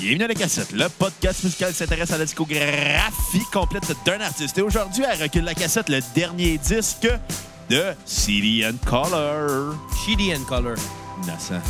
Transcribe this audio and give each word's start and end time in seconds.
Bienvenue 0.00 0.24
à 0.24 0.28
la 0.28 0.34
cassette, 0.34 0.72
le 0.72 0.88
podcast 0.88 1.44
musical 1.44 1.72
qui 1.72 1.76
s'intéresse 1.76 2.10
à 2.10 2.16
la 2.16 2.24
discographie 2.24 3.44
complète 3.52 3.84
d'un 4.06 4.18
artiste. 4.20 4.56
Et 4.56 4.62
aujourd'hui, 4.62 5.04
à 5.04 5.14
Recule 5.14 5.44
la 5.44 5.54
cassette, 5.54 5.90
le 5.90 6.00
dernier 6.14 6.56
disque 6.56 7.06
de 7.68 7.82
CD 8.06 8.64
and 8.66 8.78
Color. 8.86 9.74
Shitty 10.02 10.34
and 10.34 10.44
Color. 10.48 10.76
Innocent. 11.22 11.60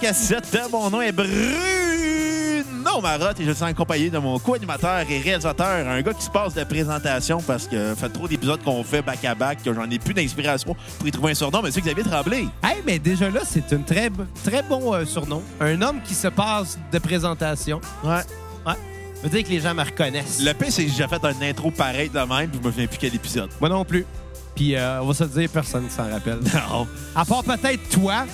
Cassette. 0.00 0.58
Mon 0.70 0.90
nom 0.90 1.00
est 1.00 1.12
Bruno 1.12 3.00
Marotte 3.02 3.40
et 3.40 3.44
je 3.44 3.52
suis 3.52 3.64
accompagné 3.64 4.10
de 4.10 4.18
mon 4.18 4.38
co-animateur 4.38 5.04
et 5.08 5.18
réalisateur, 5.18 5.86
un 5.88 6.00
gars 6.02 6.12
qui 6.14 6.24
se 6.24 6.30
passe 6.30 6.54
de 6.54 6.64
présentation 6.64 7.40
parce 7.42 7.66
que 7.66 7.94
fait 7.94 8.08
trop 8.08 8.26
d'épisodes 8.28 8.62
qu'on 8.62 8.82
fait 8.84 9.02
back-à-back 9.02 9.62
que 9.62 9.72
j'en 9.74 9.88
ai 9.90 9.98
plus 9.98 10.14
d'inspiration 10.14 10.74
pour 10.98 11.06
y 11.06 11.10
trouver 11.10 11.32
un 11.32 11.34
surnom, 11.34 11.60
mais 11.62 11.70
c'est 11.70 11.80
Xavier 11.80 12.04
Tremblay. 12.04 12.46
Hey, 12.62 12.82
mais 12.86 12.98
déjà 12.98 13.30
là, 13.30 13.40
c'est 13.44 13.72
un 13.72 13.78
très, 13.82 14.10
très 14.44 14.62
bon 14.62 14.94
euh, 14.94 15.04
surnom. 15.04 15.42
Un 15.60 15.80
homme 15.82 16.00
qui 16.04 16.14
se 16.14 16.28
passe 16.28 16.78
de 16.92 16.98
présentation. 16.98 17.80
Ouais. 18.02 18.22
Ouais. 18.66 18.74
Ça 19.14 19.22
veut 19.22 19.28
dire 19.30 19.44
que 19.44 19.50
les 19.50 19.60
gens 19.60 19.74
me 19.74 19.82
reconnaissent. 19.82 20.40
Le 20.42 20.52
pire, 20.52 20.68
c'est 20.70 20.84
que 20.84 20.92
j'ai 20.92 21.08
fait 21.08 21.24
un 21.24 21.42
intro 21.42 21.70
pareil 21.70 22.08
de 22.10 22.18
même, 22.18 22.50
puis 22.50 22.60
je 22.62 22.66
me 22.66 22.72
souviens 22.72 22.86
plus 22.86 22.98
quel 22.98 23.14
épisode. 23.14 23.50
Moi 23.60 23.68
non 23.68 23.84
plus. 23.84 24.06
Puis 24.54 24.74
euh, 24.74 25.02
on 25.02 25.06
va 25.08 25.14
se 25.14 25.24
dire, 25.24 25.48
personne 25.50 25.84
ne 25.84 25.90
s'en 25.90 26.10
rappelle. 26.10 26.40
Non. 26.70 26.86
À 27.14 27.24
part 27.24 27.44
peut-être 27.44 27.88
toi. 27.90 28.24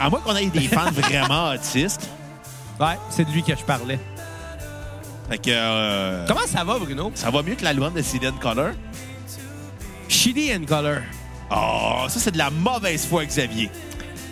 À 0.00 0.08
moins 0.08 0.20
qu'on 0.20 0.34
ait 0.36 0.46
des 0.46 0.66
fans 0.68 0.90
vraiment 0.92 1.50
autistes. 1.50 2.08
Ouais, 2.80 2.96
c'est 3.10 3.24
de 3.24 3.30
lui 3.30 3.42
que 3.42 3.54
je 3.54 3.62
parlais. 3.64 3.98
Fait 5.28 5.38
que 5.38 5.50
euh, 5.50 6.24
Comment 6.26 6.46
ça 6.46 6.64
va, 6.64 6.78
Bruno? 6.78 7.12
ça 7.14 7.30
va 7.30 7.42
mieux 7.42 7.54
que 7.54 7.62
l'album 7.64 7.92
de 7.92 8.02
CD 8.02 8.30
Color. 8.40 8.70
Shitty 10.08 10.52
and 10.54 10.64
Color. 10.66 10.98
Oh, 11.50 12.04
ça, 12.08 12.18
c'est 12.18 12.30
de 12.32 12.38
la 12.38 12.50
mauvaise 12.50 13.06
foi, 13.06 13.24
Xavier. 13.26 13.70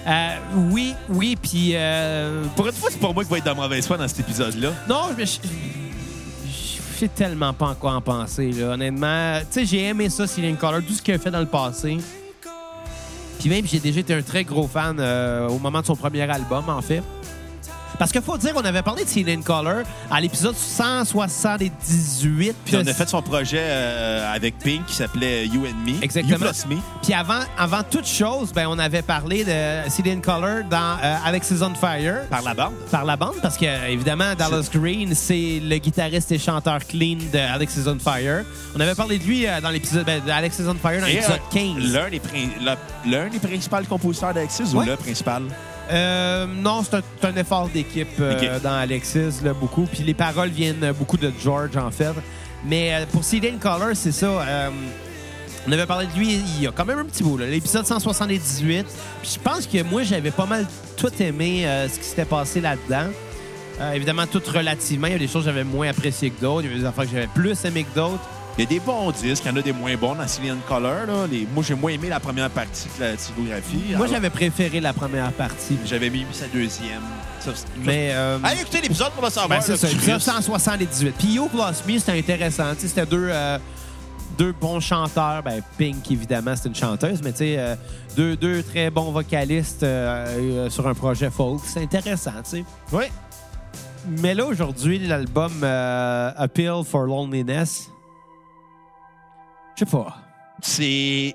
Euh, 0.06 0.36
oui, 0.70 0.94
oui, 1.08 1.36
puis... 1.40 1.72
euh, 1.74 2.44
Pour 2.56 2.66
une 2.66 2.72
fois, 2.72 2.88
c'est 2.90 3.00
pas 3.00 3.12
moi 3.12 3.24
qui 3.24 3.30
va 3.30 3.38
être 3.38 3.44
de 3.44 3.50
mauvaise 3.52 3.86
foi 3.86 3.96
dans 3.96 4.08
cet 4.08 4.20
épisode-là. 4.20 4.70
Non, 4.88 5.10
mais 5.16 5.26
je... 5.26 5.38
Je 6.94 7.04
sais 7.04 7.08
tellement 7.08 7.52
pas 7.52 7.66
en 7.66 7.74
quoi 7.76 7.92
en 7.92 8.00
penser, 8.00 8.50
là, 8.50 8.70
honnêtement. 8.70 9.38
Tu 9.42 9.46
sais, 9.60 9.66
j'ai 9.66 9.84
aimé 9.84 10.08
ça, 10.10 10.26
Ceiling 10.26 10.56
Color, 10.56 10.80
tout 10.84 10.94
ce 10.94 11.02
qu'il 11.02 11.14
a 11.14 11.18
fait 11.18 11.30
dans 11.30 11.38
le 11.38 11.46
passé. 11.46 11.98
Puis 13.38 13.48
même, 13.48 13.66
j'ai 13.66 13.78
déjà 13.78 14.00
été 14.00 14.14
un 14.14 14.22
très 14.22 14.44
gros 14.44 14.66
fan 14.66 14.96
euh, 14.98 15.48
au 15.48 15.58
moment 15.58 15.80
de 15.80 15.86
son 15.86 15.96
premier 15.96 16.22
album, 16.22 16.64
en 16.68 16.82
fait. 16.82 17.02
Parce 17.98 18.12
qu'il 18.12 18.22
faut 18.22 18.38
dire, 18.38 18.52
on 18.54 18.64
avait 18.64 18.82
parlé 18.82 19.04
de 19.04 19.08
Ceiling 19.08 19.42
Color 19.42 19.82
à 20.10 20.20
l'épisode 20.20 20.54
178. 20.54 22.54
Puis 22.64 22.76
on 22.76 22.86
a 22.86 22.94
fait 22.94 23.08
son 23.08 23.22
projet 23.22 23.60
euh, 23.60 24.34
avec 24.34 24.58
Pink 24.58 24.86
qui 24.86 24.94
s'appelait 24.94 25.46
You 25.46 25.66
and 25.66 25.74
Me. 25.84 26.02
Exactement. 26.02 26.36
You 26.36 26.44
Plus 26.44 26.66
Me. 26.66 26.76
Puis 27.02 27.12
avant, 27.12 27.40
avant 27.56 27.82
toute 27.82 28.06
chose, 28.06 28.52
ben, 28.52 28.66
on 28.68 28.78
avait 28.78 29.02
parlé 29.02 29.44
de 29.44 29.90
Ceiling 29.90 30.20
Color 30.20 30.64
dans 30.70 30.96
euh, 31.02 31.16
Alex 31.24 31.50
is 31.50 31.62
on 31.62 31.74
Fire. 31.74 32.26
Par 32.30 32.42
la 32.42 32.54
bande. 32.54 32.74
par 32.90 33.04
la 33.04 33.16
bande 33.16 33.34
parce 33.42 33.56
que 33.56 33.88
évidemment 33.88 34.34
Dallas 34.36 34.68
Green 34.72 35.14
c'est 35.14 35.60
le 35.62 35.78
guitariste 35.78 36.30
et 36.32 36.38
chanteur 36.38 36.78
clean 36.86 37.18
de 37.32 37.38
Alex 37.38 37.76
is 37.76 37.88
on 37.88 37.98
Fire. 37.98 38.44
On 38.76 38.80
avait 38.80 38.94
parlé 38.94 39.18
de 39.18 39.24
lui 39.24 39.46
euh, 39.46 39.60
dans 39.60 39.70
l'épisode 39.70 40.04
ben, 40.04 40.22
de 40.24 40.30
Alex 40.30 40.58
is 40.58 40.68
on 40.68 40.74
Fire 40.74 41.00
dans 41.00 41.06
Et, 41.06 41.14
l'épisode 41.14 41.40
euh, 41.54 41.74
15. 41.80 41.92
L'un 41.92 42.10
des, 42.10 42.20
l'un 43.06 43.28
des 43.28 43.38
principaux 43.38 43.76
compositeurs 43.88 44.34
d'Alexis 44.34 44.74
ou 44.74 44.80
le 44.80 44.96
principal? 44.96 45.42
Euh, 45.90 46.46
non, 46.46 46.82
c'est 46.82 47.26
un, 47.26 47.36
effort 47.36 47.68
d'équipe 47.68 48.08
euh, 48.20 48.58
dans 48.60 48.74
Alexis 48.74 49.42
là, 49.42 49.54
beaucoup. 49.54 49.86
Puis 49.90 50.02
les 50.02 50.14
paroles 50.14 50.50
viennent 50.50 50.92
beaucoup 50.98 51.16
de 51.16 51.32
George 51.42 51.76
en 51.76 51.90
fait. 51.90 52.12
Mais 52.64 52.94
euh, 52.94 53.06
pour 53.10 53.22
in 53.32 53.58
Color, 53.58 53.94
c'est 53.94 54.12
ça. 54.12 54.26
euh, 54.26 54.70
on 55.66 55.72
avait 55.72 55.86
parlé 55.86 56.06
de 56.06 56.18
lui 56.18 56.34
il 56.34 56.62
y 56.62 56.66
a 56.66 56.72
quand 56.72 56.86
même 56.86 56.98
un 56.98 57.04
petit 57.04 57.22
bout, 57.22 57.36
l'épisode 57.36 57.86
178. 57.86 58.86
Puis 59.22 59.32
je 59.34 59.38
pense 59.38 59.66
que 59.66 59.82
moi, 59.82 60.02
j'avais 60.02 60.30
pas 60.30 60.46
mal 60.46 60.66
tout 60.96 61.12
aimé 61.20 61.66
euh, 61.66 61.88
ce 61.88 61.98
qui 61.98 62.04
s'était 62.04 62.24
passé 62.24 62.60
là-dedans. 62.60 63.10
Euh, 63.80 63.92
évidemment, 63.92 64.26
tout 64.26 64.42
relativement. 64.52 65.08
Il 65.08 65.12
y 65.12 65.16
a 65.16 65.18
des 65.18 65.28
choses 65.28 65.44
que 65.44 65.50
j'avais 65.50 65.64
moins 65.64 65.88
appréciées 65.88 66.30
que 66.30 66.40
d'autres. 66.40 66.62
Il 66.62 66.68
y 66.68 66.70
avait 66.70 66.80
des 66.80 66.86
affaires 66.86 67.04
que 67.04 67.10
j'avais 67.10 67.28
plus 67.28 67.64
aimées 67.64 67.84
que 67.84 67.94
d'autres. 67.94 68.26
Il 68.58 68.62
y 68.64 68.66
a 68.66 68.70
des 68.70 68.80
bons 68.80 69.12
disques, 69.12 69.44
il 69.46 69.52
y 69.52 69.54
en 69.54 69.56
a 69.56 69.62
des 69.62 69.72
moins 69.72 69.96
bons 69.96 70.16
dans 70.16 70.26
Cillian 70.26 70.56
Color. 70.66 71.06
Là. 71.06 71.26
Les- 71.30 71.46
moi, 71.54 71.62
j'ai 71.66 71.74
moins 71.74 71.92
aimé 71.92 72.08
la 72.08 72.18
première 72.18 72.50
partie 72.50 72.88
de 72.98 73.04
la 73.04 73.14
discographie. 73.14 73.76
Moi, 73.90 73.96
Alors, 73.98 74.08
j'avais 74.08 74.30
préféré 74.30 74.80
la 74.80 74.92
première 74.92 75.30
partie. 75.32 75.78
J'avais 75.86 76.10
mis 76.10 76.26
sa 76.32 76.46
deuxième. 76.48 77.02
Mais. 77.84 78.10
euh, 78.12 78.36
Allez 78.42 78.60
écouter 78.62 78.80
l'épisode 78.80 79.12
pour 79.12 79.22
le 79.24 79.30
savoir. 79.30 79.60
Ben, 79.60 79.64
c'est 79.64 79.76
ça, 79.76 79.86
Chris. 79.86 79.96
épisode 79.96 80.20
178. 80.20 81.14
Puis 81.16 81.34
You 81.34 81.48
Plus 81.48 81.60
Me, 81.94 81.98
c'était 82.00 82.18
intéressant. 82.18 82.64
C'était 82.76 83.06
deux, 83.06 83.28
euh, 83.30 83.58
deux 84.36 84.52
bons 84.52 84.80
chanteurs. 84.80 85.42
Ben, 85.44 85.62
Pink, 85.78 86.10
évidemment, 86.10 86.54
c'est 86.56 86.68
une 86.68 86.74
chanteuse, 86.74 87.20
mais 87.22 87.30
tu 87.30 87.38
sais, 87.38 87.56
euh, 87.58 87.76
deux, 88.16 88.34
deux 88.36 88.64
très 88.64 88.90
bons 88.90 89.12
vocalistes 89.12 89.84
euh, 89.84 90.68
sur 90.68 90.86
un 90.88 90.94
projet 90.94 91.30
folk. 91.30 91.60
C'est 91.64 91.80
intéressant, 91.82 92.32
tu 92.42 92.50
sais. 92.50 92.64
Oui. 92.92 93.04
Mais 94.20 94.34
là, 94.34 94.44
aujourd'hui, 94.46 94.98
l'album 94.98 95.52
Appeal 95.62 96.82
for 96.84 97.04
Loneliness, 97.06 97.88
je 99.78 99.84
sais 99.84 99.90
pas. 99.90 100.16
C'est. 100.60 101.34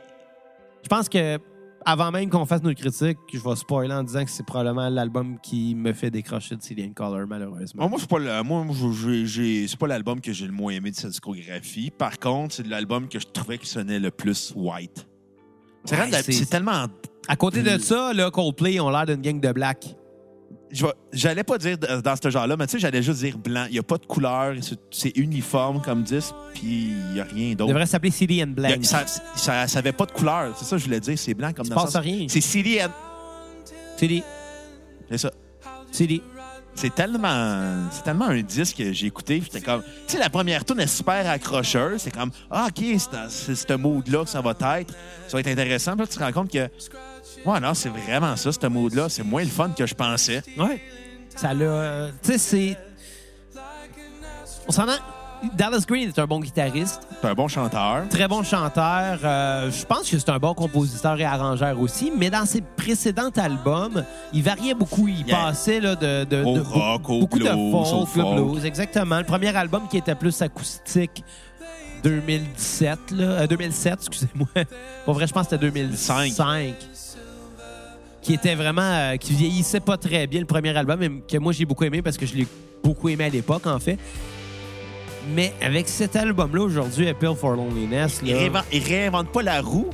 Je 0.83 0.89
pense 0.89 1.07
que 1.07 1.37
avant 1.85 2.11
même 2.11 2.29
qu'on 2.29 2.45
fasse 2.45 2.61
nos 2.63 2.73
critiques, 2.73 3.17
je 3.33 3.39
vais 3.39 3.55
spoiler 3.55 3.93
en 3.93 4.03
disant 4.03 4.23
que 4.25 4.31
c'est 4.31 4.45
probablement 4.45 4.89
l'album 4.89 5.37
qui 5.41 5.75
me 5.75 5.91
fait 5.93 6.09
décrocher 6.11 6.55
de 6.55 6.61
Cillian 6.61 6.91
Color, 6.93 7.25
malheureusement. 7.27 7.81
Moi, 7.83 7.89
moi, 7.89 7.99
c'est 7.99 8.09
pas 8.09 8.19
le- 8.19 8.43
moi, 8.43 8.65
c'est 9.67 9.77
pas 9.77 9.87
l'album 9.87 10.19
que 10.21 10.31
j'ai 10.33 10.45
le 10.45 10.51
moins 10.53 10.73
aimé 10.73 10.91
de 10.91 10.95
sa 10.95 11.07
discographie. 11.09 11.91
Par 11.91 12.19
contre, 12.19 12.55
c'est 12.55 12.67
l'album 12.67 13.07
que 13.09 13.19
je 13.19 13.27
trouvais 13.27 13.57
qui 13.57 13.67
sonnait 13.67 13.99
le 13.99 14.11
plus 14.11 14.53
white. 14.55 15.07
C'est 15.85 15.99
Ouais, 15.99 16.45
tellement. 16.49 16.85
À 17.27 17.35
côté 17.35 17.61
de 17.61 17.77
ça, 17.77 18.13
là, 18.13 18.29
Coldplay 18.31 18.79
ont 18.79 18.89
l'air 18.89 19.05
d'une 19.05 19.21
gang 19.21 19.39
de 19.39 19.51
black. 19.51 19.95
J'allais 21.11 21.43
pas 21.43 21.57
dire 21.57 21.77
dans 21.77 22.15
ce 22.21 22.29
genre-là, 22.29 22.57
mais 22.57 22.65
tu 22.65 22.71
sais, 22.73 22.79
j'allais 22.79 23.03
juste 23.03 23.19
dire 23.19 23.37
blanc. 23.37 23.65
Il 23.69 23.73
n'y 23.73 23.79
a 23.79 23.83
pas 23.83 23.97
de 23.97 24.05
couleur, 24.05 24.53
c'est- 24.91 25.15
uniforme 25.17 25.81
comme 25.81 26.03
disque, 26.03 26.33
puis 26.53 26.89
il 27.09 27.13
n'y 27.13 27.19
a 27.19 27.23
rien 27.25 27.49
Il 27.49 27.55
d'autre. 27.55 27.69
devrait 27.69 27.85
s'appeler 27.85 28.11
City 28.11 28.41
and 28.43 28.47
Il 28.49 28.53
Blank. 28.55 28.79
a- 28.79 28.83
Ça, 28.83 29.05
ça, 29.35 29.67
ça 29.67 29.79
avait 29.79 29.91
pas 29.91 30.05
de 30.07 30.11
couleur, 30.11 30.53
c'est 30.57 30.65
ça 30.65 30.71
que 30.75 30.79
je 30.79 30.85
voulais 30.85 30.99
dire, 30.99 31.17
c'est 31.17 31.33
blanc 31.33 31.53
comme 31.53 31.65
Il 31.67 31.69
dans 31.73 31.83
le 31.85 31.91
sens- 31.91 32.01
rien. 32.01 32.25
C'est 32.27 32.41
CD 32.41 32.81
and- 32.83 32.89
C'est 35.09 35.17
ça. 35.17 35.31
C'est 36.75 36.95
tellement, 36.95 37.87
c'est 37.91 38.01
tellement 38.03 38.25
un 38.29 38.41
disque 38.41 38.77
que 38.77 38.91
j'ai 38.93 39.05
écouté. 39.05 39.39
J'étais 39.43 39.61
comme, 39.61 39.83
tu 39.83 40.13
sais, 40.13 40.17
la 40.17 40.31
première 40.31 40.65
tune 40.65 40.79
est 40.79 40.87
super 40.87 41.29
accrocheuse. 41.29 42.01
C'est 42.01 42.09
comme, 42.11 42.31
ah, 42.49 42.67
ok, 42.69 42.83
c'est 43.29 43.53
ce 43.53 43.73
mood-là 43.73 44.23
que 44.23 44.29
ça 44.31 44.41
va 44.41 44.51
être. 44.79 44.91
Ça 45.27 45.33
va 45.33 45.39
être 45.41 45.47
intéressant. 45.49 45.91
Puis 45.91 46.01
là, 46.01 46.07
tu 46.07 46.17
te 46.17 46.23
rends 46.23 46.31
compte 46.31 46.51
que, 46.51 46.67
ouais, 47.45 47.59
non, 47.59 47.73
c'est 47.73 47.89
vraiment 47.89 48.35
ça, 48.35 48.51
ce 48.51 48.67
mood-là. 48.67 49.09
C'est 49.09 49.23
moins 49.23 49.43
le 49.43 49.49
fun 49.49 49.69
que 49.69 49.85
je 49.85 49.93
pensais. 49.93 50.41
Ouais. 50.57 50.81
Ça 51.35 51.53
l'a. 51.53 51.65
euh, 51.65 52.11
Tu 52.21 52.31
sais, 52.33 52.37
c'est. 52.37 52.77
On 54.67 54.71
s'en 54.71 54.87
a. 54.87 54.95
Dallas 55.57 55.83
Green 55.85 56.07
est 56.07 56.19
un 56.19 56.25
bon 56.25 56.39
guitariste, 56.39 57.01
C'est 57.21 57.27
un 57.27 57.33
bon 57.33 57.49
chanteur. 57.49 58.07
très 58.07 58.29
bon 58.29 58.43
chanteur. 58.43 59.19
euh, 59.25 59.69
je 59.69 59.85
pense 59.85 60.09
que 60.09 60.17
c'est 60.17 60.29
un 60.29 60.39
bon 60.39 60.53
compositeur 60.53 61.19
et 61.19 61.25
arrangeur 61.25 61.77
aussi, 61.81 62.13
mais 62.17 62.29
dans 62.29 62.45
ses 62.45 62.61
précédents 62.61 63.29
albums, 63.35 64.05
il 64.31 64.41
variait 64.41 64.73
beaucoup. 64.73 65.09
Il 65.09 65.27
Yeah. 65.27 65.35
passait 65.47 65.81
là, 65.81 65.95
de, 65.97 66.23
de, 66.23 66.43
Au 66.45 66.53
de- 66.55 66.61
rock, 66.61 67.09
au 67.09 67.19
beaucoup 67.19 67.39
blues, 67.39 67.49
de 67.49 67.55
au 67.55 67.83
folk, 67.85 68.07
folk. 68.07 68.35
blues, 68.53 68.63
exactement. 68.65 69.17
Le 69.17 69.25
premier 69.25 69.53
album 69.53 69.89
qui 69.89 69.97
était 69.97 70.15
plus 70.15 70.41
acoustique, 70.41 71.25
2017, 72.03 73.11
là, 73.11 73.23
euh, 73.25 73.47
2007, 73.47 73.93
excusez-moi. 73.99 74.47
Pour 75.05 75.13
vrai, 75.13 75.27
je 75.27 75.33
pense 75.33 75.47
que 75.47 75.49
c'était 75.55 75.65
2005. 75.65 76.31
Qui 78.23 78.33
était 78.33 78.55
vraiment. 78.55 78.81
euh, 78.81 79.17
qui 79.17 79.33
vieillissait 79.33 79.79
pas 79.81 79.97
très 79.97 80.27
bien, 80.27 80.39
le 80.39 80.45
premier 80.45 80.75
album, 80.75 80.97
mais 80.99 81.09
que 81.27 81.37
moi 81.37 81.51
j'ai 81.53 81.65
beaucoup 81.65 81.83
aimé 81.83 82.01
parce 82.01 82.17
que 82.17 82.25
je 82.25 82.33
l'ai 82.35 82.47
beaucoup 82.83 83.09
aimé 83.09 83.25
à 83.25 83.29
l'époque, 83.29 83.67
en 83.67 83.79
fait. 83.79 83.97
Mais 85.33 85.53
avec 85.61 85.87
cet 85.87 86.15
album-là, 86.15 86.61
aujourd'hui, 86.63 87.07
Appeal 87.07 87.35
for 87.35 87.55
Loneliness, 87.55 88.19
Il, 88.23 88.31
là, 88.33 88.37
réinvente, 88.39 88.65
il 88.73 88.83
réinvente 88.83 89.31
pas 89.31 89.41
la 89.41 89.61
roue. 89.61 89.89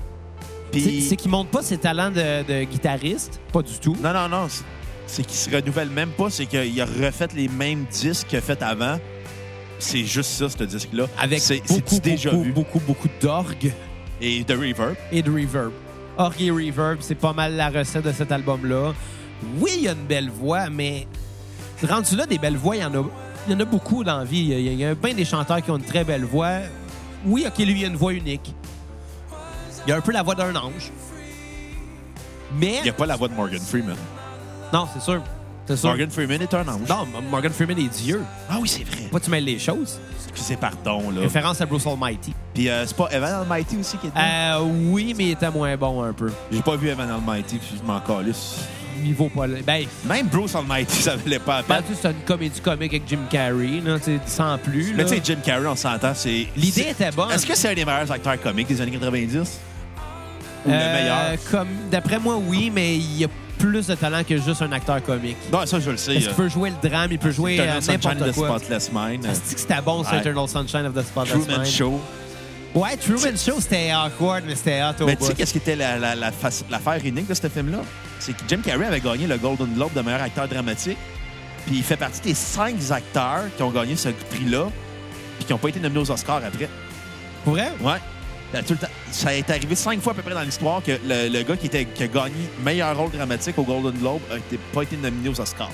c'est 0.72 0.80
Puis, 0.80 1.02
c'est 1.02 1.16
qu'il 1.16 1.30
montre 1.30 1.52
pas 1.52 1.62
ses 1.62 1.78
talents 1.78 2.10
de, 2.10 2.44
de 2.44 2.64
guitariste, 2.64 3.40
pas 3.54 3.62
du 3.62 3.78
tout. 3.80 3.96
non, 4.02 4.12
non, 4.14 4.28
non. 4.30 4.48
c'est- 5.06 5.24
qu'il 5.24 5.36
se 5.38 5.50
renouvelle 5.56 5.90
même 5.90 6.10
pas. 6.10 6.30
C'est 6.30 6.46
qu'il 6.48 6.82
a 6.82 6.86
refait 6.86 7.28
les 7.36 7.48
mêmes 7.48 7.86
disques 7.92 8.28
qu'il 8.28 8.38
a 8.40 8.42
fait 8.42 8.62
avant. 8.64 9.00
C'est 9.80 10.04
juste 10.04 10.32
ça, 10.32 10.50
ce 10.50 10.64
disque-là. 10.64 11.06
Avec 11.18 11.40
C'est 11.40 11.62
beaucoup, 11.68 12.00
déjà 12.00 12.32
beaucoup, 12.32 12.44
vu? 12.44 12.52
beaucoup, 12.52 12.80
beaucoup 12.80 13.08
d'orgue 13.22 13.72
Et 14.22 14.44
de 14.44 14.54
reverb. 14.54 14.96
et 15.12 15.22
de 15.22 15.32
reverb. 15.32 15.72
Et 16.40 16.52
reverb, 16.52 16.98
c'est 17.00 17.16
pas 17.16 17.32
mal 17.32 17.56
la 17.56 17.70
recette 17.70 18.04
de 18.04 18.12
cet 18.12 18.30
album-là. 18.32 18.94
Oui, 19.58 19.72
il 19.78 19.84
y 19.84 19.88
a 19.88 19.94
une 19.94 20.06
belle 20.06 20.30
voix, 20.30 20.70
mais 20.70 21.08
rendu 21.88 22.18
là, 22.18 22.26
des 22.26 22.38
belles 22.38 22.58
voix, 22.58 22.76
il 22.76 22.82
y 22.82 22.86
en 22.86 22.94
a, 22.94 23.06
il 23.48 23.54
y 23.54 23.56
en 23.56 23.60
a 23.62 23.66
beaucoup 23.66 24.04
dans 24.04 24.18
la 24.18 24.26
vie. 24.26 24.40
Il 24.40 24.50
y 24.50 24.54
a, 24.54 24.58
il 24.60 24.80
y 24.80 24.84
a 24.84 24.96
bien 24.96 25.14
des 25.14 25.24
chanteurs 25.24 25.62
qui 25.62 25.72
ont 25.72 25.78
une 25.78 25.84
très 25.84 26.04
belle 26.04 26.26
voix. 26.26 26.58
Oui, 27.26 27.46
OK, 27.48 27.58
lui, 27.60 27.80
il 27.80 27.86
a 27.86 27.88
une 27.88 27.96
voix 27.96 28.12
unique. 28.12 28.54
Il 29.88 29.94
a 29.94 29.96
un 29.96 30.02
peu 30.02 30.12
la 30.12 30.22
voix 30.22 30.36
d'un 30.36 30.54
ange. 30.58 30.92
Mais... 32.60 32.80
Il 32.80 32.84
n'y 32.84 32.90
a 32.90 32.94
pas 32.94 33.06
la 33.06 33.16
voix 33.16 33.30
de 33.30 33.34
Morgan 33.34 33.62
Freeman. 33.62 33.96
Non, 34.74 34.88
c'est 34.94 35.02
sûr. 35.02 35.24
Sûr. 35.76 35.90
Morgan 35.90 36.10
Freeman 36.10 36.42
est 36.42 36.54
un 36.54 36.68
ange. 36.68 36.88
Non, 36.90 37.08
Morgan 37.30 37.52
Freeman 37.52 37.78
est 37.80 37.90
Dieu. 38.02 38.22
Ah 38.50 38.58
oui, 38.60 38.68
c'est 38.68 38.84
vrai. 38.84 39.08
Pas 39.12 39.20
tu 39.20 39.30
mêles 39.30 39.46
les 39.46 39.60
choses. 39.60 40.00
Excusez, 40.30 40.56
pardon, 40.58 41.10
là. 41.12 41.22
Référence 41.22 41.60
à 41.62 41.66
Bruce 41.66 41.86
Almighty. 41.88 42.34
Puis 42.54 42.70
euh, 42.70 42.86
c'est 42.86 42.96
pas 42.96 43.08
Evan 43.12 43.34
Almighty 43.42 43.78
aussi 43.78 43.98
qui 43.98 44.08
est 44.08 44.10
dedans? 44.10 44.22
Euh, 44.22 44.90
oui, 44.92 45.14
mais 45.18 45.26
il 45.26 45.32
était 45.32 45.50
moins 45.50 45.76
bon 45.78 46.04
un 46.04 46.14
peu. 46.14 46.32
J'ai 46.52 46.62
pas 46.62 46.76
vu 46.76 46.88
Evan 46.90 47.10
Almighty, 47.10 47.58
puis 47.58 47.78
je 47.82 47.86
m'en 47.86 48.00
calisse. 48.00 48.58
Il 49.04 49.14
vaut 49.16 49.30
pas. 49.30 49.48
Ben, 49.66 49.86
Même 50.06 50.28
Bruce 50.28 50.54
Almighty, 50.56 50.96
ça 51.02 51.16
valait 51.16 51.40
pas 51.40 51.58
la 51.58 51.62
ben, 51.64 51.76
peine. 51.76 51.84
tu 51.88 51.94
sais, 51.96 52.00
c'est 52.04 52.10
une 52.12 52.26
comédie 52.26 52.60
comique 52.60 52.94
avec 52.94 53.04
Jim 53.08 53.20
Carrey, 53.30 53.80
là, 53.84 53.98
tu 53.98 54.06
sais, 54.06 54.20
sans 54.26 54.58
plus. 54.58 54.92
Mais 54.96 55.04
là. 55.04 55.10
tu 55.10 55.16
sais, 55.16 55.22
Jim 55.24 55.38
Carrey, 55.44 55.66
on 55.68 55.76
s'entend, 55.76 56.14
c'est... 56.14 56.48
L'idée 56.58 56.84
c'est- 56.84 56.92
était 56.92 57.12
bonne. 57.12 57.32
Est-ce 57.32 57.46
que 57.46 57.56
c'est 57.56 57.70
un 57.70 57.74
des 57.74 57.86
meilleurs 57.86 58.12
acteurs 58.12 58.40
comiques 58.42 58.68
des 58.68 58.82
années 58.82 58.92
90? 58.92 59.38
Ou 60.66 60.70
le 60.70 60.74
Euh, 60.76 60.94
meilleur? 60.94 61.38
Comme, 61.50 61.68
d'après 61.90 62.20
moi, 62.20 62.36
oui, 62.46 62.70
mais 62.74 62.98
il 62.98 63.18
y 63.20 63.24
a 63.26 63.28
plus 63.60 63.86
de 63.88 63.94
talent 63.96 64.24
que 64.28 64.38
juste 64.38 64.62
un 64.64 64.72
acteur 64.72 65.04
comique. 65.04 65.38
Non, 65.54 65.66
ça, 65.68 65.80
je 65.80 65.92
le 65.92 65.98
sais. 65.98 66.14
Parce 66.14 66.24
qu'il 66.26 66.34
euh, 66.34 66.36
peut 66.36 66.50
jouer 66.50 66.72
le 66.72 66.90
drame, 66.90 67.10
il 67.12 67.20
peut 67.20 67.30
jouer 67.32 67.54
Eternal 67.56 67.78
euh, 67.78 67.82
Sunshine 67.82 67.96
of 68.00 68.04
n'importe 68.18 68.32
the 68.32 68.36
quoi. 68.36 68.48
Spotless 68.60 68.92
Mind. 68.92 69.26
euh, 69.26 69.32
Est-ce 69.32 69.54
que 69.54 69.60
c'était 69.60 69.82
bon, 69.82 70.04
ça. 70.04 70.18
Eternal 70.18 70.48
Sunshine 70.48 70.86
of 70.88 70.94
the 70.96 71.04
Spotless 71.06 71.34
Truman 71.46 71.60
Mind? 71.62 71.66
Show. 71.72 72.02
Ouais, 72.74 72.98
Truman 72.98 73.36
Show, 73.38 73.60
c'était 73.60 73.92
awkward, 73.94 74.44
mais 74.48 74.56
c'était 74.56 74.82
hot 74.84 75.04
au 75.04 75.06
Mais 75.06 75.16
tu 75.16 75.26
sais 75.26 75.34
qu'est-ce 75.34 75.52
qui 75.52 75.58
était 75.60 75.76
la- 75.76 75.98
la- 76.00 76.16
l'affaire 76.16 77.00
unique 77.04 77.28
de 77.28 77.34
ce 77.34 77.48
film-là? 77.48 77.80
C'est 78.20 78.34
que 78.34 78.42
Jim 78.48 78.60
Carrey 78.64 78.86
avait 78.86 79.00
gagné 79.00 79.28
le 79.28 79.38
Golden 79.38 79.74
Globe 79.74 79.94
de 79.94 80.02
meilleur 80.02 80.22
acteur 80.22 80.48
dramatique. 80.48 80.98
Puis 81.66 81.78
il 81.78 81.84
fait 81.84 81.98
partie 81.98 82.22
des 82.22 82.34
cinq 82.34 82.76
acteurs 82.92 83.44
qui 83.58 83.64
ont 83.64 83.72
gagné 83.72 83.96
ce 83.96 84.10
prix-là 84.10 84.68
puis 85.38 85.46
qui 85.46 85.52
n'ont 85.54 85.58
pas 85.60 85.70
été 85.70 85.80
nominés 85.80 86.02
aux 86.02 86.12
Oscars 86.12 86.42
après. 86.46 86.70
Pour 87.44 87.54
vrai? 87.54 87.72
Ouais. 87.82 87.98
Ben, 88.54 88.64
tout 88.64 88.74
le 88.74 88.80
temps- 88.80 88.88
ça 89.12 89.36
est 89.36 89.48
arrivé 89.50 89.76
cinq 89.76 90.02
fois 90.02 90.14
à 90.14 90.16
peu 90.16 90.22
près 90.24 90.34
dans 90.34 90.42
l'histoire 90.42 90.82
que 90.84 90.94
le, 91.06 91.30
le 91.30 91.44
gars 91.44 91.56
qui, 91.56 91.68
était, 91.68 91.86
qui 91.86 92.04
a 92.04 92.08
gagné 92.08 92.50
meilleur 92.64 92.98
rôle 92.98 93.12
dramatique 93.12 93.58
au 93.60 93.64
Golden 93.64 93.92
Globe 94.00 94.22
n'a 94.32 94.38
pas 94.74 94.82
été 94.84 94.98
nominé 94.98 95.30
aux 95.30 95.40
Oscars. 95.40 95.70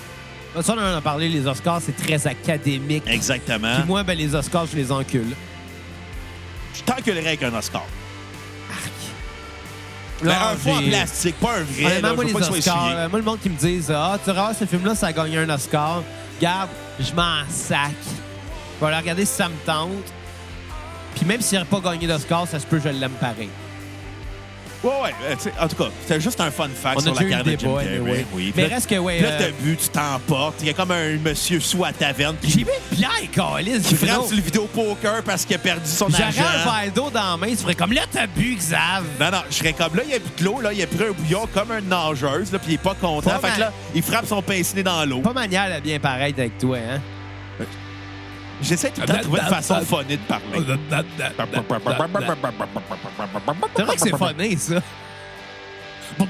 Ça, 0.61 0.73
on 0.73 0.79
en 0.79 0.97
a 0.97 1.01
parlé, 1.01 1.27
les 1.29 1.45
Oscars, 1.47 1.81
c'est 1.85 1.95
très 1.95 2.27
académique. 2.27 3.03
Exactement. 3.07 3.75
Puis 3.77 3.87
moi, 3.87 4.03
ben, 4.03 4.17
les 4.17 4.33
Oscars, 4.35 4.65
je 4.71 4.75
les 4.77 4.91
encule. 4.91 5.35
Je 6.73 6.81
t'enculerais 6.83 7.27
avec 7.27 7.43
un 7.43 7.53
Oscar. 7.53 7.83
Là, 10.23 10.31
Ben, 10.33 10.47
un 10.53 10.55
faux 10.55 10.69
en 10.79 10.87
plastique, 10.87 11.35
pas 11.39 11.57
un 11.57 11.63
vrai. 11.63 12.01
Là, 12.01 12.13
moi, 12.13 12.23
les 12.23 12.33
Oscars, 12.33 12.87
euh, 12.95 13.09
moi, 13.09 13.19
le 13.19 13.25
monde 13.25 13.39
qui 13.41 13.49
me 13.49 13.57
dise 13.57 13.91
Ah, 13.93 14.17
tu 14.23 14.29
regardes 14.29 14.55
ce 14.57 14.65
film-là, 14.65 14.95
ça 14.95 15.07
a 15.07 15.13
gagné 15.13 15.37
un 15.39 15.49
Oscar. 15.49 16.03
Garde, 16.41 16.69
je 16.99 17.13
m'en 17.13 17.41
sac. 17.49 17.91
Je 18.75 18.85
vais 18.85 18.91
aller 18.91 19.01
regarder 19.01 19.25
si 19.25 19.33
ça 19.33 19.49
me 19.49 19.55
tente. 19.65 19.89
Puis 21.15 21.25
même 21.25 21.41
s'il 21.41 21.57
n'aurait 21.59 21.69
pas 21.81 21.91
gagné 21.91 22.07
d'Oscar, 22.07 22.47
ça 22.47 22.59
se 22.59 22.65
peut 22.65 22.77
que 22.77 22.83
je 22.83 22.89
l'aime 22.89 23.11
pareil. 23.11 23.49
Ouais, 24.83 24.91
ouais. 25.03 25.15
euh, 25.31 25.63
en 25.63 25.67
tout 25.67 25.77
cas, 25.77 25.89
c'était 26.01 26.21
juste 26.21 26.39
un 26.41 26.51
fun 26.51 26.67
fact 26.79 26.97
On 26.97 26.99
a 26.99 27.01
sur 27.03 27.13
la 27.15 27.19
déjà 27.21 27.25
eu 27.25 27.29
carrière 27.31 27.45
le 27.45 27.55
de 27.55 27.59
Jim 27.59 27.67
débat, 27.69 27.81
Carrey. 27.83 27.95
anyway. 27.97 28.25
Oui. 28.33 28.43
Mais 28.55 28.61
Puis 28.61 28.69
là- 28.69 28.75
reste 28.75 28.89
que, 28.89 28.95
ouais, 28.97 29.13
puis 29.15 29.23
Là, 29.23 29.31
euh, 29.31 29.39
t'as 29.39 29.63
bu, 29.63 29.77
tu 29.77 29.89
t'emportes. 29.89 30.55
Il 30.59 30.67
y 30.67 30.69
a 30.69 30.73
comme 30.73 30.91
un 30.91 31.17
monsieur 31.17 31.59
sous 31.59 31.83
à 31.83 31.91
taverne 31.91 32.35
qui, 32.39 32.51
J'ai 32.51 32.57
mis 32.59 32.65
Pierre 32.95 33.31
Calis. 33.31 33.81
qui 33.81 33.95
frappe 33.95 34.27
sur 34.27 34.35
le 34.35 34.41
vidéo 34.43 34.69
poker 34.71 35.23
parce 35.23 35.43
qu'il 35.43 35.55
a 35.55 35.59
perdu 35.59 35.89
son 35.89 36.07
J'aurais 36.09 36.23
argent. 36.25 36.43
un 36.43 36.81
verre 36.83 36.91
d'eau 36.93 37.09
dans 37.09 37.31
la 37.31 37.37
main, 37.37 37.47
tu 37.47 37.57
ferais 37.57 37.73
comme 37.73 37.93
là, 37.93 38.01
t'as 38.11 38.27
bu, 38.27 38.55
Xav. 38.55 39.05
Non, 39.19 39.31
non, 39.31 39.41
je 39.49 39.55
serais 39.55 39.73
comme 39.73 39.95
là, 39.95 40.03
il 40.07 40.13
a 40.13 40.19
bu 40.19 40.25
de 40.37 40.43
l'eau, 40.43 40.61
là, 40.61 40.71
il 40.71 40.83
a 40.83 40.87
pris 40.87 41.03
un 41.03 41.11
bouillon 41.13 41.47
comme 41.51 41.71
un 41.71 41.81
nageuse, 41.81 42.51
là, 42.51 42.59
puis 42.59 42.73
il 42.73 42.75
est 42.75 42.77
pas 42.77 42.93
content. 42.93 43.31
Pas 43.31 43.39
fait 43.39 43.55
que 43.55 43.59
mal. 43.59 43.59
là, 43.61 43.73
il 43.95 44.03
frappe 44.03 44.27
son 44.27 44.43
pince-nez 44.43 44.83
dans 44.83 45.03
l'eau. 45.05 45.21
Pas 45.21 45.33
manière 45.33 45.73
de 45.75 45.81
bien 45.81 45.97
paraître 45.99 46.37
avec 46.37 46.59
toi, 46.59 46.77
hein? 46.77 47.01
J'essaie 48.61 48.89
tout 48.91 49.01
le 49.01 49.07
temps 49.07 49.13
de 49.17 49.21
trouver 49.21 49.41
une 49.41 49.47
façon 49.47 49.81
funny 49.81 50.17
de 50.17 50.21
parler. 50.23 50.45
C'est 53.75 53.83
vrai 53.83 53.95
que 53.95 54.01
c'est 54.01 54.17
funny, 54.17 54.57
ça. 54.57 54.81
Bon, 56.17 56.27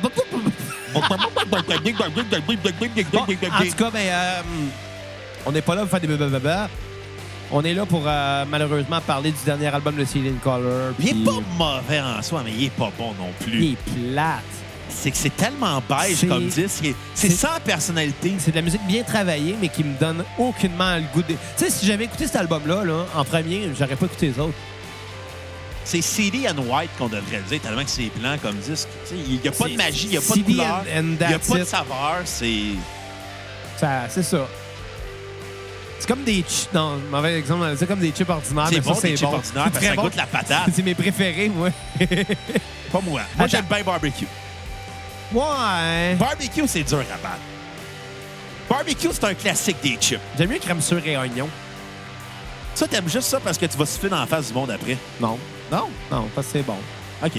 en 3.24 3.64
tout 3.64 3.76
cas, 3.76 3.92
ben, 3.92 4.00
euh, 4.00 4.42
on 5.46 5.52
n'est 5.52 5.62
pas 5.62 5.76
là 5.76 5.82
pour 5.82 5.90
faire 5.92 6.00
des 6.00 6.08
blablabla. 6.08 6.70
On 7.52 7.64
est 7.64 7.74
là 7.74 7.86
pour 7.86 8.02
euh, 8.08 8.46
malheureusement 8.50 9.00
parler 9.02 9.32
du 9.32 9.38
dernier 9.46 9.68
album 9.68 9.96
de 9.96 10.06
Celine 10.06 10.38
Color. 10.44 10.94
Il 11.00 11.10
est 11.10 11.26
pas 11.26 11.40
mauvais 11.58 12.02
en 12.02 12.22
soi, 12.22 12.42
mais 12.44 12.52
il 12.52 12.66
est 12.66 12.70
pas 12.72 12.92
bon 12.98 13.14
non 13.20 13.32
plus. 13.40 13.64
Il 13.64 13.74
est 13.74 14.12
plate. 14.12 14.42
C'est 14.90 15.12
que 15.12 15.18
c'est 15.18 15.36
tellement 15.36 15.82
beige 15.88 16.28
comme 16.28 16.48
disque. 16.48 16.86
C'est 17.14 17.30
sans 17.30 17.60
personnalité. 17.64 18.34
C'est 18.40 18.52
de 18.52 18.56
la 18.56 18.62
musique 18.62 18.86
bien 18.88 19.04
travaillée, 19.04 19.56
mais 19.60 19.70
qui 19.70 19.84
me 19.84 19.98
donne 20.00 20.24
aucunement 20.38 20.96
le 20.96 21.04
goût 21.14 21.22
de. 21.24 21.34
Tu 21.34 21.38
sais, 21.58 21.70
si 21.70 21.86
j'avais 21.86 22.06
écouté 22.06 22.26
cet 22.28 22.36
album-là, 22.38 22.84
là, 22.84 23.06
en 23.16 23.24
premier, 23.26 23.70
j'aurais 23.78 23.96
pas 23.96 24.06
écouté 24.06 24.28
les 24.28 24.40
autres. 24.40 24.54
C'est 25.84 26.02
CD 26.02 26.48
and 26.50 26.58
White 26.58 26.90
qu'on 26.98 27.08
devrait 27.08 27.42
dire, 27.48 27.62
tellement 27.62 27.84
que 27.84 27.90
c'est 27.90 28.10
blanc 28.16 28.36
comme 28.42 28.56
disque. 28.58 28.88
Il 29.12 29.40
n'y 29.40 29.48
a 29.48 29.52
pas 29.52 29.68
de 29.68 29.76
magie, 29.76 30.06
il 30.06 30.10
n'y 30.12 30.18
a 30.18 30.22
pas 30.22 30.28
de 30.30 30.34
CD 30.34 30.54
couleur, 30.54 30.84
and- 30.96 31.00
and 31.00 31.16
il 31.22 31.28
n'y 31.28 31.34
a 31.34 31.40
pas 31.40 31.58
de 31.60 31.64
saveur. 31.64 32.22
C'est. 32.26 32.54
Ça, 33.78 34.04
c'est 34.10 34.24
ça. 34.24 34.48
C'est 36.00 36.08
comme 36.08 36.24
des 36.24 36.44
chips. 36.48 36.70
Non, 36.74 37.00
mauvais 37.12 37.38
exemple, 37.40 37.66
c'est 37.78 37.88
comme 37.88 38.00
des 38.00 38.12
chips 38.12 38.30
ordinaires. 38.30 38.68
C'est 38.72 38.82
bon, 38.82 38.94
ça, 38.96 39.02
des 39.08 39.16
chips 39.18 39.22
bon. 39.30 39.36
ordinaires, 39.36 39.44
C'est 39.46 39.54
parce 39.54 39.70
que 39.74 39.78
très 39.80 39.88
ça 39.90 39.96
bon. 39.96 40.02
goûte 40.04 40.16
la 40.16 40.26
patate. 40.26 40.64
C'est 40.76 40.84
mes 40.84 40.96
préférés, 40.96 41.50
moi. 41.50 41.70
Pas 42.92 43.02
moi. 43.02 43.22
Moi, 43.38 43.48
j'aime 43.48 43.66
bien 43.66 43.84
barbecue. 43.84 44.26
Ouais. 45.34 46.16
Barbecue, 46.16 46.68
c'est 46.68 46.84
dur 46.84 47.00
à 47.00 47.18
battre. 47.18 47.40
Barbecue, 48.70 49.10
c'est 49.12 49.24
un 49.26 49.34
classique 49.34 49.78
des 49.84 49.98
chips. 50.00 50.20
J'aime 50.38 50.50
mieux 50.50 50.60
crème 50.60 50.82
sûre 50.82 51.02
et 51.06 51.18
oignon. 51.18 51.48
Ça, 52.74 52.88
t'aimes 52.88 53.08
juste 53.10 53.30
ça 53.30 53.40
parce 53.40 53.58
que 53.58 53.66
tu 53.66 53.78
vas 53.78 53.86
siffler 53.86 54.10
dans 54.10 54.20
la 54.20 54.26
face 54.26 54.48
du 54.48 54.54
monde 54.54 54.72
après? 54.72 54.98
Non. 55.20 55.38
Non? 55.72 55.90
Non, 56.12 56.28
parce 56.36 56.48
que 56.48 56.54
c'est 56.54 56.64
bon. 56.66 56.78
OK. 57.24 57.32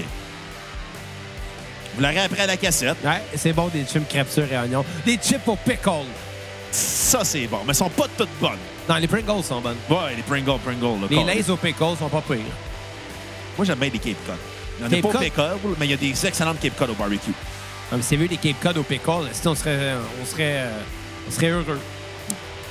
Vous 1.95 2.01
l'aurez 2.01 2.19
après 2.19 2.41
à 2.41 2.47
la 2.47 2.57
cassette. 2.57 2.97
Ouais, 3.03 3.21
c'est 3.35 3.53
bon 3.53 3.67
des 3.67 3.83
chips 3.85 4.07
crème 4.07 4.27
sûre 4.29 4.51
et 4.51 4.57
oignon. 4.57 4.85
Des 5.05 5.17
chips 5.17 5.47
au 5.47 5.55
pickle. 5.55 6.05
Ça, 6.71 7.23
c'est 7.23 7.47
bon. 7.47 7.59
Mais 7.63 7.69
elles 7.69 7.75
sont 7.75 7.89
pas 7.89 8.05
toutes 8.17 8.29
bonnes. 8.39 8.51
Non, 8.87 8.95
les 8.95 9.07
Pringles 9.07 9.43
sont 9.43 9.61
bonnes. 9.61 9.77
Ouais, 9.89 10.15
les 10.15 10.21
Pringles, 10.21 10.59
Pringles. 10.63 11.01
là, 11.01 11.07
Les 11.09 11.15
carré. 11.17 11.35
Lays 11.35 11.49
au 11.49 11.57
pickle 11.57 11.97
sont 11.97 12.09
pas 12.09 12.21
pires. 12.21 12.37
Moi, 13.57 13.65
j'aime 13.65 13.79
bien 13.79 13.89
les 13.91 13.99
Cape 13.99 14.25
Cod. 14.25 14.35
Il 14.79 14.81
y 14.81 14.83
en 14.83 14.87
a 14.87 14.89
Cape 14.89 15.01
pas 15.01 15.07
au 15.07 15.11
Cod? 15.11 15.21
pickle, 15.21 15.75
mais 15.79 15.85
il 15.87 15.91
y 15.91 15.93
a 15.93 15.97
des 15.97 16.25
excellentes 16.27 16.59
Cape 16.59 16.75
Cod 16.77 16.89
au 16.91 16.93
barbecue. 16.93 17.31
Mais 17.91 18.01
c'est 18.01 18.15
vu 18.17 18.27
les 18.27 18.37
Cape 18.37 18.59
Cod 18.61 18.77
au 18.77 18.83
pickle, 18.83 19.27
si 19.31 19.47
on 19.47 19.55
serait, 19.55 19.93
on 20.21 20.25
serait, 20.25 20.57
euh, 20.57 20.71
on 21.27 21.31
serait 21.31 21.49
heureux. 21.49 21.79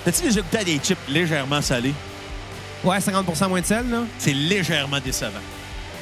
T'as-tu 0.04 0.22
déjà 0.22 0.40
goûté 0.40 0.58
à 0.58 0.64
des 0.64 0.78
chips 0.78 0.98
légèrement 1.08 1.62
salés? 1.62 1.94
Ouais, 2.84 2.98
50% 2.98 3.48
moins 3.48 3.60
de 3.60 3.66
sel, 3.66 3.88
là. 3.90 4.02
C'est 4.18 4.34
légèrement 4.34 5.00
décevant. 5.00 5.40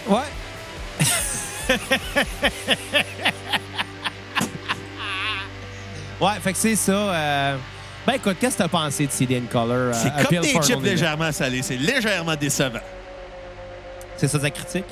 Ouais. 0.09 0.19
ouais, 6.21 6.33
fait 6.43 6.53
que 6.53 6.59
c'est 6.59 6.77
ça. 6.77 6.93
euh, 6.93 7.57
Ben 8.07 8.15
écoute, 8.15 8.37
qu'est-ce 8.41 8.55
que 8.57 8.63
t'as 8.63 8.69
pensé 8.69 9.07
de 9.07 9.13
CD 9.13 9.41
Color? 9.51 9.71
euh, 9.71 9.93
C'est 9.95 10.11
comme 10.29 10.41
des 10.43 10.61
chips 10.63 10.83
légèrement 10.83 11.33
salés. 11.33 11.63
C'est 11.63 11.77
légèrement 11.77 12.37
décevant. 12.37 12.81
C'est 14.17 14.29
ça 14.29 14.39
ta 14.39 14.51
critique? 14.51 14.85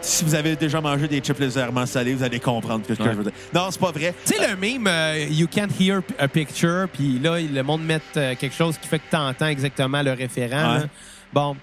Si 0.00 0.24
vous 0.24 0.34
avez 0.34 0.56
déjà 0.56 0.80
mangé 0.80 1.08
des 1.08 1.20
chips 1.20 1.38
légèrement 1.38 1.84
salés, 1.86 2.14
vous 2.14 2.22
allez 2.22 2.40
comprendre 2.40 2.84
ce 2.88 2.94
que 2.94 3.02
Ouais. 3.02 3.10
je 3.12 3.16
veux 3.16 3.24
dire. 3.24 3.32
Non, 3.54 3.68
c'est 3.70 3.80
pas 3.80 3.90
vrai. 3.90 4.14
Tu 4.24 4.34
sais, 4.34 4.48
le 4.48 4.56
meme, 4.56 4.86
euh, 4.86 5.26
you 5.30 5.46
can't 5.46 5.68
hear 5.78 6.00
a 6.18 6.28
picture, 6.28 6.86
puis 6.92 7.18
là, 7.18 7.38
le 7.40 7.62
monde 7.62 7.82
met 7.84 8.00
euh, 8.16 8.34
quelque 8.36 8.54
chose 8.54 8.78
qui 8.78 8.86
fait 8.88 8.98
que 9.00 9.10
t'entends 9.10 9.46
exactement 9.48 10.02
le 10.02 10.12
référent. 10.12 10.78
Ouais. 10.78 10.84
Bon, 11.32 11.56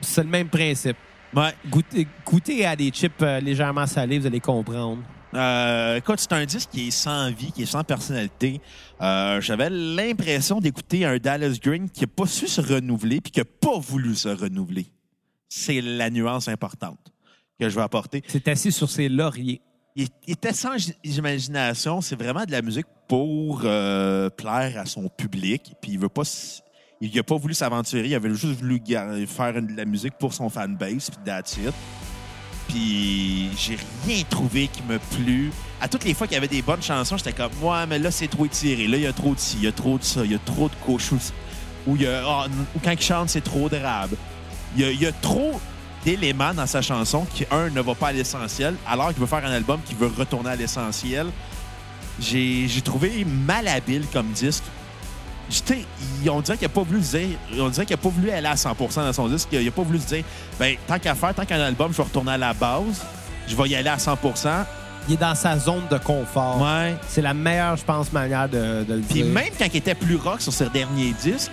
c'est 0.00 0.22
le 0.24 0.30
même 0.30 0.48
principe. 0.48 0.96
Ouais. 1.34 1.52
Goûtez, 1.68 2.06
goûtez 2.26 2.66
à 2.66 2.74
des 2.74 2.90
chips 2.90 3.12
euh, 3.22 3.40
légèrement 3.40 3.86
salés, 3.86 4.18
vous 4.18 4.26
allez 4.26 4.40
comprendre. 4.40 5.02
Euh, 5.32 5.96
écoute, 5.96 6.18
c'est 6.18 6.32
un 6.32 6.44
disque 6.44 6.70
qui 6.70 6.88
est 6.88 6.90
sans 6.90 7.30
vie, 7.30 7.52
qui 7.52 7.62
est 7.62 7.66
sans 7.66 7.84
personnalité. 7.84 8.60
Euh, 9.00 9.40
J'avais 9.40 9.70
l'impression 9.70 10.58
d'écouter 10.58 11.04
un 11.04 11.18
Dallas 11.18 11.56
Green 11.62 11.88
qui 11.88 12.00
n'a 12.00 12.08
pas 12.08 12.26
su 12.26 12.48
se 12.48 12.60
renouveler 12.60 13.20
puis 13.20 13.30
qui 13.30 13.38
n'a 13.38 13.44
pas 13.44 13.78
voulu 13.78 14.16
se 14.16 14.28
renouveler. 14.28 14.86
C'est 15.48 15.80
la 15.80 16.10
nuance 16.10 16.48
importante 16.48 16.98
que 17.60 17.68
je 17.68 17.76
vais 17.76 17.82
apporter. 17.82 18.22
C'est 18.26 18.48
assis 18.48 18.72
sur 18.72 18.90
ses 18.90 19.08
lauriers. 19.08 19.60
Il, 19.94 20.08
il 20.26 20.32
était 20.32 20.52
sans 20.52 20.76
imagination. 21.04 22.00
C'est 22.00 22.16
vraiment 22.16 22.44
de 22.44 22.52
la 22.52 22.62
musique 22.62 22.86
pour 23.06 23.62
euh, 23.64 24.30
plaire 24.30 24.78
à 24.78 24.86
son 24.86 25.08
public. 25.08 25.74
Puis 25.80 25.92
il 25.92 25.98
veut 25.98 26.08
pas. 26.08 26.22
Il 27.00 27.14
n'a 27.14 27.22
pas 27.22 27.36
voulu 27.36 27.54
s'aventurer. 27.54 28.08
Il 28.08 28.14
avait 28.14 28.30
juste 28.30 28.60
voulu 28.60 28.80
faire 29.26 29.54
de 29.54 29.76
la 29.76 29.84
musique 29.84 30.14
pour 30.18 30.32
son 30.32 30.48
fanbase. 30.48 31.10
Puis 31.10 31.18
that's 31.24 31.56
it. 31.56 31.74
Puis 32.68 33.50
j'ai 33.56 33.76
rien 34.06 34.22
trouvé 34.28 34.68
qui 34.68 34.82
me 34.82 34.98
plu. 35.16 35.50
À 35.80 35.88
toutes 35.88 36.04
les 36.04 36.14
fois 36.14 36.26
qu'il 36.26 36.34
y 36.34 36.38
avait 36.38 36.46
des 36.46 36.62
bonnes 36.62 36.82
chansons, 36.82 37.16
j'étais 37.16 37.32
comme, 37.32 37.50
ouais, 37.62 37.86
mais 37.88 37.98
là, 37.98 38.10
c'est 38.10 38.28
trop 38.28 38.44
étiré. 38.44 38.86
Là, 38.86 38.96
il 38.96 39.02
y 39.02 39.06
a 39.06 39.12
trop 39.12 39.34
de 39.34 39.40
ci, 39.40 39.56
il 39.58 39.64
y 39.64 39.66
a 39.66 39.72
trop 39.72 39.98
de 39.98 40.04
ça, 40.04 40.24
il 40.24 40.30
y 40.30 40.34
a 40.34 40.38
trop 40.38 40.68
de 40.68 40.74
couches. 40.84 41.10
Ou, 41.86 41.96
ah, 42.06 42.46
ou 42.76 42.78
quand 42.84 42.92
il 42.92 43.00
chante, 43.00 43.30
c'est 43.30 43.40
trop 43.40 43.68
drabe. 43.68 44.14
Il 44.76 44.82
y 44.82 44.84
a, 44.84 44.90
il 44.92 45.00
y 45.00 45.06
a 45.06 45.12
trop 45.12 45.60
d'éléments 46.04 46.54
dans 46.54 46.66
sa 46.66 46.80
chanson 46.82 47.26
qui, 47.34 47.44
un, 47.50 47.68
ne 47.70 47.80
va 47.80 47.94
pas 47.94 48.08
à 48.08 48.12
l'essentiel, 48.12 48.74
alors 48.86 49.08
qu'il 49.08 49.18
veut 49.18 49.26
faire 49.26 49.44
un 49.44 49.52
album 49.52 49.80
qui 49.84 49.94
veut 49.94 50.10
retourner 50.16 50.50
à 50.50 50.56
l'essentiel. 50.56 51.26
J'ai 52.20 52.68
trouvé 52.84 53.24
malhabile 53.24 54.04
comme 54.12 54.28
disque. 54.32 54.64
tu 55.48 55.56
sais, 55.64 55.84
il- 56.22 56.30
on 56.30 56.40
dirait 56.40 56.56
qu'il 56.56 56.66
n'a 56.68 56.72
pas 56.74 56.82
voulu 56.82 57.02
se 57.02 57.16
dire, 57.16 57.28
on 57.58 57.68
dirait 57.70 57.84
qu'il 57.84 57.94
n'a 57.96 58.02
pas 58.02 58.08
voulu 58.08 58.30
aller 58.30 58.46
à 58.46 58.54
100% 58.56 59.02
dans 59.04 59.12
son 59.12 59.26
disque. 59.28 59.48
Il 59.52 59.64
n'a 59.64 59.70
pas 59.72 59.82
voulu 59.82 59.98
se 59.98 60.06
dire, 60.06 60.24
ben 60.58 60.76
tant 60.86 60.98
qu'à 60.98 61.14
faire, 61.16 61.34
tant 61.34 61.44
qu'un 61.44 61.60
album, 61.60 61.90
je 61.92 61.96
vais 61.96 62.02
retourner 62.04 62.32
à 62.32 62.38
la 62.38 62.52
base, 62.54 63.02
je 63.48 63.56
vais 63.56 63.68
y 63.68 63.74
aller 63.74 63.88
à 63.88 63.96
100% 63.98 64.64
Il 65.08 65.14
est 65.14 65.16
dans 65.16 65.34
sa 65.34 65.58
zone 65.58 65.82
de 65.90 65.96
confort. 65.98 66.60
Ouais. 66.62 66.94
C'est 67.08 67.22
la 67.22 67.34
meilleure, 67.34 67.76
je 67.76 67.82
pense, 67.84 68.12
manière 68.12 68.48
de, 68.48 68.84
de 68.84 68.94
le 68.94 69.00
Puis 69.00 69.22
dire. 69.22 69.26
même 69.26 69.48
quand 69.58 69.64
il 69.72 69.78
était 69.78 69.94
plus 69.94 70.14
rock 70.16 70.40
sur 70.42 70.52
ses 70.52 70.68
derniers 70.68 71.14
disques, 71.20 71.50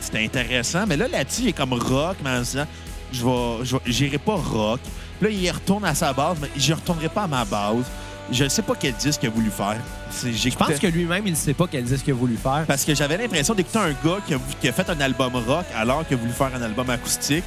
c'était 0.00 0.24
intéressant. 0.24 0.84
Mais 0.86 0.96
là, 0.96 1.06
là-dessus, 1.08 1.42
il 1.42 1.48
est 1.48 1.52
comme 1.52 1.72
rock, 1.74 2.16
mais 2.22 2.30
en 2.30 2.44
se 2.44 2.50
disant, 2.50 2.66
je 3.14 3.24
vais, 3.24 3.80
j'irai 3.86 4.18
pas 4.18 4.34
rock. 4.34 4.80
Là, 5.20 5.28
il 5.30 5.50
retourne 5.50 5.84
à 5.84 5.94
sa 5.94 6.12
base, 6.12 6.36
mais 6.40 6.48
je 6.56 6.72
retournerai 6.72 7.08
pas 7.08 7.22
à 7.24 7.26
ma 7.26 7.44
base. 7.44 7.84
Je 8.32 8.44
ne 8.44 8.48
sais 8.48 8.62
pas 8.62 8.74
quel 8.78 8.94
disque 8.94 9.22
il 9.22 9.26
a 9.26 9.30
voulu 9.30 9.50
faire. 9.50 9.76
Je 10.24 10.56
pense 10.56 10.78
que 10.78 10.86
lui-même, 10.86 11.26
il 11.26 11.32
ne 11.32 11.36
sait 11.36 11.52
pas 11.52 11.66
quel 11.70 11.84
disque 11.84 12.06
il 12.06 12.12
a 12.12 12.14
voulu 12.14 12.36
faire. 12.36 12.64
Parce 12.66 12.84
que 12.84 12.94
j'avais 12.94 13.18
l'impression 13.18 13.54
d'écouter 13.54 13.78
un 13.78 13.90
gars 13.90 14.18
qui 14.26 14.34
a, 14.34 14.38
qui 14.60 14.68
a 14.68 14.72
fait 14.72 14.88
un 14.88 15.00
album 15.00 15.34
rock 15.46 15.66
alors 15.76 16.06
qu'il 16.06 16.16
a 16.16 16.20
voulu 16.20 16.32
faire 16.32 16.50
un 16.54 16.62
album 16.62 16.88
acoustique. 16.88 17.44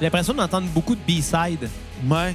J'ai 0.00 0.06
l'impression 0.06 0.34
d'entendre 0.34 0.66
beaucoup 0.68 0.96
de 0.96 1.00
B-sides. 1.06 1.68
Ouais. 2.08 2.34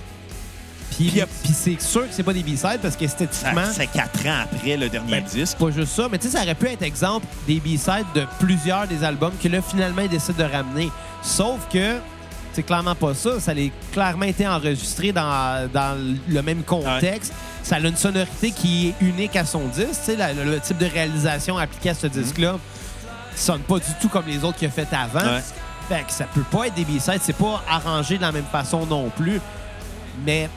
Puis, 0.95 1.09
Puis, 1.11 1.21
puis 1.43 1.53
c'est 1.53 1.79
sûr 1.81 2.01
que 2.01 2.13
c'est 2.13 2.23
pas 2.23 2.33
des 2.33 2.43
B-sides 2.43 2.79
parce 2.81 2.95
qu'esthétiquement, 2.95 3.65
C'est 3.73 3.87
quatre 3.87 4.25
ans 4.27 4.43
après 4.43 4.75
le 4.77 4.89
dernier 4.89 5.11
Ben, 5.21 5.23
disque. 5.23 5.57
pas 5.57 5.71
juste 5.71 5.93
ça, 5.93 6.07
mais 6.11 6.17
tu 6.17 6.27
sais, 6.27 6.37
ça 6.37 6.43
aurait 6.43 6.55
pu 6.55 6.67
être 6.67 6.81
exemple 6.83 7.25
des 7.47 7.59
B-sides 7.59 8.05
de 8.15 8.25
plusieurs 8.39 8.87
des 8.87 9.03
albums 9.03 9.31
que 9.41 9.47
là, 9.47 9.61
finalement, 9.61 10.01
ils 10.01 10.09
décident 10.09 10.37
de 10.37 10.51
ramener. 10.51 10.89
Sauf 11.21 11.59
que 11.71 11.97
c'est 12.53 12.63
clairement 12.63 12.95
pas 12.95 13.13
ça. 13.13 13.39
Ça 13.39 13.51
a 13.51 13.55
clairement 13.93 14.25
été 14.25 14.47
enregistré 14.47 15.11
dans, 15.11 15.69
dans 15.71 15.97
le 16.27 16.41
même 16.41 16.63
contexte. 16.63 17.33
Ça 17.63 17.75
a 17.75 17.79
une 17.79 17.95
sonorité 17.95 18.51
qui 18.51 18.87
est 18.89 18.95
unique 19.05 19.35
à 19.35 19.45
son 19.45 19.67
disque. 19.67 19.89
Tu 19.91 20.11
sais, 20.11 20.15
la- 20.15 20.33
le, 20.33 20.59
type 20.59 20.77
de 20.79 20.85
réalisation 20.87 21.57
appliqué 21.57 21.91
à 21.91 21.93
ce 21.93 22.07
disque-là 22.07 22.57
sonne 23.35 23.61
pas 23.61 23.77
du 23.77 23.85
tout 24.01 24.09
comme 24.09 24.25
les 24.27 24.43
autres 24.43 24.57
qu'il 24.57 24.67
a 24.67 24.71
fait 24.71 24.87
avant. 24.91 25.19
Ouais. 25.35 25.41
Fait 25.87 26.03
que 26.03 26.11
ça 26.11 26.25
peut 26.25 26.41
pas 26.51 26.67
être 26.67 26.73
des 26.75 26.85
B-sides. 26.85 27.19
C'est 27.21 27.35
pas 27.35 27.63
arrangé 27.69 28.17
de 28.17 28.21
la 28.21 28.31
même 28.31 28.45
façon 28.51 28.85
non 28.85 29.09
plus. 29.15 29.39
Mais, 30.25 30.49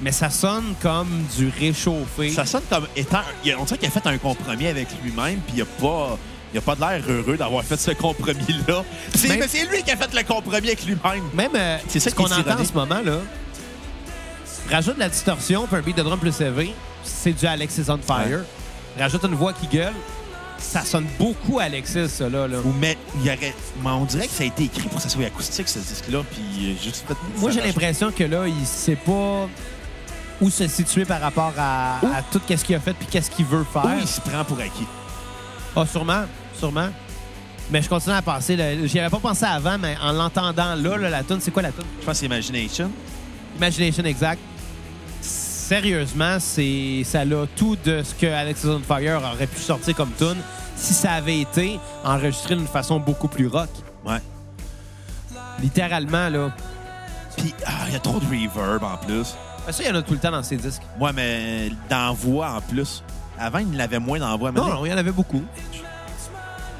mais 0.00 0.12
ça 0.12 0.30
sonne 0.30 0.74
comme 0.82 1.24
du 1.36 1.50
réchauffé. 1.58 2.30
Ça 2.30 2.44
sonne 2.44 2.62
comme 2.70 2.86
étant. 2.96 3.22
On 3.58 3.64
dirait 3.64 3.78
qu'il 3.78 3.88
a 3.88 3.90
fait 3.90 4.06
un 4.06 4.18
compromis 4.18 4.66
avec 4.66 4.88
lui-même, 5.02 5.38
puis 5.46 5.56
il 5.56 5.62
a 5.62 5.66
pas. 5.66 6.18
Il 6.54 6.58
a 6.58 6.62
pas 6.62 6.74
de 6.76 6.80
l'air 6.80 7.02
heureux 7.08 7.36
d'avoir 7.36 7.64
fait 7.64 7.76
ce 7.76 7.90
compromis-là. 7.90 8.82
C'est 9.14 9.28
Même- 9.28 9.40
mais 9.40 9.48
c'est 9.48 9.66
lui 9.66 9.82
qui 9.82 9.90
a 9.90 9.96
fait 9.96 10.14
le 10.14 10.22
compromis 10.22 10.68
avec 10.68 10.86
lui-même. 10.86 11.24
Même 11.34 11.50
euh, 11.54 11.76
C'est 11.88 12.00
ça 12.00 12.08
ce 12.08 12.14
qu'on 12.14 12.24
entend 12.24 12.60
en 12.60 12.64
ce 12.64 12.72
moment, 12.72 13.00
là, 13.04 13.18
rajoute 14.70 14.96
la 14.96 15.08
distorsion 15.08 15.66
puis 15.66 15.76
un 15.76 15.80
beat 15.80 15.96
de 15.96 16.02
drum 16.02 16.18
plus 16.18 16.40
élevé, 16.40 16.72
c'est 17.02 17.32
du 17.32 17.46
Alexis 17.46 17.82
on 17.88 17.98
Fire. 17.98 18.40
Rajoute 18.98 19.24
une 19.24 19.34
voix 19.34 19.52
qui 19.52 19.66
gueule, 19.66 19.92
ça 20.58 20.82
sonne 20.82 21.06
beaucoup 21.18 21.58
Alexis, 21.58 22.08
ça, 22.08 22.28
là. 22.28 22.46
là. 22.48 22.58
Ou 22.64 22.72
mais, 22.80 22.96
il 23.16 23.26
y 23.26 23.28
aurait, 23.28 23.54
mais 23.82 23.90
on 23.90 24.04
dirait 24.04 24.26
que 24.26 24.32
ça 24.32 24.44
a 24.44 24.46
été 24.46 24.64
écrit 24.64 24.88
pour 24.88 24.96
que 24.96 25.02
ça 25.02 25.08
soit 25.08 25.26
acoustique, 25.26 25.68
ce 25.68 25.80
disque-là, 25.80 26.22
puis 26.30 26.70
euh, 26.70 26.82
juste. 26.82 27.04
Moi, 27.38 27.50
j'ai 27.50 27.60
l'impression 27.60 28.10
que 28.12 28.24
là, 28.24 28.46
il 28.46 28.66
sait 28.66 28.96
pas 28.96 29.48
où 30.40 30.50
se 30.50 30.66
situer 30.68 31.04
par 31.04 31.20
rapport 31.20 31.52
à, 31.58 31.98
Où? 32.02 32.06
à 32.06 32.22
tout 32.30 32.40
ce 32.48 32.64
qu'il 32.64 32.76
a 32.76 32.80
fait 32.80 32.92
puis 32.94 33.06
qu'est-ce 33.10 33.30
qu'il 33.30 33.46
veut 33.46 33.64
faire. 33.64 33.84
Ou 33.84 34.00
il 34.00 34.06
se 34.06 34.20
prend 34.20 34.44
pour 34.44 34.58
acquis. 34.58 34.86
Ah, 35.74 35.84
sûrement, 35.86 36.24
sûrement. 36.58 36.88
Mais 37.70 37.82
je 37.82 37.88
continue 37.88 38.14
à 38.14 38.22
penser. 38.22 38.56
J'y 38.84 39.00
avais 39.00 39.10
pas 39.10 39.18
pensé 39.18 39.44
avant, 39.44 39.76
mais 39.78 39.96
en 40.02 40.12
l'entendant 40.12 40.74
là, 40.74 40.96
là, 40.96 41.10
la 41.10 41.22
tune, 41.24 41.38
c'est 41.40 41.50
quoi 41.50 41.62
la 41.62 41.72
tune? 41.72 41.84
Je 42.00 42.04
pense 42.04 42.14
que 42.14 42.18
c'est 42.20 42.26
Imagination. 42.26 42.90
Imagination 43.56 44.04
Exact. 44.04 44.40
Sérieusement, 45.20 46.36
c'est 46.38 47.02
ça 47.04 47.22
a 47.22 47.46
tout 47.56 47.76
de 47.84 48.02
ce 48.04 48.14
que 48.14 48.26
Alexis 48.26 48.68
on 48.68 48.78
Fire 48.80 49.20
aurait 49.20 49.48
pu 49.48 49.60
sortir 49.60 49.96
comme 49.96 50.12
tune 50.16 50.36
si 50.76 50.94
ça 50.94 51.12
avait 51.14 51.40
été 51.40 51.80
enregistré 52.04 52.54
d'une 52.54 52.68
façon 52.68 53.00
beaucoup 53.00 53.26
plus 53.26 53.48
rock. 53.48 53.70
Ouais. 54.04 54.20
Littéralement, 55.60 56.28
là. 56.28 56.52
Puis, 57.36 57.52
ah, 57.66 57.70
il 57.88 57.94
y 57.94 57.96
a 57.96 57.98
trop 57.98 58.20
de 58.20 58.26
reverb 58.26 58.84
en 58.84 58.96
plus. 58.96 59.34
Ben, 59.66 59.72
Ça, 59.72 59.82
il 59.82 59.88
y 59.88 59.90
en 59.92 59.94
a 59.96 60.02
tout 60.02 60.12
le 60.12 60.18
temps 60.18 60.30
dans 60.30 60.42
ces 60.42 60.56
disques. 60.56 60.82
Ouais, 61.00 61.12
mais 61.12 61.70
dans 61.90 62.14
voix 62.14 62.50
en 62.52 62.60
plus. 62.60 63.02
Avant, 63.38 63.58
il 63.58 63.76
l'avait 63.76 63.98
moins 63.98 64.18
dans 64.18 64.36
voix. 64.38 64.50
Non, 64.52 64.66
non, 64.68 64.86
il 64.86 64.90
y 64.90 64.94
en 64.94 64.98
avait 64.98 65.12
beaucoup. 65.12 65.42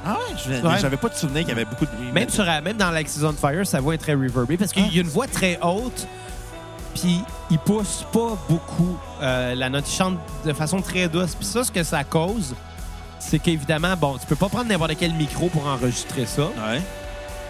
Ah 0.05 0.13
ouais? 0.15 0.37
Je- 0.47 0.67
Ouais. 0.67 0.79
J'avais 0.81 0.97
pas 0.97 1.09
de 1.09 1.15
souvenir 1.15 1.41
qu'il 1.41 1.49
y 1.49 1.53
avait 1.53 1.65
beaucoup 1.65 1.85
de. 1.85 2.13
Même, 2.13 2.29
sur, 2.31 2.45
même 2.45 2.77
dans 2.77 2.89
Alexis 2.89 3.21
on 3.25 3.33
Fire, 3.33 3.67
sa 3.67 3.81
voix 3.81 3.95
est 3.95 3.99
très 3.99 4.15
reverbée 4.15 4.57
parce 4.57 4.73
qu'il 4.73 4.95
y 4.95 4.99
a 4.99 5.03
une 5.03 5.09
voix 5.09 5.27
très 5.27 5.59
haute, 5.63 6.07
puis 6.95 7.21
il 7.51 7.59
pousse 7.59 8.05
pas 8.13 8.37
beaucoup 8.49 8.97
euh, 9.21 9.55
la 9.57 9.69
note. 9.69 9.85
Il 9.89 9.93
chante 9.95 10.19
de 10.45 10.53
façon 10.53 10.81
très 10.81 11.09
douce. 11.09 11.35
Puis 11.35 11.47
ça, 11.47 11.65
ce 11.65 11.73
que 11.73 11.83
ça 11.83 12.05
cause, 12.05 12.55
c'est 13.19 13.41
qu'évidemment, 13.41 13.97
bon, 13.97 14.17
tu 14.17 14.27
peux 14.27 14.37
pas 14.37 14.49
prendre 14.49 14.67
n'importe 14.69 14.97
quel 14.97 15.13
micro 15.13 15.49
pour 15.49 15.67
enregistrer 15.67 16.25
ça. 16.25 16.45
Ouais. 16.45 16.81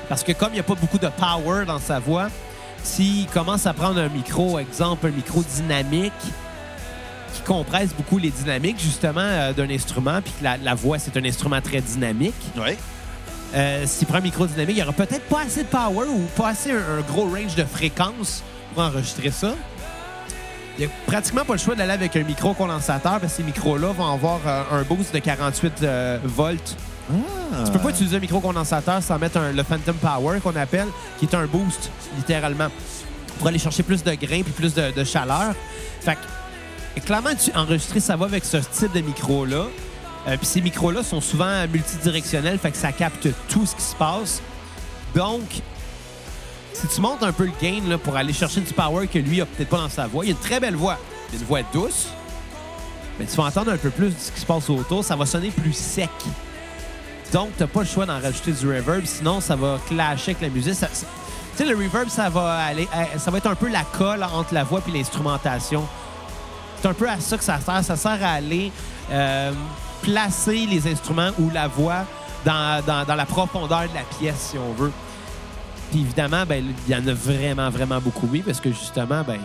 Parce 0.08 0.22
que 0.24 0.32
comme 0.32 0.50
il 0.50 0.54
n'y 0.54 0.60
a 0.60 0.64
pas 0.64 0.74
beaucoup 0.76 0.98
de 0.98 1.08
power 1.08 1.66
dans 1.66 1.78
sa 1.78 1.98
voix, 1.98 2.28
s'il 2.86 3.26
commence 3.26 3.66
à 3.66 3.72
prendre 3.74 4.00
un 4.00 4.08
micro, 4.08 4.58
exemple, 4.58 5.06
un 5.08 5.10
micro 5.10 5.42
dynamique, 5.42 6.12
qui 7.34 7.42
compresse 7.42 7.90
beaucoup 7.94 8.16
les 8.18 8.30
dynamiques, 8.30 8.80
justement, 8.80 9.20
euh, 9.20 9.52
d'un 9.52 9.68
instrument, 9.68 10.22
puis 10.22 10.32
que 10.38 10.44
la, 10.44 10.56
la 10.56 10.74
voix, 10.74 10.98
c'est 10.98 11.16
un 11.16 11.24
instrument 11.24 11.60
très 11.60 11.80
dynamique, 11.80 12.34
Ouais. 12.56 12.78
euh, 13.54 13.84
s'il 13.86 14.06
prend 14.06 14.18
un 14.18 14.22
micro 14.22 14.46
dynamique, 14.46 14.76
il 14.76 14.82
n'y 14.82 14.82
aura 14.82 14.92
peut-être 14.92 15.28
pas 15.28 15.40
assez 15.42 15.64
de 15.64 15.68
power 15.68 16.06
ou 16.08 16.20
pas 16.36 16.48
assez 16.50 16.70
un, 16.70 16.76
un 16.98 17.00
gros 17.12 17.24
range 17.24 17.54
de 17.56 17.64
fréquence 17.64 18.42
pour 18.72 18.84
enregistrer 18.84 19.30
ça. 19.30 19.54
Il 20.78 20.86
n'y 20.86 20.92
a 20.92 20.94
pratiquement 21.06 21.44
pas 21.44 21.54
le 21.54 21.58
choix 21.58 21.74
d'aller 21.74 21.92
avec 21.92 22.14
un 22.16 22.22
micro 22.22 22.52
condensateur 22.54 23.18
parce 23.18 23.32
que 23.32 23.36
ces 23.38 23.42
micros-là 23.42 23.88
vont 23.92 24.12
avoir 24.12 24.40
euh, 24.46 24.62
un 24.72 24.82
boost 24.82 25.12
de 25.12 25.18
48 25.18 25.72
euh, 25.82 26.18
volts. 27.08 27.64
Tu 27.64 27.72
peux 27.72 27.78
pas 27.78 27.90
utiliser 27.90 28.16
un 28.16 28.20
micro 28.20 28.40
condensateur 28.40 29.02
sans 29.02 29.18
mettre 29.18 29.38
le 29.54 29.62
Phantom 29.62 29.96
Power 29.96 30.40
qu'on 30.40 30.56
appelle, 30.56 30.88
qui 31.18 31.26
est 31.26 31.34
un 31.34 31.46
boost, 31.46 31.90
littéralement, 32.16 32.68
pour 33.38 33.48
aller 33.48 33.58
chercher 33.58 33.82
plus 33.82 34.02
de 34.02 34.14
grains 34.14 34.42
puis 34.42 34.52
plus 34.52 34.74
de, 34.74 35.04
chaleur. 35.04 35.54
Fait 36.00 36.16
que, 36.94 37.00
clairement, 37.00 37.30
enregistrer 37.54 38.00
ça 38.00 38.16
va 38.16 38.26
avec 38.26 38.44
ce 38.44 38.58
type 38.58 38.92
de 38.92 39.00
micro-là. 39.00 39.66
Euh, 40.28 40.36
puis 40.36 40.46
ces 40.46 40.60
micros-là 40.60 41.02
sont 41.02 41.20
souvent 41.20 41.66
multidirectionnels, 41.68 42.58
fait 42.58 42.72
que 42.72 42.76
ça 42.76 42.90
capte 42.90 43.28
tout 43.48 43.64
ce 43.64 43.76
qui 43.76 43.82
se 43.82 43.94
passe. 43.94 44.42
Donc, 45.14 45.62
si 46.72 46.86
tu 46.88 47.00
montes 47.00 47.22
un 47.22 47.32
peu 47.32 47.44
le 47.44 47.52
gain 47.62 47.96
pour 47.98 48.16
aller 48.16 48.32
chercher 48.32 48.60
du 48.60 48.72
power 48.72 49.06
que 49.06 49.18
lui 49.18 49.40
a 49.40 49.46
peut-être 49.46 49.68
pas 49.68 49.78
dans 49.78 49.88
sa 49.88 50.06
voix, 50.06 50.24
il 50.24 50.28
a 50.28 50.30
une 50.32 50.38
très 50.38 50.60
belle 50.60 50.76
voix. 50.76 50.98
Il 51.30 51.36
a 51.36 51.40
une 51.40 51.46
voix 51.46 51.60
douce, 51.72 52.08
mais 53.18 53.26
tu 53.26 53.36
vas 53.36 53.44
entendre 53.44 53.72
un 53.72 53.76
peu 53.76 53.90
plus 53.90 54.10
de 54.10 54.18
ce 54.18 54.32
qui 54.32 54.40
se 54.40 54.46
passe 54.46 54.68
autour. 54.68 55.04
Ça 55.04 55.16
va 55.16 55.26
sonner 55.26 55.50
plus 55.50 55.72
sec. 55.72 56.10
Donc, 57.32 57.50
t'as 57.58 57.66
pas 57.66 57.80
le 57.80 57.86
choix 57.86 58.06
d'en 58.06 58.20
rajouter 58.20 58.52
du 58.52 58.66
reverb, 58.66 59.04
sinon 59.04 59.40
ça 59.40 59.56
va 59.56 59.78
clasher 59.88 60.30
avec 60.32 60.42
la 60.42 60.48
musique. 60.48 60.74
Ça- 60.74 60.88
ça- 60.92 61.06
Tu 61.56 61.64
sais, 61.64 61.68
le 61.70 61.76
reverb, 61.76 62.08
ça 62.10 62.28
va 62.28 62.52
aller, 62.64 62.86
euh, 62.94 63.18
ça 63.18 63.30
va 63.30 63.38
être 63.38 63.46
un 63.46 63.54
peu 63.54 63.68
la 63.68 63.82
colle 63.82 64.22
entre 64.22 64.52
la 64.52 64.62
voix 64.62 64.80
et 64.86 64.90
l'instrumentation. 64.90 65.86
C'est 66.80 66.88
un 66.88 66.92
peu 66.94 67.08
à 67.08 67.18
ça 67.18 67.38
que 67.38 67.44
ça 67.44 67.58
sert. 67.60 67.82
Ça 67.82 67.96
sert 67.96 68.18
à 68.22 68.32
aller 68.32 68.70
euh, 69.10 69.52
placer 70.02 70.66
les 70.66 70.86
instruments 70.90 71.30
ou 71.38 71.48
la 71.50 71.66
voix 71.68 72.04
dans, 72.44 72.84
dans- 72.84 73.04
dans 73.06 73.14
la 73.14 73.24
profondeur 73.26 73.82
de 73.88 73.94
la 73.94 74.02
pièce, 74.18 74.50
si 74.50 74.58
on 74.58 74.72
veut. 74.74 74.92
Puis 75.90 76.00
évidemment, 76.00 76.44
ben, 76.46 76.64
il 76.86 76.92
y 76.92 76.96
en 76.96 77.06
a 77.06 77.14
vraiment, 77.14 77.70
vraiment 77.70 78.00
beaucoup, 78.00 78.28
oui, 78.30 78.42
parce 78.44 78.60
que 78.60 78.70
justement, 78.70 79.22
ben, 79.26 79.40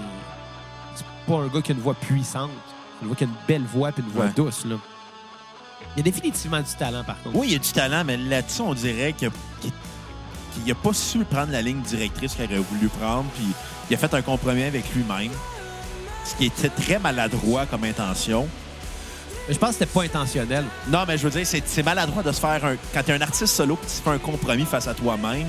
c'est 0.95 1.05
pas 1.27 1.39
un 1.39 1.47
gars 1.47 1.61
qui 1.61 1.71
a 1.71 1.75
une 1.75 1.81
voix 1.81 1.93
puissante. 1.93 2.50
C'est 3.00 3.05
un 3.05 3.09
gars 3.09 3.15
qui 3.15 3.23
a 3.23 3.27
une 3.27 3.33
belle 3.47 3.65
voix 3.71 3.89
et 3.89 3.93
une 4.01 4.09
voix 4.09 4.25
Ouais. 4.25 4.31
douce, 4.35 4.65
là. 4.65 4.75
Il 5.95 6.00
y 6.00 6.01
a 6.01 6.03
définitivement 6.03 6.60
du 6.62 6.74
talent, 6.77 7.03
par 7.03 7.21
contre. 7.21 7.36
Oui, 7.36 7.48
il 7.48 7.53
y 7.53 7.55
a 7.55 7.60
du 7.60 7.71
talent, 7.71 8.03
mais 8.05 8.17
là-dessus, 8.17 8.62
on 8.62 8.74
dirait 8.74 9.13
qu'il 9.13 9.29
n'a 10.65 10.75
pas 10.75 10.93
su 10.93 11.25
prendre 11.25 11.51
la 11.51 11.62
ligne 11.62 11.81
directrice 11.81 12.33
qu'il 12.33 12.45
aurait 12.45 12.57
voulu 12.57 12.88
prendre, 12.88 13.25
puis 13.36 13.45
il 13.89 13.93
a 13.95 13.98
fait 13.98 14.13
un 14.13 14.21
compromis 14.21 14.63
avec 14.63 14.86
lui-même, 14.95 15.31
ce 16.24 16.36
qui 16.36 16.45
était 16.45 16.69
très 16.69 16.98
maladroit 17.00 17.65
comme 17.65 17.83
intention. 17.83 18.48
Mais 19.48 19.53
Je 19.53 19.60
pense 19.60 19.69
que 19.69 19.74
c'était 19.79 19.86
pas 19.88 20.03
intentionnel. 20.03 20.63
Non, 20.88 21.03
mais 21.07 21.17
je 21.17 21.27
veux 21.27 21.41
dire, 21.43 21.62
c'est 21.65 21.83
maladroit 21.83 22.24
de 22.24 22.31
se 22.31 22.39
faire 22.39 22.63
un. 22.63 22.75
Quand 22.93 23.03
tu 23.03 23.12
es 23.12 23.15
un 23.15 23.21
artiste 23.21 23.48
solo, 23.48 23.77
tu 23.81 24.01
fais 24.01 24.10
un 24.12 24.19
compromis 24.19 24.65
face 24.65 24.88
à 24.88 24.93
toi-même. 24.93 25.48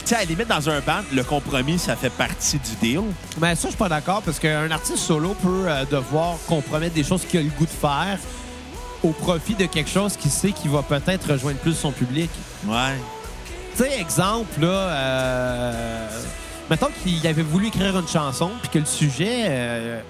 Tu 0.00 0.08
sais, 0.08 0.16
à 0.16 0.18
la 0.18 0.24
limite, 0.24 0.48
dans 0.48 0.68
un 0.68 0.80
band, 0.80 1.02
le 1.12 1.22
compromis, 1.22 1.78
ça 1.78 1.94
fait 1.94 2.10
partie 2.10 2.58
du 2.58 2.74
deal. 2.82 3.02
Mais 3.40 3.54
ça, 3.54 3.62
je 3.62 3.68
suis 3.68 3.76
pas 3.76 3.88
d'accord 3.88 4.20
parce 4.22 4.40
qu'un 4.40 4.68
artiste 4.70 4.98
solo 4.98 5.34
peut 5.40 5.64
euh, 5.68 5.84
devoir 5.84 6.36
compromettre 6.48 6.94
des 6.94 7.04
choses 7.04 7.24
qu'il 7.24 7.38
a 7.38 7.42
le 7.44 7.50
goût 7.50 7.66
de 7.66 7.70
faire 7.70 8.18
au 9.02 9.10
profit 9.10 9.54
de 9.54 9.66
quelque 9.66 9.90
chose 9.90 10.16
qu'il 10.16 10.30
sait 10.30 10.52
qui 10.52 10.68
va 10.68 10.82
peut-être 10.82 11.32
rejoindre 11.32 11.58
plus 11.58 11.74
son 11.74 11.92
public. 11.92 12.30
Ouais. 12.66 12.96
Tu 13.76 13.82
sais, 13.82 14.00
exemple, 14.00 14.60
là, 14.60 14.68
euh, 14.68 16.20
mettons 16.70 16.88
qu'il 17.02 17.26
avait 17.26 17.42
voulu 17.42 17.68
écrire 17.68 17.98
une 17.98 18.08
chanson 18.08 18.50
puis 18.60 18.68
que 18.68 18.78
le 18.78 18.84
sujet, 18.84 19.46
euh, 19.48 20.00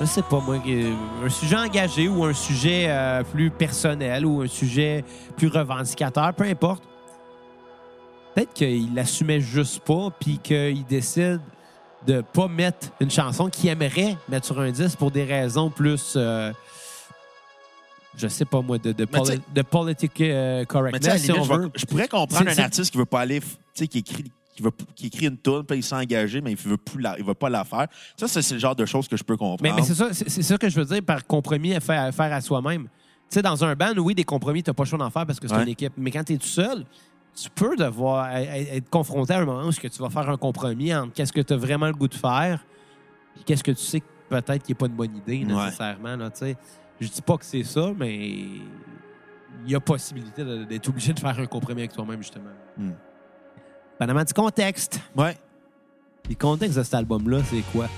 je 0.00 0.06
sais 0.06 0.22
pas 0.22 0.40
moi, 0.40 0.56
un 0.56 1.28
sujet 1.28 1.56
engagé 1.56 2.08
ou 2.08 2.24
un 2.24 2.34
sujet 2.34 2.86
euh, 2.88 3.22
plus 3.22 3.50
personnel 3.50 4.26
ou 4.26 4.42
un 4.42 4.48
sujet 4.48 5.04
plus 5.36 5.48
revendicateur, 5.48 6.32
peu 6.34 6.44
importe. 6.44 6.82
Peut-être 8.34 8.52
qu'il 8.52 8.94
l'assumait 8.94 9.40
juste 9.40 9.80
pas 9.80 10.08
puis 10.18 10.38
qu'il 10.42 10.84
décide 10.84 11.40
de 12.06 12.20
pas 12.20 12.48
mettre 12.48 12.88
une 13.00 13.10
chanson 13.10 13.48
qu'il 13.48 13.68
aimerait 13.68 14.16
mettre 14.28 14.46
sur 14.46 14.60
un 14.60 14.70
disque 14.70 14.98
pour 14.98 15.10
des 15.10 15.24
raisons 15.24 15.70
plus 15.70 16.14
euh, 16.16 16.52
je 18.16 18.28
sais 18.28 18.44
pas 18.44 18.60
moi, 18.62 18.78
de, 18.78 18.92
de, 18.92 19.02
Mais 19.12 19.18
poli- 19.18 19.30
tu 19.30 19.36
sais- 19.36 19.42
de 19.54 19.62
politic 19.62 20.20
euh, 20.20 20.58
Mais 20.60 20.66
correctness, 20.66 21.06
la 21.06 21.18
si 21.18 21.26
limite, 21.32 21.44
je, 21.44 21.48
vais- 21.48 21.58
veut. 21.58 21.70
je 21.74 21.84
pourrais 21.86 22.08
comprendre 22.08 22.48
un 22.50 22.58
artiste 22.62 22.90
qui 22.90 22.98
veut 22.98 23.04
pas 23.04 23.20
aller, 23.20 23.40
tu 23.40 23.46
sais, 23.74 23.86
qui 23.88 23.98
écrit, 23.98 24.24
qui, 24.54 24.62
veut, 24.62 24.70
qui 24.94 25.06
écrit 25.08 25.26
une 25.26 25.38
tune, 25.38 25.62
puis 25.64 25.78
il 25.78 25.82
s'est 25.82 25.94
engagé, 25.94 26.40
mais 26.40 26.52
il 26.52 26.56
veut 26.56 26.76
plus 26.78 27.00
la, 27.02 27.18
il 27.18 27.24
veut 27.24 27.34
pas 27.34 27.50
la 27.50 27.64
faire. 27.64 27.86
Ça, 28.16 28.26
c'est 28.28 28.54
le 28.54 28.58
genre 28.60 28.74
de 28.76 28.86
choses 28.86 29.06
que 29.08 29.16
je 29.16 29.22
peux 29.24 29.36
comprendre. 29.36 29.62
Mais, 29.62 29.72
mais 29.72 29.82
c'est 29.82 29.94
ça, 29.94 30.08
c'est 30.12 30.42
ça 30.42 30.56
que 30.56 30.68
je 30.68 30.78
veux 30.80 30.86
dire 30.86 31.02
par 31.02 31.26
compromis 31.26 31.74
à 31.74 31.80
faire 31.80 32.00
à, 32.02 32.12
faire 32.12 32.32
à 32.32 32.40
soi-même. 32.40 32.84
Tu 32.84 33.34
sais, 33.34 33.42
dans 33.42 33.64
un 33.64 33.74
band, 33.74 33.92
oui, 33.98 34.14
des 34.14 34.24
compromis, 34.24 34.62
tu 34.62 34.70
n'as 34.70 34.74
pas 34.74 34.84
le 34.84 34.88
choix 34.88 34.98
d'en 34.98 35.10
faire 35.10 35.26
parce 35.26 35.40
que 35.40 35.48
c'est 35.48 35.54
Ouais. 35.56 35.62
une 35.64 35.68
équipe. 35.70 35.92
Mais 35.96 36.10
quand 36.10 36.22
tu 36.24 36.34
es 36.34 36.36
tout 36.38 36.46
seul, 36.46 36.84
tu 37.34 37.50
peux 37.50 37.76
devoir 37.76 38.28
e- 38.34 38.38
e- 38.44 38.76
être 38.76 38.88
confronté 38.88 39.34
à 39.34 39.40
un 39.40 39.44
moment 39.44 39.66
où 39.68 39.72
que 39.72 39.88
tu 39.88 40.00
vas 40.00 40.08
faire 40.10 40.30
un 40.30 40.36
compromis 40.38 40.94
entre 40.94 41.12
qu'est-ce 41.12 41.32
que 41.32 41.40
tu 41.42 41.52
as 41.52 41.56
vraiment 41.56 41.86
le 41.88 41.92
goût 41.92 42.08
de 42.08 42.14
faire 42.14 42.64
et 43.38 43.42
qu'est-ce 43.44 43.62
que 43.64 43.72
tu 43.72 43.82
sais 43.82 44.00
que 44.00 44.06
peut-être 44.30 44.62
qui 44.62 44.70
n'est 44.70 44.76
pas 44.76 44.86
une 44.86 44.92
bonne 44.94 45.14
idée 45.16 45.44
Ouais. 45.44 45.64
nécessairement. 45.64 46.16
Là. 46.16 46.30
Je 47.00 47.08
dis 47.08 47.22
pas 47.22 47.36
que 47.36 47.44
c'est 47.44 47.64
ça, 47.64 47.92
mais 47.96 48.14
il 48.16 49.72
y 49.72 49.74
a 49.74 49.80
possibilité 49.80 50.44
d'être 50.66 50.88
obligé 50.88 51.12
de 51.12 51.20
faire 51.20 51.38
un 51.38 51.46
compromis 51.46 51.82
avec 51.82 51.92
toi-même, 51.92 52.22
justement. 52.22 52.50
Hmm. 52.76 52.92
Dépendamment 53.92 54.24
du 54.24 54.32
contexte. 54.32 55.00
Ouais. 55.14 55.36
Le 56.28 56.34
contexte 56.34 56.78
de 56.78 56.82
cet 56.82 56.94
album-là, 56.94 57.38
c'est 57.44 57.62
quoi? 57.72 57.88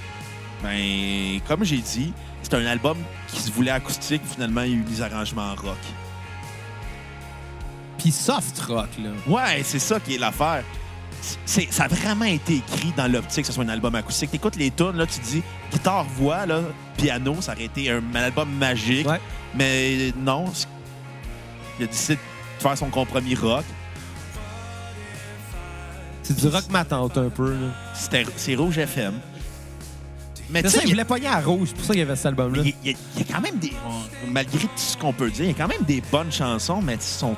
Ben, 0.63 1.41
comme 1.47 1.65
j'ai 1.65 1.79
dit, 1.79 2.13
c'est 2.43 2.55
un 2.55 2.67
album 2.67 2.97
qui 3.29 3.41
se 3.41 3.51
voulait 3.51 3.71
acoustique, 3.71 4.23
finalement, 4.25 4.63
il 4.63 4.71
y 4.71 4.75
a 4.75 4.77
eu 4.77 4.83
des 4.83 5.03
arrangements 5.03 5.55
rock. 5.55 5.79
Puis 7.99 8.11
soft 8.11 8.59
rock, 8.61 8.89
là. 9.03 9.11
Ouais, 9.27 9.63
c'est 9.63 9.79
ça 9.79 9.99
qui 10.01 10.15
est 10.15 10.19
l'affaire. 10.19 10.65
C'est, 11.45 11.73
ça 11.73 11.85
a 11.85 11.89
vraiment 11.89 12.25
été 12.25 12.57
écrit 12.57 12.93
dans 12.97 13.11
l'optique 13.11 13.43
que 13.43 13.47
ce 13.49 13.53
soit 13.53 13.65
un 13.65 13.69
album 13.69 13.95
acoustique. 13.95 14.31
T'écoutes 14.31 14.57
les 14.57 14.71
tunes, 14.71 14.97
là, 14.97 15.07
tu 15.07 15.21
dis 15.21 15.43
guitare-voix, 15.73 16.47
là, 16.47 16.61
piano, 16.97 17.37
ça 17.41 17.53
aurait 17.53 17.65
été 17.65 17.91
un, 17.91 18.03
album 18.15 18.51
magique. 18.53 19.07
Ouais. 19.09 19.21
Mais 19.55 20.13
non, 20.17 20.45
il 21.79 21.85
a 21.85 21.87
décidé 21.89 22.15
de 22.15 22.63
faire 22.63 22.77
son 22.79 22.89
compromis 22.91 23.35
rock. 23.35 23.65
C'est 26.23 26.37
du 26.39 26.49
rock 26.49 26.69
matante 26.71 27.17
un 27.17 27.31
peu, 27.31 27.53
là. 27.53 27.69
C'était, 27.95 28.27
c'est 28.37 28.55
Rouge 28.55 28.79
FM. 28.79 29.15
Mais 30.51 30.63
tu 30.63 30.71
sais, 30.71 30.81
il 30.85 30.91
voulait 30.91 31.05
pogner 31.05 31.27
à 31.27 31.41
rouge, 31.41 31.69
c'est 31.69 31.75
pour 31.77 31.85
ça 31.85 31.93
qu'il 31.93 32.01
y 32.01 32.03
avait 32.03 32.17
cet 32.17 32.27
album-là. 32.27 32.63
il 32.65 32.69
y 32.69 32.95
a- 32.95 32.97
il 33.17 33.21
y 33.21 33.31
a 33.31 33.35
quand 33.35 33.41
même 33.41 33.59
des. 33.59 33.73
on- 33.87 34.31
malgré 34.31 34.59
tout 34.61 34.69
ce 34.77 34.97
qu'on 34.97 35.13
peut 35.13 35.31
dire, 35.31 35.45
il 35.45 35.49
y 35.49 35.55
a 35.55 35.55
quand 35.55 35.69
même 35.69 35.83
des 35.87 36.03
bonnes 36.11 36.33
chansons, 36.33 36.81
mais 36.81 36.95
ils 36.95 37.03
sont. 37.03 37.37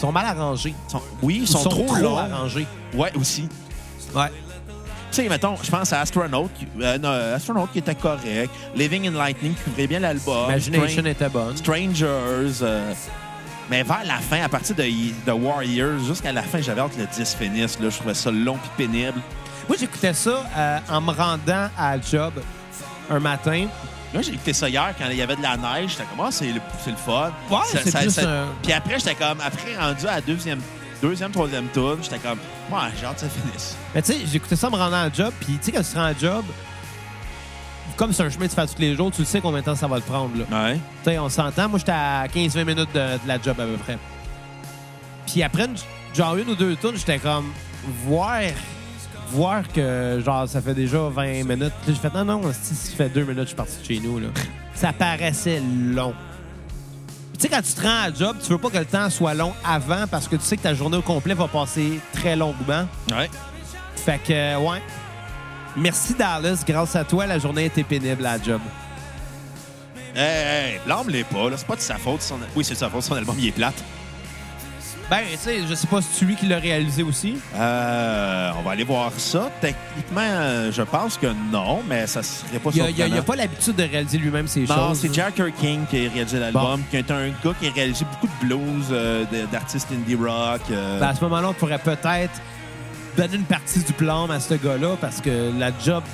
Ils 0.00 0.06
sont 0.06 0.12
mal 0.12 0.24
arrangés. 0.24 0.74
sont- 0.88 1.02
oui, 1.20 1.40
ils 1.42 1.46
sont, 1.46 1.62
trop, 1.68 1.94
longs. 1.96 2.16
arrangés. 2.16 2.66
Ouais, 2.94 3.12
aussi. 3.20 3.46
Ouais. 4.14 4.28
Tu 5.10 5.16
sais, 5.16 5.28
mettons, 5.28 5.56
je 5.62 5.70
pense 5.70 5.92
à 5.92 6.00
Astronaut, 6.00 6.48
qui, 6.58 6.66
euh, 6.80 6.96
non, 6.96 7.10
Astronaut 7.34 7.66
qui 7.66 7.80
était 7.80 7.94
correct, 7.94 8.48
Living 8.74 9.08
in 9.08 9.12
Lightning 9.12 9.52
qui 9.54 9.62
couvrait 9.64 9.86
bien 9.86 9.98
l'album, 10.00 10.44
Imagination 10.48 10.88
Stran- 10.88 11.04
était 11.06 11.28
bonne. 11.28 11.56
Strangers, 11.56 12.62
euh, 12.62 12.92
mais 13.68 13.82
vers 13.82 14.04
la 14.06 14.16
fin, 14.18 14.40
à 14.42 14.48
partir 14.48 14.74
de, 14.74 14.84
de 14.84 15.32
Warriors, 15.32 15.98
jusqu'à 16.06 16.32
la 16.32 16.42
fin, 16.42 16.62
j'avais 16.62 16.80
hâte 16.80 16.94
que 16.96 17.00
le 17.02 17.06
10 17.06 17.34
finisse. 17.38 17.78
Là, 17.78 17.90
je 17.90 17.96
trouvais 17.96 18.14
ça 18.14 18.30
long 18.30 18.56
puis 18.56 18.86
pénible. 18.86 19.20
Moi, 19.68 19.76
j'écoutais 19.78 20.14
ça 20.14 20.44
euh, 20.56 20.78
en 20.88 21.00
me 21.02 21.12
rendant 21.12 21.68
à 21.76 22.00
job 22.00 22.32
un 23.10 23.20
matin. 23.20 23.66
Là, 24.12 24.22
j'ai 24.22 24.32
écouté 24.32 24.52
ça 24.52 24.68
hier 24.68 24.92
quand 24.98 25.04
il 25.10 25.16
y 25.16 25.22
avait 25.22 25.36
de 25.36 25.42
la 25.42 25.56
neige. 25.56 25.90
J'étais 25.92 26.04
comme, 26.04 26.24
ah, 26.26 26.30
c'est 26.32 26.50
le, 26.52 26.60
c'est 26.84 26.90
le 26.90 26.96
fun. 26.96 27.30
Ouais, 27.48 27.58
Ça- 27.72 27.78
c'est 27.84 27.90
ça- 27.90 28.00
plus 28.00 28.10
ça- 28.10 28.42
un- 28.42 28.46
Puis 28.62 28.72
après, 28.72 28.98
j'étais 28.98 29.14
comme, 29.14 29.40
après, 29.40 29.76
rendu 29.78 30.06
à 30.08 30.16
la 30.16 30.20
deuxième, 30.20 30.60
deuxième 31.00 31.30
troisième 31.30 31.66
tour, 31.68 31.96
j'étais 32.02 32.18
comme, 32.18 32.38
ouais, 32.72 32.88
j'ai 32.98 33.06
hâte 33.06 33.14
que 33.14 33.20
ça 33.20 33.26
finisse. 33.28 33.76
Mais 33.94 34.02
tu 34.02 34.12
sais, 34.12 34.18
j'écoutais 34.30 34.56
ça 34.56 34.66
en 34.66 34.70
me 34.72 34.76
rendant 34.76 34.96
à 34.96 35.04
la 35.08 35.12
job. 35.12 35.32
Puis 35.40 35.52
tu 35.58 35.66
sais, 35.66 35.72
quand 35.72 35.82
tu 35.82 35.86
te 35.90 35.94
rends 35.96 36.04
à 36.04 36.12
la 36.12 36.18
job, 36.18 36.44
comme 37.96 38.12
c'est 38.12 38.22
un 38.22 38.30
chemin 38.30 38.46
que 38.46 38.50
tu 38.50 38.56
fais 38.56 38.66
tous 38.66 38.78
les 38.80 38.96
jours, 38.96 39.10
tu 39.12 39.20
le 39.20 39.26
sais 39.26 39.40
combien 39.40 39.60
de 39.60 39.64
temps 39.66 39.76
ça 39.76 39.86
va 39.86 40.00
te 40.00 40.06
prendre. 40.10 40.30
Là. 40.36 40.64
Ouais. 40.64 40.74
Tu 41.04 41.10
sais, 41.10 41.18
on 41.18 41.28
s'entend. 41.28 41.68
Moi, 41.68 41.78
j'étais 41.78 41.92
à 41.92 42.26
15-20 42.28 42.64
minutes 42.64 42.92
de, 42.94 42.98
de 43.22 43.28
la 43.28 43.40
job 43.40 43.60
à 43.60 43.64
peu 43.64 43.76
près. 43.76 43.98
Puis 45.26 45.42
après, 45.42 45.66
une- 45.66 45.76
genre 46.16 46.34
une 46.36 46.48
ou 46.48 46.54
deux 46.56 46.74
tours, 46.76 46.92
j'étais 46.96 47.18
comme 47.18 47.52
voir 48.04 48.40
voir 49.30 49.66
que 49.72 50.20
genre 50.24 50.48
ça 50.48 50.60
fait 50.60 50.74
déjà 50.74 50.98
20 51.08 51.44
minutes. 51.44 51.72
J'ai 51.86 51.94
fait 51.94 52.12
non, 52.14 52.24
non, 52.24 52.42
si 52.52 52.74
ça 52.74 52.96
fait 52.96 53.08
deux 53.08 53.24
minutes, 53.24 53.42
je 53.42 53.46
suis 53.48 53.56
parti 53.56 53.80
de 53.80 53.86
chez 53.86 54.00
nous. 54.00 54.18
Là. 54.18 54.28
Ça 54.74 54.92
paraissait 54.92 55.60
long. 55.60 56.14
Tu 57.34 57.40
sais, 57.40 57.48
quand 57.48 57.62
tu 57.62 57.72
te 57.72 57.80
rends 57.80 58.02
à 58.02 58.10
la 58.10 58.14
job, 58.14 58.36
tu 58.42 58.50
veux 58.50 58.58
pas 58.58 58.68
que 58.68 58.78
le 58.78 58.84
temps 58.84 59.08
soit 59.08 59.32
long 59.32 59.52
avant 59.64 60.06
parce 60.10 60.28
que 60.28 60.36
tu 60.36 60.42
sais 60.42 60.58
que 60.58 60.62
ta 60.62 60.74
journée 60.74 60.98
au 60.98 61.02
complet 61.02 61.32
va 61.32 61.48
passer 61.48 61.98
très 62.12 62.36
longuement. 62.36 62.86
Ouais. 63.10 63.30
Fait 63.96 64.18
que, 64.18 64.32
euh, 64.32 64.58
ouais. 64.58 64.82
Merci 65.76 66.14
Dallas. 66.14 66.62
Grâce 66.66 66.96
à 66.96 67.04
toi, 67.04 67.26
la 67.26 67.38
journée 67.38 67.66
était 67.66 67.84
pénible 67.84 68.26
à 68.26 68.36
la 68.36 68.42
job. 68.42 68.60
Hey, 70.14 70.74
hey, 70.74 70.80
blâme-les 70.84 71.24
pas, 71.24 71.48
là. 71.48 71.56
C'est 71.56 71.66
pas 71.66 71.76
de 71.76 71.80
sa 71.80 71.96
faute. 71.96 72.20
Son... 72.20 72.38
Oui, 72.56 72.64
c'est 72.64 72.74
de 72.74 72.78
sa 72.78 72.90
faute. 72.90 73.02
Son 73.02 73.14
album, 73.14 73.36
il 73.38 73.48
est 73.48 73.52
plate. 73.52 73.82
Ben, 75.10 75.24
tu 75.32 75.36
sais, 75.38 75.66
je 75.68 75.74
sais 75.74 75.88
pas 75.88 76.00
si 76.02 76.08
c'est 76.12 76.24
lui 76.24 76.36
qui 76.36 76.46
l'a 76.46 76.58
réalisé 76.58 77.02
aussi. 77.02 77.36
Euh, 77.56 78.52
on 78.56 78.62
va 78.62 78.70
aller 78.70 78.84
voir 78.84 79.10
ça. 79.16 79.50
Techniquement, 79.60 80.70
je 80.70 80.82
pense 80.82 81.16
que 81.18 81.26
non, 81.50 81.82
mais 81.88 82.06
ça 82.06 82.22
serait 82.22 82.60
pas 82.60 82.70
Il 82.72 82.80
a, 82.82 82.84
il 82.84 82.88
a- 82.88 82.90
il 82.90 83.02
a 83.02 83.16
surprenant. 83.16 83.22
pas 83.24 83.36
l'habitude 83.36 83.74
de 83.74 83.82
réaliser 83.82 84.18
lui-même 84.18 84.46
ses 84.46 84.60
Non, 84.66 84.74
choses. 84.76 85.00
c'est 85.00 85.12
Jack 85.12 85.34
King 85.60 85.80
qui 85.90 86.06
a 86.06 86.10
réalisé 86.10 86.38
l'album, 86.38 86.80
qui 86.90 86.96
est 86.96 87.10
un 87.10 87.28
gars 87.28 87.54
qui 87.60 87.66
a 87.66 87.72
réalisé 87.72 88.04
beaucoup 88.04 88.28
de 88.28 88.46
blues, 88.46 88.86
euh, 88.92 89.24
d'artistes 89.50 89.88
indie 89.92 90.14
rock. 90.14 90.60
euh, 90.70 91.00
Ben, 91.00 91.08
à 91.08 91.14
ce 91.16 91.20
moment-là, 91.22 91.48
on 91.48 91.54
pourrait 91.54 91.78
peut-être 91.80 92.40
donner 93.16 93.34
une 93.34 93.42
partie 93.44 93.80
du 93.80 93.92
plan 93.92 94.30
à 94.30 94.38
ce 94.38 94.54
gars-là 94.54 94.96
parce 95.00 95.20
que 95.20 95.50
la 95.58 95.70
job 95.84 96.04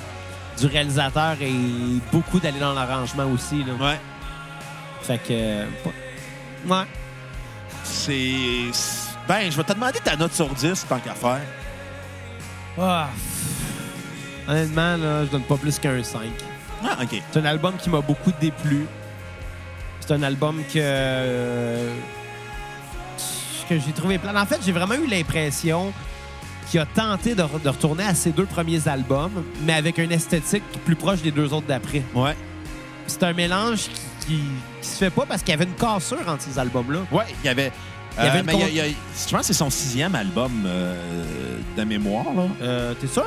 du 0.59 0.65
réalisateur 0.65 1.35
est 1.39 2.01
beaucoup 2.11 2.39
d'aller 2.39 2.59
dans 2.59 2.73
l'arrangement 2.73 3.25
aussi. 3.31 3.63
Là. 3.63 3.73
ouais. 3.79 3.99
Fait 5.03 5.19
que. 5.19 5.23
euh, 5.29 5.65
Ouais. 6.67 6.83
C'est. 7.89 8.71
Ben, 9.27 9.51
je 9.51 9.57
vais 9.57 9.63
te 9.63 9.73
demander 9.73 9.99
ta 9.99 10.15
note 10.15 10.33
sur 10.33 10.47
10 10.49 10.85
tant 10.87 10.99
qu'à 10.99 11.13
faire. 11.13 11.41
Ah. 12.79 13.09
Honnêtement, 14.47 14.95
là, 14.97 15.25
je 15.25 15.29
donne 15.31 15.43
pas 15.43 15.57
plus 15.57 15.77
qu'un 15.79 16.01
5. 16.03 16.21
Ah, 16.83 16.97
OK. 17.01 17.21
C'est 17.31 17.39
un 17.39 17.45
album 17.45 17.75
qui 17.77 17.89
m'a 17.89 18.01
beaucoup 18.01 18.31
déplu. 18.39 18.85
C'est 19.99 20.13
un 20.13 20.23
album 20.23 20.61
que 20.73 20.77
euh, 20.77 21.93
que 23.67 23.77
j'ai 23.79 23.91
trouvé 23.91 24.17
plein. 24.17 24.35
En 24.41 24.45
fait, 24.45 24.59
j'ai 24.65 24.71
vraiment 24.71 24.93
eu 24.95 25.07
l'impression 25.07 25.91
qu'il 26.69 26.79
a 26.79 26.85
tenté 26.85 27.35
de, 27.35 27.41
re- 27.43 27.61
de 27.61 27.69
retourner 27.69 28.03
à 28.05 28.13
ses 28.15 28.31
deux 28.31 28.45
premiers 28.45 28.87
albums, 28.87 29.43
mais 29.63 29.73
avec 29.73 29.97
une 29.97 30.11
esthétique 30.11 30.63
plus 30.85 30.95
proche 30.95 31.21
des 31.21 31.31
deux 31.31 31.51
autres 31.53 31.67
d'après. 31.67 32.03
Ouais. 32.13 32.35
C'est 33.07 33.23
un 33.23 33.33
mélange 33.33 33.89
qui, 33.89 34.01
qui, 34.27 34.41
qui 34.81 34.87
se 34.87 34.97
fait 34.97 35.09
pas 35.09 35.25
parce 35.25 35.41
qu'il 35.41 35.49
y 35.51 35.53
avait 35.53 35.63
une 35.65 35.73
cassure 35.75 36.19
entre 36.27 36.43
ces 36.43 36.59
albums-là. 36.59 36.99
Ouais, 37.11 37.25
il 37.43 37.47
y 37.47 37.49
avait. 37.49 37.71
Il 38.19 38.25
y 38.25 38.27
avait 38.27 38.39
une 38.39 38.45
mais 38.47 38.53
il 38.53 38.59
y 38.59 38.61
a- 38.61 38.65
con- 38.65 38.71
il 38.71 38.77
y 38.77 38.81
a- 38.81 38.85
je 38.87 39.31
pense 39.31 39.41
que 39.41 39.45
c'est 39.47 39.53
son 39.53 39.69
sixième 39.69 40.15
album 40.15 40.51
euh, 40.65 40.95
de 41.77 41.83
mémoire. 41.83 42.25
Là. 42.35 42.43
Euh, 42.61 42.93
T'es 42.99 43.05
sûr? 43.07 43.25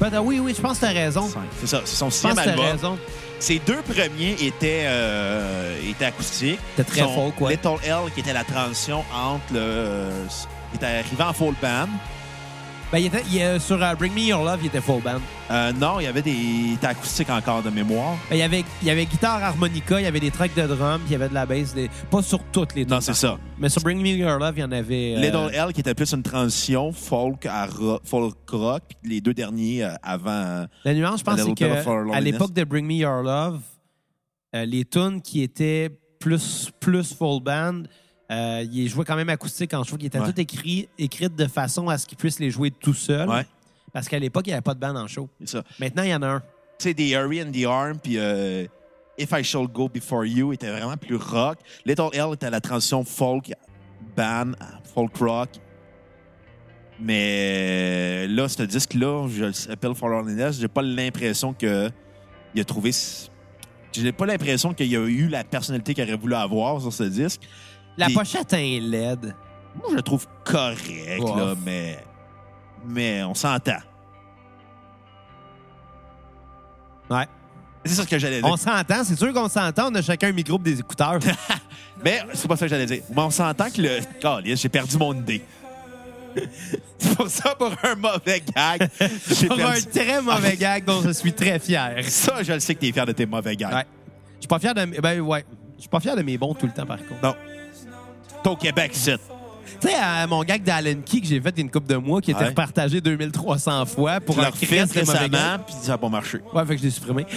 Ben, 0.00 0.18
oui, 0.20 0.38
oui, 0.38 0.54
je 0.56 0.60
pense 0.62 0.78
que 0.78 0.86
t'as 0.86 0.92
raison. 0.92 1.30
C'est 1.60 1.66
ça, 1.66 1.80
c'est 1.84 1.96
son 1.96 2.06
pense 2.06 2.14
sixième 2.14 2.36
que 2.36 2.42
t'as 2.44 2.50
album. 2.50 2.64
raison. 2.66 2.98
Ses 3.38 3.58
deux 3.60 3.80
premiers 3.82 4.32
étaient, 4.40 4.82
euh, 4.84 5.78
étaient 5.90 6.04
acoustiques. 6.06 6.58
C'était 6.76 6.90
très 6.90 7.00
Son 7.02 7.14
folk, 7.14 7.40
ouais. 7.40 7.52
Little 7.52 7.76
L, 7.84 7.96
qui 8.14 8.20
était 8.20 8.32
la 8.34 8.44
transition 8.44 9.02
entre 9.14 9.44
le. 9.54 10.08
il 10.72 10.76
était 10.76 10.86
arrivé 10.86 11.22
en 11.22 11.32
full 11.32 11.54
band. 11.62 11.88
Ben, 12.92 12.98
il 12.98 13.06
était, 13.06 13.22
il, 13.30 13.40
euh, 13.40 13.60
sur 13.60 13.80
euh, 13.80 13.94
Bring 13.94 14.12
Me 14.12 14.20
Your 14.22 14.44
Love, 14.44 14.58
il 14.62 14.66
était 14.66 14.80
full 14.80 15.00
band. 15.00 15.20
Euh, 15.50 15.72
non, 15.72 16.00
il 16.00 16.04
y 16.04 16.06
avait 16.08 16.22
des. 16.22 16.32
Il 16.32 16.72
était 16.74 16.88
acoustique 16.88 17.30
encore 17.30 17.62
de 17.62 17.70
mémoire. 17.70 18.16
Ben, 18.28 18.34
il, 18.34 18.38
y 18.38 18.42
avait, 18.42 18.64
il 18.82 18.88
y 18.88 18.90
avait 18.90 19.06
guitare 19.06 19.42
harmonica, 19.44 20.00
il 20.00 20.04
y 20.04 20.06
avait 20.06 20.18
des 20.18 20.32
tracks 20.32 20.54
de 20.56 20.66
drum, 20.66 20.98
puis 21.00 21.10
il 21.10 21.12
y 21.12 21.14
avait 21.14 21.28
de 21.28 21.34
la 21.34 21.46
bass. 21.46 21.72
des- 21.72 21.88
Pas 22.10 22.20
sur 22.22 22.42
toutes 22.50 22.74
les 22.74 22.84
Non, 22.84 23.00
c'est 23.00 23.14
ça. 23.14 23.38
Mais 23.58 23.68
sur 23.68 23.80
Bring 23.82 24.00
Me 24.02 24.08
Your 24.08 24.38
Love, 24.40 24.54
il 24.56 24.60
y 24.60 24.64
en 24.64 24.72
avait. 24.72 25.14
euh, 25.16 25.20
Little 25.20 25.54
L, 25.54 25.72
qui 25.72 25.80
était 25.80 25.94
plus 25.94 26.12
une 26.12 26.24
transition 26.24 26.90
folk 26.90 27.46
à 27.46 27.66
ro- 27.66 28.00
folk 28.02 28.34
rock, 28.50 28.82
puis 29.00 29.10
les 29.12 29.20
deux 29.20 29.34
derniers 29.34 29.84
euh, 29.84 29.94
avant. 30.02 30.66
La 30.84 30.92
nuance, 30.94 31.20
je 31.20 31.24
pense, 31.24 31.40
c'est 31.40 31.54
qu'à 31.54 31.68
Loneliness. 31.84 32.24
l'époque 32.24 32.52
de 32.52 32.64
Bring 32.64 32.86
Me 32.86 32.94
Your 32.94 33.22
Love, 33.22 33.60
les 34.52 34.84
tunes 34.84 35.22
qui 35.22 35.42
étaient 35.42 35.90
plus, 36.18 36.70
plus 36.80 37.14
full 37.14 37.40
band, 37.40 37.82
euh, 38.30 38.64
il 38.72 38.88
jouait 38.88 39.04
quand 39.04 39.16
même 39.16 39.28
acoustique 39.28 39.74
en 39.74 39.82
show, 39.84 39.96
étaient 40.00 40.18
Ouais. 40.20 40.26
toutes 40.26 40.38
écrit, 40.38 40.88
écrites 40.98 41.34
de 41.34 41.46
façon 41.46 41.88
à 41.88 41.98
ce 41.98 42.06
qu'il 42.06 42.16
puisse 42.18 42.38
les 42.38 42.50
jouer 42.50 42.70
tout 42.70 42.94
seul. 42.94 43.28
Ouais. 43.28 43.46
Parce 43.92 44.08
qu'à 44.08 44.18
l'époque, 44.18 44.46
il 44.46 44.50
n'y 44.50 44.54
avait 44.54 44.62
pas 44.62 44.74
de 44.74 44.78
band 44.80 44.94
en 44.96 45.08
show. 45.08 45.28
ça. 45.44 45.62
Maintenant, 45.80 46.02
il 46.04 46.10
y 46.10 46.14
en 46.14 46.22
a 46.22 46.28
un. 46.28 46.40
Tu 46.40 46.84
sais, 46.84 46.94
des 46.94 47.10
Hurry 47.10 47.42
and 47.42 47.50
the 47.52 47.64
Arm, 47.66 47.98
puis 47.98 48.14
euh, 48.18 48.66
If 49.18 49.30
I 49.32 49.42
Shall 49.42 49.66
Go 49.66 49.88
Before 49.88 50.24
You 50.24 50.52
était 50.52 50.70
vraiment 50.70 50.96
plus 50.96 51.16
rock. 51.16 51.58
Little 51.84 52.08
L 52.12 52.28
était 52.34 52.48
la 52.50 52.60
transition 52.60 53.04
folk 53.04 53.52
band, 54.16 54.52
folk 54.94 55.14
rock. 55.18 55.48
Mais 56.98 58.26
là, 58.28 58.48
ce 58.48 58.62
disque-là, 58.62 59.26
je 59.28 59.68
l'appelle 59.68 59.94
For 59.94 60.08
Loneliness, 60.08 60.60
j'ai 60.60 60.68
pas 60.68 60.82
l'impression 60.82 61.52
que 61.54 61.90
il 62.54 62.60
a 62.60 62.64
trouvé. 62.64 62.90
J'ai 63.92 64.12
pas 64.12 64.26
l'impression 64.26 64.74
qu'il 64.74 64.94
a 64.94 65.00
eu 65.06 65.28
la 65.28 65.42
personnalité 65.44 65.94
qu'il 65.94 66.04
aurait 66.04 66.16
voulu 66.16 66.34
avoir 66.34 66.80
sur 66.80 66.92
ce 66.92 67.04
disque. 67.04 67.42
La 67.96 68.08
pochette 68.10 68.52
est 68.52 68.80
laide. 68.80 69.34
Moi, 69.76 69.86
je 69.90 69.96
le 69.96 70.02
trouve 70.02 70.26
correct, 70.44 71.20
là, 71.36 71.54
mais. 71.64 72.04
Mais 72.86 73.22
on 73.24 73.34
s'entend. 73.34 73.76
Ouais. 77.10 77.26
C'est 77.84 77.94
ça 77.94 78.02
ce 78.02 78.08
que 78.08 78.18
j'allais 78.18 78.40
dire. 78.40 78.50
On 78.50 78.56
s'entend, 78.56 79.04
c'est 79.04 79.16
sûr 79.18 79.32
qu'on 79.32 79.48
s'entend, 79.48 79.90
on 79.90 79.94
a 79.94 80.02
chacun 80.02 80.28
un 80.28 80.32
micro 80.32 80.58
des 80.58 80.78
écouteurs. 80.80 81.18
Mais 82.04 82.22
c'est 82.34 82.46
pas 82.48 82.56
ça 82.56 82.66
que 82.66 82.70
j'allais 82.70 82.86
dire. 82.86 83.02
Mais 83.14 83.22
on 83.22 83.30
s'entend 83.30 83.70
que 83.70 83.80
le. 83.80 84.00
Caliste, 84.20 84.62
j'ai 84.62 84.68
perdu 84.68 84.96
mon 84.98 85.14
idée. 85.14 85.42
c'est 86.98 87.16
pour 87.16 87.28
ça, 87.28 87.54
pour 87.54 87.72
un 87.82 87.94
mauvais 87.96 88.42
gag. 88.54 88.88
j'ai 89.28 89.46
Pour 89.48 89.58
un 89.60 89.72
perdu- 89.72 89.86
très 89.86 90.22
mauvais 90.22 90.56
gag 90.56 90.84
dont 90.84 91.02
je 91.02 91.10
suis 91.10 91.32
très 91.32 91.58
fier. 91.58 91.96
Ça, 92.04 92.42
je 92.42 92.52
le 92.52 92.60
sais 92.60 92.74
que 92.74 92.80
t'es 92.80 92.92
fier 92.92 93.04
de 93.06 93.12
tes 93.12 93.26
mauvais 93.26 93.56
gags. 93.56 93.72
Ouais. 93.74 93.86
Je 94.36 94.40
suis 94.42 94.48
pas 94.48 94.58
fier 94.58 94.74
de 94.74 94.84
mes- 94.84 94.98
ben 95.00 95.20
ouais, 95.20 95.44
je 95.76 95.80
suis 95.82 95.90
pas 95.90 96.00
fier 96.00 96.14
de 96.16 96.22
mes 96.22 96.38
bons 96.38 96.54
tout 96.54 96.66
le 96.66 96.72
temps 96.72 96.86
par 96.86 96.98
contre. 96.98 97.22
Non. 97.22 97.34
Au 98.46 98.56
Québec, 98.56 98.90
c'est. 98.94 99.16
Tu 99.80 99.88
sais 99.88 99.94
euh, 99.96 100.26
mon 100.26 100.42
gag 100.42 100.62
d'Allen 100.62 101.02
Key 101.02 101.20
que 101.20 101.26
j'ai 101.26 101.40
fait 101.40 101.50
il 101.50 101.58
y 101.58 101.60
a 101.60 101.62
une 101.62 101.70
couple 101.70 101.86
de 101.86 101.96
mois 101.96 102.20
qui 102.20 102.32
était 102.32 102.40
Ouais. 102.40 102.48
repartagé 102.48 103.00
2300 103.00 103.86
fois 103.86 104.20
pour 104.20 104.36
leur 104.36 104.50
gag. 104.50 104.90
récemment, 104.90 105.58
puis 105.64 105.74
ça 105.80 105.92
n'a 105.92 105.98
pas 105.98 106.08
marché. 106.08 106.38
Ouais, 106.52 106.64
fait 106.66 106.74
que 106.74 106.80
je 106.80 106.86
l'ai 106.86 106.90
supprimé. 106.90 107.24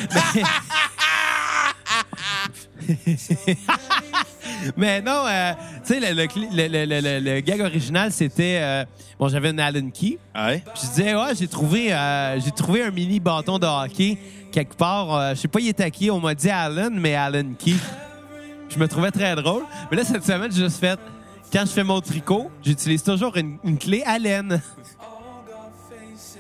Mais 4.77 5.01
non, 5.01 5.23
euh, 5.27 5.51
tu 5.85 5.93
sais, 5.93 5.99
le, 5.99 6.13
le 6.15 6.23
cli- 6.27 6.49
le- 6.53 6.67
le- 6.67 6.85
le- 6.85 7.01
le- 7.01 7.19
le 7.35 7.39
gag 7.41 7.59
original, 7.61 8.11
c'était... 8.11 8.59
euh, 8.61 8.85
bon, 9.19 9.27
j'avais 9.27 9.49
une 9.51 9.59
Allen 9.59 9.91
Key. 9.91 10.17
Ouais. 10.35 10.63
Puis 10.73 10.83
je 10.83 10.87
disais, 10.89 11.15
ouais, 11.15 11.35
j'ai 11.37 11.47
trouvé, 11.47 11.93
euh, 11.93 12.39
j'ai 12.39 12.51
trouvé 12.51 12.83
un 12.83 12.91
mini 12.91 13.19
bâton 13.19 13.59
de 13.59 13.65
hockey 13.67 14.17
quelque 14.51 14.75
part. 14.75 15.13
euh, 15.15 15.29
je 15.35 15.41
sais 15.41 15.47
pas, 15.47 15.59
il 15.59 15.67
était 15.69 15.83
à 15.83 15.89
qui. 15.89 16.09
On 16.11 16.19
m'a 16.19 16.33
dit 16.35 16.49
Allen, 16.49 16.97
mais 16.99 17.15
Allen 17.15 17.55
Key. 17.57 17.73
Je 18.73 18.79
me 18.79 18.87
trouvais 18.87 19.11
très 19.11 19.35
drôle. 19.35 19.63
Mais 19.91 19.97
là, 19.97 20.03
cette 20.03 20.25
semaine, 20.25 20.51
j'ai 20.51 20.63
juste 20.63 20.79
fait... 20.79 20.99
Quand 21.51 21.61
je 21.61 21.71
fais 21.71 21.83
mon 21.83 22.01
tricot, 22.01 22.49
j'utilise 22.65 23.03
toujours 23.03 23.37
une, 23.37 23.57
une 23.63 23.77
clé 23.77 24.01
Allen. 24.05 24.59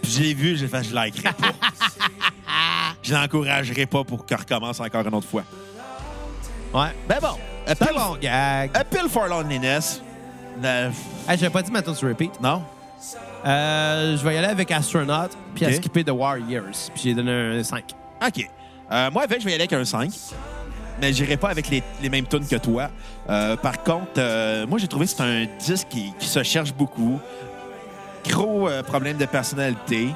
Puis 0.01 0.11
je 0.11 0.21
l'ai 0.21 0.33
vu, 0.33 0.57
j'ai 0.57 0.67
fait, 0.67 0.83
je 0.83 0.93
likerai 0.95 1.33
pas. 1.33 1.51
je 3.03 3.13
l'encouragerai 3.13 3.85
pas 3.85 4.03
pour 4.03 4.25
qu'il 4.25 4.35
recommence 4.35 4.79
encore 4.79 5.07
une 5.07 5.13
autre 5.13 5.27
fois. 5.27 5.43
Ouais. 6.73 6.89
Ben 7.07 7.19
bon. 7.21 7.27
A 7.67 7.75
C'est 7.75 7.75
pill, 7.75 7.95
un 7.95 8.07
bon 8.07 8.17
gag. 8.19 8.71
a 8.73 8.83
pill 8.83 9.07
for 9.07 9.27
loneliness. 9.27 10.01
Euh, 10.63 10.89
Hey, 11.27 11.37
j'avais 11.37 11.51
pas 11.51 11.61
dit 11.61 11.71
ma 11.71 11.81
tune 11.83 11.93
sur 11.95 12.07
repeat. 12.09 12.41
non? 12.41 12.63
Euh, 13.45 14.17
je 14.17 14.23
vais 14.23 14.33
y 14.35 14.37
aller 14.37 14.47
avec 14.47 14.71
Astronaut, 14.71 15.29
puis 15.53 15.65
à 15.65 15.69
Ok. 15.69 15.75
skipper 15.75 16.03
The 16.03 16.09
Warriors. 16.11 16.89
Puis 16.95 17.03
j'ai 17.03 17.13
donné 17.13 17.31
un 17.59 17.63
5. 17.63 17.83
OK. 18.25 18.49
Euh, 18.91 19.11
moi, 19.11 19.23
avec, 19.23 19.39
je 19.41 19.45
vais 19.45 19.51
y 19.51 19.53
aller 19.55 19.63
avec 19.63 19.73
un 19.73 19.85
5. 19.85 20.11
Mais 21.03 21.11
j'irai 21.11 21.35
pas 21.35 21.49
avec 21.49 21.69
les, 21.69 21.83
les 22.01 22.07
mêmes 22.07 22.25
tunes 22.25 22.47
que 22.47 22.55
toi. 22.55 22.89
Euh, 23.29 23.57
par 23.57 23.83
contre, 23.83 24.13
euh, 24.19 24.65
moi, 24.65 24.79
j'ai 24.79 24.87
trouvé 24.87 25.05
que 25.05 25.11
c'est 25.11 25.21
un 25.21 25.45
disque 25.59 25.89
qui, 25.89 26.13
se 26.17 26.41
cherche 26.43 26.73
beaucoup. 26.73 27.19
Gros 28.25 28.69
euh, 28.69 28.81
problème 28.83 29.17
de 29.17 29.25
personnalité. 29.25 30.07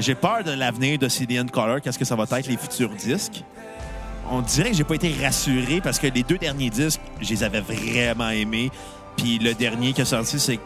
J'ai 0.00 0.16
peur 0.16 0.42
de 0.42 0.50
l'avenir 0.50 0.98
de 0.98 1.08
CDN 1.08 1.48
Color. 1.48 1.80
Qu'est-ce 1.80 2.00
que 2.00 2.04
ça 2.04 2.16
va 2.16 2.24
être, 2.24 2.48
les 2.48 2.56
futurs 2.56 2.90
disques? 2.96 3.44
On 4.28 4.40
dirait 4.40 4.70
que 4.70 4.76
j'ai 4.76 4.82
pas 4.82 4.96
été 4.96 5.14
rassuré 5.22 5.80
parce 5.80 6.00
que 6.00 6.08
les 6.08 6.24
deux 6.24 6.36
derniers 6.36 6.70
disques, 6.70 7.00
je 7.20 7.28
les 7.28 7.44
avais 7.44 7.60
vraiment 7.60 8.30
aimés. 8.30 8.72
Puis 9.16 9.38
le 9.38 9.54
dernier 9.54 9.92
qui 9.92 10.00
est 10.00 10.04
sorti, 10.04 10.40
c'est 10.40 10.58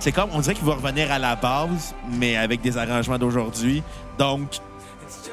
c'est 0.00 0.10
comme, 0.10 0.30
on 0.32 0.40
dirait 0.40 0.54
qu'il 0.54 0.66
va 0.66 0.74
revenir 0.74 1.12
à 1.12 1.20
la 1.20 1.36
base, 1.36 1.94
mais 2.10 2.36
avec 2.36 2.62
des 2.62 2.76
arrangements 2.76 3.16
d'aujourd'hui. 3.16 3.84
Donc, 4.18 4.58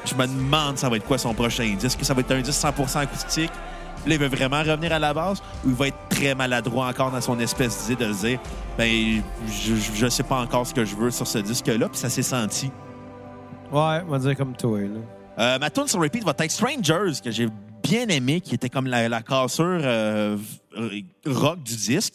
je 0.04 0.14
me 0.14 0.26
demande 0.26 0.78
ça 0.78 0.88
va 0.88 0.96
être 0.96 1.06
quoi 1.06 1.18
son 1.18 1.34
prochain 1.34 1.74
disque. 1.78 1.98
Que 1.98 2.04
ça 2.04 2.14
va 2.14 2.20
être 2.20 2.32
un 2.32 2.40
disque 2.40 2.60
100% 2.60 2.98
acoustique? 2.98 3.50
Là, 4.06 4.14
il 4.14 4.18
veut 4.18 4.28
vraiment 4.28 4.60
revenir 4.60 4.92
à 4.92 4.98
la 4.98 5.14
base 5.14 5.40
ou 5.64 5.70
il 5.70 5.74
va 5.74 5.88
être 5.88 5.96
très 6.10 6.34
maladroit 6.34 6.88
encore 6.88 7.10
dans 7.10 7.20
son 7.20 7.38
espèce 7.40 7.86
d'idée 7.86 8.06
de 8.06 8.12
se 8.12 8.26
dire 8.26 8.38
ben 8.76 9.22
je, 9.48 9.74
je 9.94 10.08
sais 10.08 10.22
pas 10.22 10.40
encore 10.40 10.66
ce 10.66 10.74
que 10.74 10.84
je 10.84 10.94
veux 10.94 11.10
sur 11.10 11.26
ce 11.26 11.38
disque-là, 11.38 11.88
puis 11.88 11.98
ça 11.98 12.10
s'est 12.10 12.22
senti. 12.22 12.70
Ouais, 13.72 14.02
on 14.06 14.10
va 14.10 14.18
dire 14.18 14.36
comme 14.36 14.54
toi. 14.54 14.78
Là. 14.80 15.00
Euh, 15.38 15.58
ma 15.58 15.70
tune 15.70 15.88
sur 15.88 16.00
repeat 16.00 16.22
va 16.24 16.34
être 16.38 16.50
Strangers, 16.50 17.20
que 17.22 17.30
j'ai 17.30 17.48
bien 17.82 18.06
aimé, 18.08 18.40
qui 18.40 18.54
était 18.54 18.68
comme 18.68 18.86
la, 18.86 19.08
la 19.08 19.22
cassure 19.22 19.80
euh, 19.82 20.36
rock 21.26 21.62
du 21.62 21.74
disque, 21.74 22.14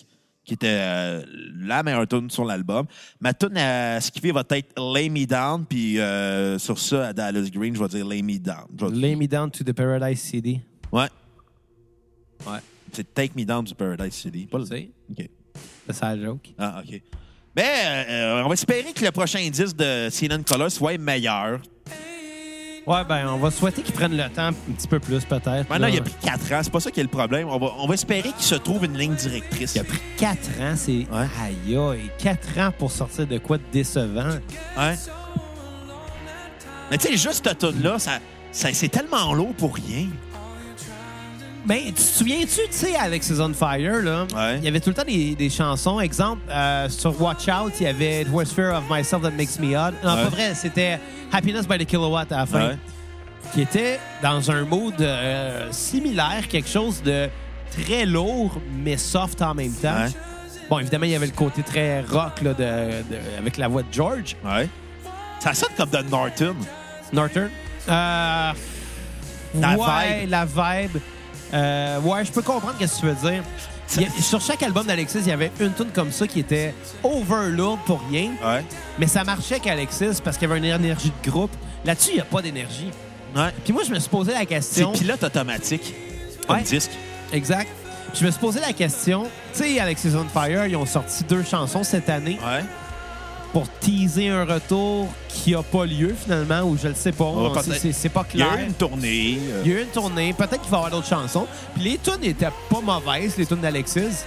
qui 0.50 0.56
était 0.56 0.80
euh, 0.80 1.24
la 1.62 1.84
meilleure 1.84 2.08
tune 2.08 2.28
sur 2.32 2.44
l'album. 2.44 2.88
Ma 3.22 3.36
tune 3.36 3.56
à 3.56 4.02
skipper 4.02 4.32
va 4.32 4.44
être 4.50 4.74
Lay 4.82 5.08
Me 5.08 5.28
Down, 5.28 5.64
puis 5.64 6.00
euh, 6.00 6.58
sur 6.58 6.80
ça, 6.80 7.10
à 7.10 7.14
Dallas 7.14 7.50
Green, 7.54 7.76
je 7.76 7.80
vais 7.80 7.88
dire 7.88 8.08
Lay 8.08 8.24
Me 8.24 8.40
Down. 8.40 8.66
Lay 8.92 9.16
me 9.16 9.28
down 9.28 9.52
to 9.52 9.64
the 9.64 9.74
Paradise 9.74 10.20
City. 10.20 10.60
Ouais. 10.92 11.08
Ouais. 12.48 12.58
C'est 12.92 13.14
Take 13.14 13.34
Me 13.36 13.46
Down 13.46 13.64
du 13.64 13.76
Paradise 13.76 14.14
City. 14.14 14.48
Pas 14.48 14.58
le... 14.58 14.66
Sais, 14.66 14.90
OK. 15.12 15.30
c'est 15.86 15.94
ça 15.94 16.16
la 16.16 16.26
joke. 16.26 16.50
Ah, 16.58 16.82
OK. 16.84 17.00
Mais 17.56 18.06
euh, 18.10 18.44
on 18.44 18.48
va 18.48 18.54
espérer 18.54 18.92
que 18.92 19.06
le 19.06 19.12
prochain 19.12 19.48
disque 19.52 19.76
de 19.76 20.10
CNN 20.10 20.44
Color 20.44 20.72
soit 20.72 20.98
meilleur. 20.98 21.62
Ouais, 22.90 23.04
ben, 23.08 23.28
on 23.28 23.38
va 23.38 23.52
souhaiter 23.52 23.84
qu'ils 23.84 23.94
prennent 23.94 24.18
le 24.18 24.28
temps 24.30 24.48
un 24.48 24.54
petit 24.54 24.88
peu 24.88 25.00
plus, 25.00 25.24
peut-être. 25.24 25.70
Maintenant, 25.70 25.86
là. 25.86 25.90
il 25.90 26.00
a 26.00 26.02
pris 26.02 26.16
4 26.24 26.54
ans. 26.54 26.60
C'est 26.64 26.72
pas 26.72 26.80
ça 26.80 26.90
qui 26.90 27.00
est 27.00 27.04
le 27.04 27.10
problème. 27.10 27.48
On 27.48 27.60
va, 27.60 27.68
on 27.78 27.86
va 27.86 27.94
espérer 27.94 28.32
qu'il 28.32 28.44
se 28.44 28.56
trouve 28.56 28.84
une 28.84 28.98
ligne 28.98 29.14
directrice. 29.14 29.76
Il 29.76 29.82
a 29.82 29.84
pris 29.84 30.00
4 30.18 30.38
ans, 30.60 30.74
c'est. 30.76 31.06
Ouais. 31.12 31.28
Aïe, 31.40 31.78
aïe. 31.78 32.10
4 32.18 32.58
ans 32.58 32.72
pour 32.76 32.92
sortir 32.92 33.28
de 33.28 33.38
quoi 33.38 33.60
de 33.60 33.64
décevant. 33.72 34.32
Ouais. 34.76 34.96
Mais 36.90 36.98
tu 36.98 37.10
sais, 37.10 37.18
juste 37.18 37.48
cette 37.48 37.60
tune-là, 37.60 38.00
ça, 38.00 38.14
ça, 38.52 38.70
c'est 38.74 38.90
tellement 38.90 39.34
lourd 39.34 39.54
pour 39.54 39.76
rien. 39.76 40.08
Ben, 41.66 41.84
tu 41.88 41.94
te 41.94 42.00
souviens-tu, 42.02 42.62
tu 42.68 42.72
sais, 42.72 42.96
Alex 42.96 43.30
is 43.30 43.40
on 43.42 43.54
Fire, 43.54 44.02
là? 44.02 44.26
Ouais. 44.34 44.58
Il 44.60 44.64
y 44.64 44.68
avait 44.68 44.80
tout 44.80 44.90
le 44.90 44.96
temps 44.96 45.04
des, 45.06 45.36
des 45.36 45.50
chansons. 45.50 46.00
Exemple, 46.00 46.42
euh, 46.50 46.88
sur 46.90 47.20
Watch 47.22 47.48
Out, 47.50 47.74
il 47.80 47.84
y 47.84 47.88
avait 47.88 48.22
It 48.22 48.28
Was 48.32 48.46
Fear 48.46 48.76
of 48.78 48.84
Myself 48.90 49.22
That 49.22 49.32
Makes 49.32 49.60
Me 49.60 49.76
Odd. 49.78 49.94
Non, 50.04 50.16
Ouais. 50.16 50.24
pas 50.24 50.30
vrai, 50.30 50.56
c'était 50.56 51.00
Happiness 51.32 51.68
by 51.68 51.78
the 51.78 51.86
Kilowatt 51.86 52.32
à 52.32 52.38
la 52.38 52.46
fin. 52.46 52.68
Ouais. 52.70 52.78
Qui 53.54 53.62
était 53.62 54.00
dans 54.24 54.50
un 54.52 54.64
mood 54.64 55.00
euh, 55.02 55.68
similaire, 55.72 56.48
quelque 56.50 56.70
chose 56.70 57.02
de 57.04 57.28
très 57.84 58.06
lourd, 58.06 58.60
mais 58.84 58.96
soft 58.98 59.42
en 59.42 59.54
même 59.54 59.74
temps. 59.74 59.94
Ouais. 59.96 60.10
Bon, 60.70 60.80
évidemment, 60.80 61.06
il 61.06 61.12
y 61.12 61.16
avait 61.16 61.26
le 61.26 61.32
côté 61.34 61.62
très 61.62 62.02
rock, 62.02 62.42
là, 62.42 62.54
de, 62.54 62.64
de- 62.64 63.38
avec 63.38 63.58
la 63.58 63.68
voix 63.68 63.82
de 63.84 63.92
George. 63.92 64.36
Ouais. 64.46 64.70
Ça 65.40 65.54
sonne 65.54 65.70
comme 65.76 65.90
de 65.90 66.10
Norton. 66.10 66.56
Norton? 67.12 67.50
Euh, 67.90 68.52
La 69.56 69.70
ouais, 69.78 70.20
vibe. 70.22 70.30
la 70.30 70.46
vibe. 70.46 70.98
Euh, 71.54 72.00
ouais, 72.02 72.26
je 72.26 72.32
peux 72.32 72.42
comprendre 72.42 72.76
ce 72.80 72.86
que 72.86 73.00
tu 73.00 73.06
veux 73.06 73.30
dire. 73.32 73.44
Il 73.96 74.02
y 74.04 74.06
a- 74.06 74.22
sur 74.22 74.40
chaque 74.40 74.62
album 74.62 74.86
d'Alexis, 74.86 75.18
il 75.22 75.28
y 75.28 75.32
avait 75.32 75.52
une 75.60 75.74
tune 75.74 75.90
comme 75.94 76.12
ça 76.12 76.28
qui 76.28 76.40
était 76.42 76.76
overload 77.04 77.80
pour 77.86 78.00
rien, 78.12 78.32
Ouais. 78.46 78.64
mais 79.00 79.08
ça 79.08 79.24
marchait 79.24 79.56
avec 79.56 79.66
Alexis 79.68 80.20
parce 80.24 80.38
qu'il 80.38 80.48
y 80.48 80.52
avait 80.52 80.60
une 80.60 80.66
énergie 80.66 81.12
de 81.24 81.30
groupe. 81.32 81.52
Là-dessus, 81.86 82.12
il 82.12 82.16
n'y 82.16 82.22
a 82.22 82.26
pas 82.26 82.42
d'énergie. 82.44 82.92
Ouais. 83.36 83.50
Puis 83.64 83.74
moi, 83.74 83.82
je 83.88 83.92
me 83.92 84.00
suis 84.00 84.10
posé 84.10 84.32
la 84.34 84.40
C'est 84.40 84.46
question. 84.46 84.92
pilote 84.92 85.24
automatique. 85.24 85.94
Comme 86.48 86.58
Ouais. 86.58 86.64
disque. 86.64 86.92
Exact. 87.34 87.68
Je 88.14 88.26
me 88.26 88.32
suis 88.32 88.40
posé 88.40 88.60
la 88.60 88.74
question. 88.74 89.24
Tu 89.54 89.60
sais, 89.64 89.80
Alexis 89.80 90.12
on 90.16 90.26
Fire, 90.28 90.66
ils 90.68 90.76
ont 90.76 90.86
sorti 90.86 91.24
deux 91.24 91.44
chansons 91.44 91.84
cette 91.84 92.10
année 92.10 92.40
Ouais. 92.44 92.64
Pour 93.54 93.68
teaser 93.80 94.30
un 94.30 94.46
retour 94.46 95.08
qui 95.28 95.52
n'a 95.54 95.64
pas 95.64 95.86
lieu 95.86 96.16
finalement, 96.22 96.62
ou 96.62 96.78
je 96.78 96.88
le 96.90 96.94
sais 96.94 97.12
pas. 97.12 97.34
C'est- 97.64 98.10
pas 98.10 98.26
Il 98.34 98.40
y 98.40 98.44
clair. 98.44 98.54
a 98.54 98.62
eu 98.62 98.66
une 98.66 98.74
tournée. 98.74 99.40
euh, 99.42 99.62
Il 99.66 99.72
y 99.72 99.76
a 99.76 99.80
eu 99.80 99.84
une 99.84 99.90
tournée. 99.90 100.34
Peut-être 100.34 100.62
qu'il 100.62 100.70
va 100.72 100.78
y 100.78 100.80
avoir 100.80 100.92
d'autres 100.92 101.08
chansons. 101.08 101.48
Puis 101.74 101.84
les 101.84 101.98
tunes 101.98 102.22
n'étaient 102.22 102.50
pas 102.70 102.82
mauvaises, 102.82 103.36
les 103.38 103.46
tunes 103.48 103.62
d'Alexis. 103.62 104.24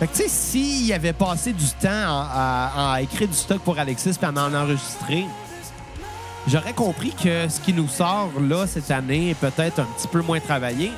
Fait 0.00 0.06
que, 0.08 0.12
tu 0.16 0.22
sais, 0.24 0.28
s'il 0.28 0.92
avait 0.92 1.12
passé 1.12 1.52
du 1.52 1.66
temps 1.80 1.88
à, 1.88 2.70
à- 2.74 2.92
à 2.94 3.00
écrire 3.02 3.28
du 3.28 3.34
stock 3.36 3.60
pour 3.60 3.78
Alexis 3.78 4.14
puis 4.18 4.26
à 4.26 4.30
en 4.30 4.52
enregistrer, 4.54 5.24
j'aurais 6.48 6.72
compris 6.72 7.12
que 7.12 7.48
ce 7.48 7.60
qui 7.60 7.72
nous 7.72 7.86
sort 7.86 8.30
là 8.40 8.66
cette 8.66 8.90
année 8.90 9.30
est 9.30 9.34
peut-être 9.34 9.78
un 9.78 9.86
petit 9.96 10.08
peu 10.08 10.20
moins 10.22 10.40
travaillé. 10.40 10.90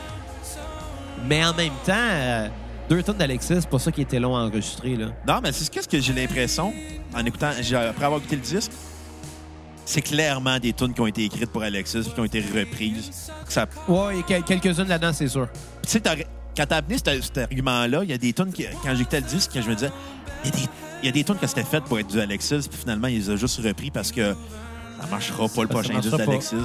Mais 1.26 1.44
en 1.44 1.52
même 1.52 1.72
temps, 1.84 1.92
euh, 1.94 2.48
deux 2.88 3.02
tunes 3.02 3.14
d'Alexis, 3.14 3.54
c'est 3.60 3.68
pas 3.68 3.78
ça 3.78 3.90
qui 3.92 4.02
était 4.02 4.20
long 4.20 4.36
à 4.36 4.40
enregistrer. 4.40 4.96
Là. 4.96 5.06
Non, 5.26 5.40
mais 5.42 5.52
c'est 5.52 5.64
ce 5.64 5.88
que 5.88 6.00
j'ai 6.00 6.12
l'impression, 6.12 6.72
en 7.14 7.24
écoutant, 7.24 7.48
après 7.50 8.04
avoir 8.04 8.18
écouté 8.20 8.36
le 8.36 8.42
disque, 8.42 8.70
c'est 9.86 10.02
clairement 10.02 10.58
des 10.58 10.72
tunes 10.72 10.94
qui 10.94 11.00
ont 11.00 11.06
été 11.06 11.24
écrites 11.24 11.50
pour 11.50 11.62
Alexis 11.62 12.00
puis 12.02 12.12
qui 12.12 12.20
ont 12.20 12.24
été 12.24 12.40
reprises. 12.40 13.30
Ça- 13.48 13.66
Ouais, 13.88 14.14
il 14.14 14.16
y 14.18 14.20
a 14.34 14.40
quel- 14.42 14.60
quelques-unes 14.60 14.88
là-dedans, 14.88 15.12
c'est 15.12 15.28
sûr. 15.28 15.46
Tu 15.82 15.90
sais, 15.90 16.00
quand 16.56 16.66
t'as 16.66 16.76
amené 16.76 16.96
cet, 16.98 17.22
cet 17.22 17.38
argument-là, 17.38 18.00
il 18.04 18.10
y 18.10 18.12
a 18.14 18.18
des 18.18 18.32
tunes, 18.32 18.52
qui- 18.52 18.64
quand 18.82 18.94
j'écoutais 18.94 19.20
le 19.20 19.26
disque, 19.26 19.52
que 19.52 19.60
je 19.60 19.68
me 19.68 19.74
disais, 19.74 19.90
il 20.44 20.50
y 20.50 20.52
a 20.52 20.56
des, 20.56 20.68
il 21.02 21.06
y 21.06 21.08
a 21.08 21.12
des 21.12 21.24
tunes 21.24 21.36
que 21.36 21.46
c'était 21.46 21.64
faites 21.64 21.84
pour 21.84 21.98
être 21.98 22.06
du 22.06 22.18
Alexis, 22.20 22.66
puis 22.70 22.78
finalement, 22.78 23.08
il 23.08 23.16
les 23.18 23.30
a 23.30 23.36
juste 23.36 23.60
repris 23.62 23.90
parce 23.90 24.10
que 24.12 24.34
ça 25.00 25.06
marchera 25.10 25.48
pas 25.48 25.62
le 25.62 25.68
prochain 25.68 25.98
disque 25.98 26.16
d'Alexis. 26.16 26.56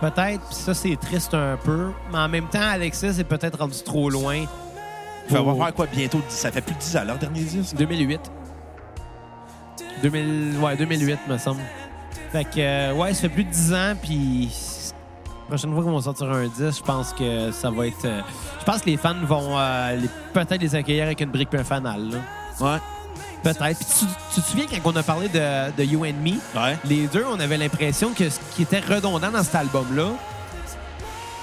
Peut-être, 0.00 0.40
puis 0.46 0.54
ça, 0.56 0.74
c'est 0.74 0.96
triste 0.96 1.34
un 1.34 1.56
peu. 1.62 1.88
Mais 2.10 2.18
en 2.18 2.28
même 2.28 2.48
temps, 2.48 2.60
Alexis 2.60 3.06
est 3.06 3.24
peut-être 3.24 3.58
rendu 3.58 3.82
trop 3.84 4.08
loin. 4.10 4.44
Il 5.28 5.34
va 5.36 5.38
avoir 5.50 5.72
quoi 5.74 5.86
bientôt? 5.86 6.20
Ça 6.28 6.50
fait 6.50 6.60
plus 6.60 6.74
de 6.74 6.80
10 6.80 6.96
ans, 6.96 7.04
leur 7.04 7.18
dernier 7.18 7.40
disque? 7.42 7.74
2008. 7.76 8.20
2000, 10.02 10.58
ouais, 10.60 10.76
2008, 10.76 11.18
me 11.28 11.38
semble. 11.38 11.60
Fait 12.32 12.44
que, 12.44 12.50
euh, 12.58 12.92
ouais, 12.94 13.14
ça 13.14 13.22
fait 13.22 13.28
plus 13.28 13.44
de 13.44 13.50
10 13.50 13.74
ans, 13.74 13.92
puis 14.00 14.50
la 15.42 15.46
prochaine 15.56 15.74
fois 15.74 15.84
qu'on 15.84 15.94
va 15.96 16.02
sortir 16.02 16.30
un 16.30 16.46
10, 16.46 16.76
je 16.78 16.82
pense 16.82 17.12
que 17.12 17.50
ça 17.52 17.70
va 17.70 17.86
être... 17.86 18.04
euh, 18.04 18.20
je 18.60 18.64
pense 18.64 18.80
que 18.80 18.86
les 18.90 18.96
fans 18.96 19.14
vont 19.24 19.58
euh, 19.58 19.98
peut-être 20.32 20.60
les 20.60 20.74
accueillir 20.74 21.04
avec 21.04 21.20
une 21.20 21.30
brique 21.30 21.48
et 21.52 21.58
un 21.58 21.64
fanal. 21.64 22.10
là. 22.10 22.18
Ouais. 22.60 22.78
Peut-être. 23.42 23.78
Puis 23.78 23.86
tu, 24.00 24.06
tu 24.34 24.40
te 24.40 24.46
souviens 24.46 24.66
quand 24.82 24.92
on 24.92 24.96
a 24.96 25.02
parlé 25.02 25.28
de, 25.28 25.72
de 25.76 25.82
You 25.84 26.04
and 26.04 26.14
Me, 26.22 26.30
Ouais. 26.58 26.78
les 26.84 27.06
deux, 27.08 27.24
on 27.30 27.38
avait 27.40 27.58
l'impression 27.58 28.12
que 28.12 28.28
ce 28.30 28.38
qui 28.54 28.62
était 28.62 28.80
redondant 28.80 29.30
dans 29.30 29.42
cet 29.42 29.56
album-là, 29.56 30.06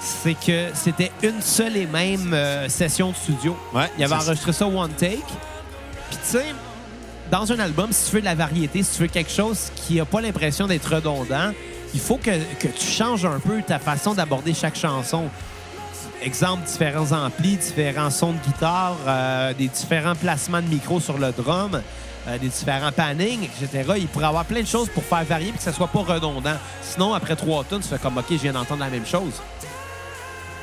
c'est 0.02 0.34
que 0.34 0.68
c'était 0.74 1.12
une 1.24 1.42
seule 1.42 1.78
et 1.78 1.86
même 1.86 2.34
euh, 2.34 2.70
session 2.70 3.12
de 3.12 3.16
studio. 3.16 3.58
Ouais, 3.74 3.90
Il 3.98 4.04
avait 4.04 4.16
enregistré 4.16 4.54
ça 4.54 4.68
one 4.68 4.92
take. 4.92 5.18
Puis 6.10 6.18
tu 6.24 6.38
sais, 6.38 6.46
dans 7.32 7.52
un 7.52 7.60
album, 7.60 7.92
si 7.92 8.10
tu 8.10 8.16
veux 8.16 8.22
de 8.22 8.26
la 8.26 8.36
variété, 8.36 8.82
si 8.84 8.96
tu 8.96 9.02
veux 9.04 9.08
quelque 9.08 9.32
chose 9.32 9.72
qui 9.76 9.96
n'a 9.96 10.06
pas 10.06 10.22
l'impression 10.22 10.68
d'être 10.68 10.96
redondant, 10.96 11.52
il 11.94 12.00
faut 12.00 12.18
que, 12.18 12.32
que 12.60 12.68
tu 12.68 12.86
changes 12.86 13.26
un 13.26 13.40
peu 13.40 13.62
ta 13.62 13.80
façon 13.80 14.14
d'aborder 14.14 14.54
chaque 14.54 14.76
chanson. 14.76 15.30
Exemple, 16.22 16.66
différents 16.66 17.12
amplis, 17.12 17.58
différents 17.58 18.10
sons 18.10 18.34
de 18.34 18.40
guitare, 18.40 18.98
euh, 19.08 19.54
des 19.54 19.68
différents 19.68 20.16
placements 20.16 20.62
de 20.62 20.68
micro 20.68 21.00
sur 21.00 21.18
le 21.18 21.32
drum, 21.32 21.82
euh, 22.28 22.38
des 22.38 22.50
différents 22.50 22.92
pannings, 22.92 23.44
etc. 23.44 23.94
Il 23.98 24.08
pourrait 24.08 24.26
y 24.26 24.28
avoir 24.28 24.46
plein 24.46 24.62
de 24.62 24.68
choses 24.68 24.90
pour 24.90 25.04
faire 25.04 25.24
varier 25.24 25.50
et 25.50 25.52
que 25.54 25.62
ça 25.62 25.72
soit 25.72 25.88
pas 25.88 26.00
redondant. 26.00 26.58
Sinon, 26.82 27.14
après 27.14 27.36
trois 27.36 27.64
tonnes, 27.64 27.82
tu 27.82 27.88
fais 27.88 27.98
comme 27.98 28.18
OK, 28.18 28.26
je 28.32 28.36
viens 28.36 28.54
d'entendre 28.54 28.82
la 28.82 28.90
même 28.90 29.06
chose. 29.06 29.34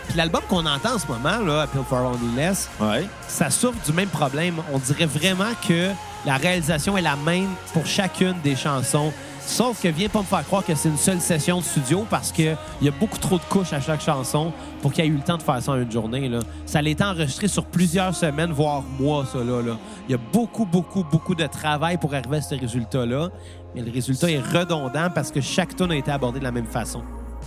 Puis 0.09 0.17
l'album 0.17 0.43
qu'on 0.49 0.65
entend 0.67 0.95
en 0.95 0.99
ce 0.99 1.07
moment, 1.07 1.39
là, 1.45 1.63
Appeal 1.63 1.83
for 1.89 1.99
Loneliness, 2.01 2.69
Ouais. 2.81 3.07
ça 3.29 3.51
souffre 3.51 3.79
du 3.85 3.93
même 3.93 4.09
problème. 4.09 4.55
On 4.73 4.79
dirait 4.79 5.07
vraiment 5.07 5.53
que 5.67 5.91
la 6.25 6.37
réalisation 6.37 6.97
est 6.97 7.03
la 7.03 7.17
même 7.17 7.49
pour 7.73 7.87
chacune 7.87 8.35
des 8.43 8.57
chansons. 8.57 9.13
Sauf 9.49 9.81
que 9.81 9.87
viens 9.87 10.09
pas 10.09 10.19
me 10.21 10.25
faire 10.25 10.45
croire 10.45 10.65
que 10.65 10.75
c'est 10.75 10.89
une 10.89 10.97
seule 10.97 11.21
session 11.21 11.59
de 11.59 11.63
studio 11.65 12.05
parce 12.11 12.33
qu'il 12.33 12.57
y 12.83 12.89
a 12.89 12.91
beaucoup 12.91 13.19
trop 13.19 13.37
de 13.39 13.45
couches 13.49 13.73
à 13.73 13.81
chaque 13.81 14.01
chanson 14.01 14.53
pour 14.83 14.93
qu'il 14.93 15.05
y 15.05 15.07
ait 15.07 15.11
eu 15.11 15.15
le 15.17 15.23
temps 15.23 15.37
de 15.37 15.43
faire 15.43 15.63
ça 15.63 15.71
en 15.71 15.77
une 15.77 15.91
journée. 15.93 16.29
Là. 16.29 16.41
Ça 16.67 16.81
a 16.81 16.83
été 16.83 17.05
enregistré 17.05 17.47
sur 17.47 17.65
plusieurs 17.65 18.13
semaines, 18.13 18.51
voire 18.51 18.83
mois, 18.99 19.25
ça. 19.25 19.39
Là, 19.39 19.63
là. 19.63 19.77
Il 20.09 20.13
y 20.13 20.15
a 20.17 20.19
beaucoup, 20.33 20.67
beaucoup, 20.67 21.05
beaucoup 21.05 21.37
de 21.37 21.47
travail 21.47 21.97
pour 21.97 22.13
arriver 22.13 22.39
à 22.39 22.43
ce 22.43 22.57
résultat-là. 22.57 23.29
Mais 23.77 23.83
le 23.83 23.93
résultat 23.93 24.29
est 24.31 24.41
redondant 24.41 25.11
parce 25.15 25.31
que 25.31 25.41
chaque 25.41 25.77
tune 25.77 25.93
a 25.93 25.97
été 25.97 26.11
abordé 26.11 26.41
de 26.41 26.45
la 26.45 26.51
même 26.53 26.67
façon. 26.67 27.03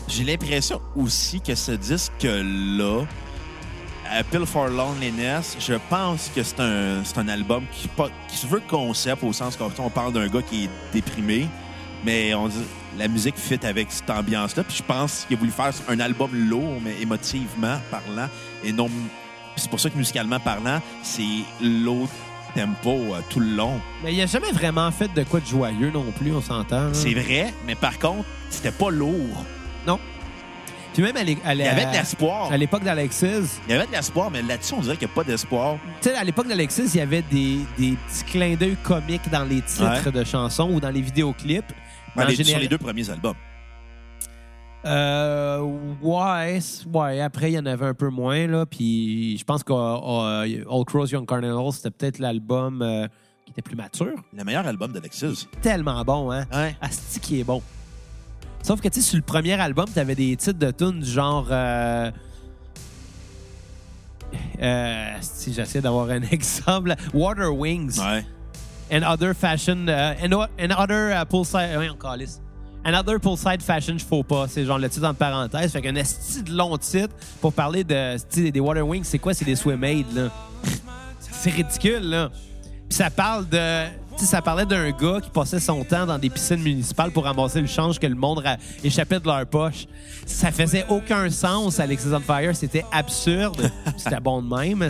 J'ai 0.10 0.24
l'impression 0.24 0.82
aussi 0.96 1.40
que 1.40 1.54
ce 1.54 1.72
disque-là, 1.72 3.06
Appeal 4.12 4.44
for 4.48 4.68
Loneliness, 4.68 5.56
je 5.60 5.76
pense 5.88 6.32
que 6.34 6.42
c'est 6.42 6.60
un, 6.60 7.04
c'est 7.04 7.20
un 7.20 7.28
album 7.28 7.64
qui, 7.72 7.88
se 8.36 8.48
veut 8.48 8.62
concept 8.68 9.24
au 9.24 9.32
sens 9.34 9.56
qu'on 9.56 9.72
on 9.78 9.90
parle 9.92 10.12
d'un 10.12 10.28
gars 10.28 10.42
qui 10.42 10.66
est 10.66 10.70
déprimé, 10.92 11.48
mais 12.04 12.34
on 12.34 12.48
dit 12.48 12.58
la 12.98 13.08
musique 13.08 13.38
fit 13.38 13.64
avec 13.64 13.92
cette 13.92 14.10
ambiance-là. 14.10 14.64
Puis 14.64 14.78
je 14.78 14.84
pense 14.84 15.26
qu'il 15.28 15.38
a 15.38 15.40
voulu 15.40 15.52
faire 15.52 15.72
un 15.88 16.00
album 16.00 16.32
lourd, 16.34 16.82
mais 16.84 17.00
émotivement 17.00 17.80
parlant, 17.92 18.30
et 18.64 18.72
non. 18.72 18.90
C'est 19.58 19.70
pour 19.70 19.80
ça 19.80 19.92
que 19.92 19.98
musicalement 19.98 20.40
parlant, 20.40 20.82
c'est 21.04 21.44
low 21.62 22.08
tempo 22.56 22.90
euh, 22.90 23.20
tout 23.30 23.42
le 23.42 23.56
long. 23.56 23.80
Mais 24.04 24.16
il 24.16 24.22
a 24.22 24.26
jamais 24.26 24.52
vraiment 24.52 24.90
fait 24.90 25.14
de 25.14 25.24
quoi 25.24 25.40
de 25.40 25.46
joyeux 25.46 25.92
non 25.92 26.12
plus, 26.18 26.34
on 26.34 26.42
s'entend. 26.42 26.88
là. 26.88 26.94
C'est 26.94 27.14
vrai, 27.14 27.54
mais 27.68 27.76
par 27.76 28.00
contre, 28.00 28.26
c'était 28.50 28.72
pas 28.72 28.90
lourd. 28.90 29.46
Non. 29.88 30.00
Puis 30.94 31.04
même 31.04 31.16
à 31.18 31.24
l'é- 31.24 31.38
à 31.46 31.54
Il 31.54 31.60
y 31.62 31.64
avait 31.68 31.86
de 31.86 31.92
l'espoir. 31.92 32.52
à 32.52 32.58
l'époque 32.58 32.84
d'Alexis, 32.84 33.60
Il 33.68 33.72
y 33.72 33.74
avait 33.78 33.86
de 33.86 33.92
l'espoir, 33.92 34.32
mais 34.32 34.42
là-dessus, 34.42 34.74
on 34.74 34.82
dirait 34.82 34.98
qu'il 34.98 35.08
n'y 35.08 35.14
a 35.14 35.16
pas 35.16 35.24
d'espoir. 35.24 35.78
Tu 36.02 36.10
sais, 36.10 36.16
à 36.16 36.24
l'époque 36.24 36.48
d'Alexis, 36.48 36.90
il 36.94 36.98
y 36.98 37.02
avait 37.02 37.22
des, 37.22 37.60
des 37.78 37.96
petits 38.08 38.24
clins 38.26 38.56
d'œil 38.56 38.76
comiques 38.84 39.30
dans 39.32 39.44
les 39.44 39.62
titres 39.62 40.06
Ouais. 40.08 40.12
de 40.12 40.24
chansons 40.24 40.70
ou 40.74 40.80
dans 40.80 40.90
les 40.90 41.02
vidéoclips. 41.02 41.64
Ouais, 42.16 42.26
les- 42.26 42.36
général- 42.36 42.54
Sur 42.54 42.60
les 42.60 42.68
deux 42.68 42.78
premiers 42.80 43.10
albums. 43.10 43.36
Euh, 44.86 45.60
ouais, 46.02 46.60
ouais. 46.94 47.22
Après, 47.22 47.52
il 47.52 47.56
y 47.56 47.60
en 47.60 47.66
avait 47.66 47.86
un 47.86 47.94
peu 47.94 48.10
moins, 48.10 48.48
là. 48.48 48.66
Puis 48.66 49.38
je 49.38 49.44
pense 49.44 49.64
qu'Old 49.64 50.86
Crows 50.88 51.08
Young 51.08 51.28
Cardinals, 51.28 51.72
c'était 51.74 51.92
peut-être 51.92 52.20
l'album 52.20 52.82
euh, 52.82 53.08
qui 53.46 53.52
était 53.52 53.62
plus 53.62 53.76
mature. 53.76 54.16
Le 54.36 54.44
meilleur 54.44 54.66
album 54.66 54.92
d'Alexis. 54.94 55.48
Tellement 55.62 56.04
bon, 56.04 56.32
hein? 56.32 56.46
Ouais. 56.54 56.76
Asti 56.82 57.20
qui 57.20 57.42
est 57.42 57.44
bon. 57.44 57.62
Sauf 58.64 58.82
que, 58.82 58.88
tu 58.90 59.02
sais, 59.02 59.08
sur 59.10 59.18
le 59.18 59.24
premier 59.24 59.54
album, 59.60 59.86
t'avais 59.94 60.16
des 60.16 60.36
titres 60.36 60.60
de 60.60 60.72
tunes 60.72 61.00
du 61.00 61.10
genre... 61.10 61.48
Euh, 61.50 62.12
euh, 64.62 65.14
si 65.22 65.54
j'essaie 65.54 65.82
d'avoir 65.82 66.10
un 66.10 66.22
exemple. 66.32 66.94
Water 67.14 67.54
Wings. 67.54 67.98
Ouais. 68.00 68.26
and 68.92 69.04
other 69.04 69.34
fashion 69.34 69.88
uh, 69.88 70.16
and, 70.22 70.72
other 70.72 71.12
uh, 71.12 71.26
poolside 71.26 71.78
oui, 71.78 71.90
on 71.90 71.96
calisse. 71.96 72.40
and 72.84 72.96
other 72.96 73.20
poolside 73.20 73.62
fashion 73.62 73.98
je 73.98 74.06
faut 74.06 74.24
pas 74.24 74.48
c'est 74.48 74.66
genre 74.66 74.80
le 74.80 74.90
titre 74.90 75.06
en 75.06 75.14
parenthèse 75.14 75.72
fait 75.72 75.82
qu'un 75.82 75.96
esti 75.96 76.44
de 76.44 76.52
long 76.52 76.78
titre 76.78 77.14
pour 77.42 77.54
parler 77.54 77.84
de 77.84 78.18
des 78.50 78.60
water 78.60 78.88
wings 78.88 79.04
c'est 79.04 79.20
quoi? 79.20 79.34
C'est 79.34 79.46
des 79.46 79.56
swim 79.56 79.84
aids 79.84 80.06
là 80.14 80.30
c'est 81.20 81.52
ridicule 81.52 82.02
là 82.10 82.30
puis 82.88 82.98
ça 82.98 83.10
parle 83.10 83.48
de 83.48 83.86
tu 84.20 84.26
sais, 84.26 84.32
ça 84.32 84.42
parlait 84.42 84.66
d'un 84.66 84.92
gars 84.92 85.20
qui 85.22 85.30
passait 85.30 85.62
son 85.62 85.84
temps 85.86 86.06
dans 86.06 86.20
des 86.20 86.30
piscines 86.30 86.62
municipales 86.62 87.12
pour 87.12 87.24
ramasser 87.24 87.62
le 87.62 87.68
change 87.68 88.00
que 88.00 88.08
le 88.08 88.16
monde 88.16 88.44
échappait 88.84 89.20
de 89.20 89.26
leur 89.26 89.46
poche. 89.46 89.86
Ça 90.26 90.52
faisait 90.52 90.86
aucun 90.90 91.30
sens, 91.30 91.80
Alexis 91.80 92.10
on 92.14 92.20
Fire. 92.20 92.54
C'était 92.56 92.84
absurde. 92.92 93.72
C'était 93.98 94.20
bon 94.20 94.42
de 94.42 94.54
même. 94.54 94.90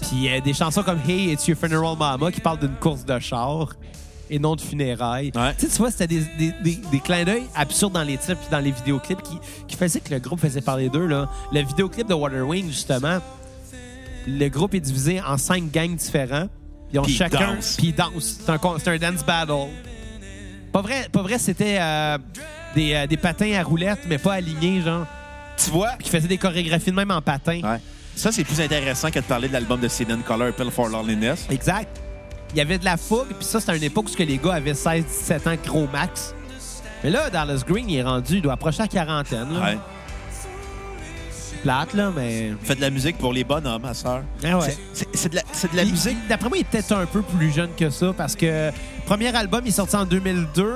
Puis 0.00 0.28
euh, 0.28 0.40
des 0.40 0.54
chansons 0.54 0.82
comme 0.82 0.98
Hey, 1.06 1.32
It's 1.32 1.46
Your 1.46 1.56
Funeral 1.56 1.96
Mama 1.96 2.32
qui 2.32 2.40
parlent 2.40 2.58
d'une 2.58 2.74
course 2.74 3.04
de 3.04 3.18
char 3.20 3.68
et 4.28 4.38
non 4.38 4.56
de 4.56 4.60
funérailles. 4.60 5.30
Ouais. 5.34 5.54
Tu 5.58 5.66
vois, 5.78 5.90
c'était 5.90 6.08
des, 6.08 6.24
des, 6.36 6.52
des, 6.62 6.76
des 6.90 7.00
clins 7.00 7.24
d'œil 7.24 7.44
absurdes 7.54 7.92
dans 7.94 8.02
les 8.02 8.16
titres 8.18 8.38
puis 8.40 8.48
dans 8.50 8.58
les 8.58 8.72
vidéoclips 8.72 9.22
qui, 9.22 9.38
qui 9.68 9.76
faisaient 9.76 10.00
que 10.00 10.12
le 10.12 10.20
groupe 10.20 10.40
faisait 10.40 10.60
parler 10.60 10.88
d'eux. 10.88 11.06
là. 11.06 11.28
Le 11.52 11.60
vidéoclip 11.62 12.08
de 12.08 12.14
Water 12.14 12.46
Wing, 12.46 12.66
justement, 12.68 13.18
le 14.26 14.48
groupe 14.48 14.74
est 14.74 14.80
divisé 14.80 15.20
en 15.22 15.38
cinq 15.38 15.70
gangs 15.72 15.94
différents. 15.96 16.48
Ils 16.92 16.98
ont 16.98 17.02
Puis 17.02 17.12
ils 17.12 17.16
chacun. 17.16 17.54
dansent. 17.54 17.76
Puis 17.76 17.88
ils 17.88 17.94
dansent. 17.94 18.40
C'est 18.44 18.50
un, 18.50 18.58
un 18.94 18.98
dance 18.98 19.24
battle. 19.24 19.68
Pas 20.72 20.82
vrai, 20.82 21.08
pas 21.10 21.22
vrai 21.22 21.38
c'était 21.38 21.78
euh, 21.80 22.18
des, 22.74 22.94
euh, 22.94 23.06
des 23.06 23.16
patins 23.16 23.52
à 23.54 23.62
roulettes, 23.62 24.00
mais 24.08 24.18
pas 24.18 24.34
alignés, 24.34 24.82
genre. 24.82 25.06
Tu 25.62 25.70
vois? 25.70 25.90
Puis 25.98 26.04
qui 26.04 26.10
faisaient 26.10 26.28
des 26.28 26.38
chorégraphies 26.38 26.90
de 26.90 26.96
même 26.96 27.10
en 27.10 27.20
patins. 27.20 27.60
Ouais. 27.62 27.80
Ça, 28.14 28.32
c'est 28.32 28.44
plus 28.44 28.60
intéressant 28.60 29.10
que 29.10 29.18
de 29.18 29.24
parler 29.24 29.48
de 29.48 29.52
l'album 29.52 29.80
de 29.80 29.88
Sedan 29.88 30.18
Color, 30.20 30.48
Appeal 30.48 30.70
for 30.70 30.88
Loneliness. 30.88 31.46
Exact. 31.50 32.00
Il 32.52 32.58
y 32.58 32.60
avait 32.60 32.78
de 32.78 32.84
la 32.84 32.96
fougue, 32.96 33.28
puis 33.28 33.44
ça, 33.44 33.60
c'était 33.60 33.76
une 33.76 33.82
époque 33.84 34.06
où 34.12 34.22
les 34.22 34.38
gars 34.38 34.54
avaient 34.54 34.72
16-17 34.72 35.48
ans 35.48 35.56
gros 35.64 35.86
max. 35.92 36.34
Mais 37.04 37.10
là, 37.10 37.30
Dallas 37.30 37.62
Green, 37.66 37.88
il 37.88 37.96
est 37.98 38.02
rendu, 38.02 38.36
il 38.36 38.42
doit 38.42 38.54
approcher 38.54 38.78
la 38.78 38.88
quarantaine. 38.88 39.52
Là. 39.52 39.60
Ouais. 39.60 39.78
Plate, 41.62 41.94
là, 41.94 42.12
mais. 42.14 42.52
Fait 42.62 42.74
de 42.76 42.80
la 42.80 42.90
musique 42.90 43.18
pour 43.18 43.32
les 43.32 43.42
bonhommes, 43.44 43.82
ma 43.82 43.94
soeur. 43.94 44.22
Ah 44.44 44.58
ouais. 44.58 44.76
C'est 45.12 45.28
de 45.30 45.36
la, 45.36 45.42
de 45.42 45.76
la 45.76 45.82
Il- 45.82 45.90
musique. 45.90 46.16
D'après 46.28 46.48
moi, 46.48 46.58
il 46.58 46.64
peut-être 46.64 46.92
un 46.92 47.06
peu 47.06 47.22
plus 47.22 47.52
jeune 47.52 47.70
que 47.76 47.90
ça 47.90 48.12
parce 48.16 48.36
que 48.36 48.70
premier 49.06 49.34
album, 49.34 49.62
il 49.64 49.68
est 49.68 49.72
sorti 49.72 49.96
en 49.96 50.04
2002. 50.04 50.74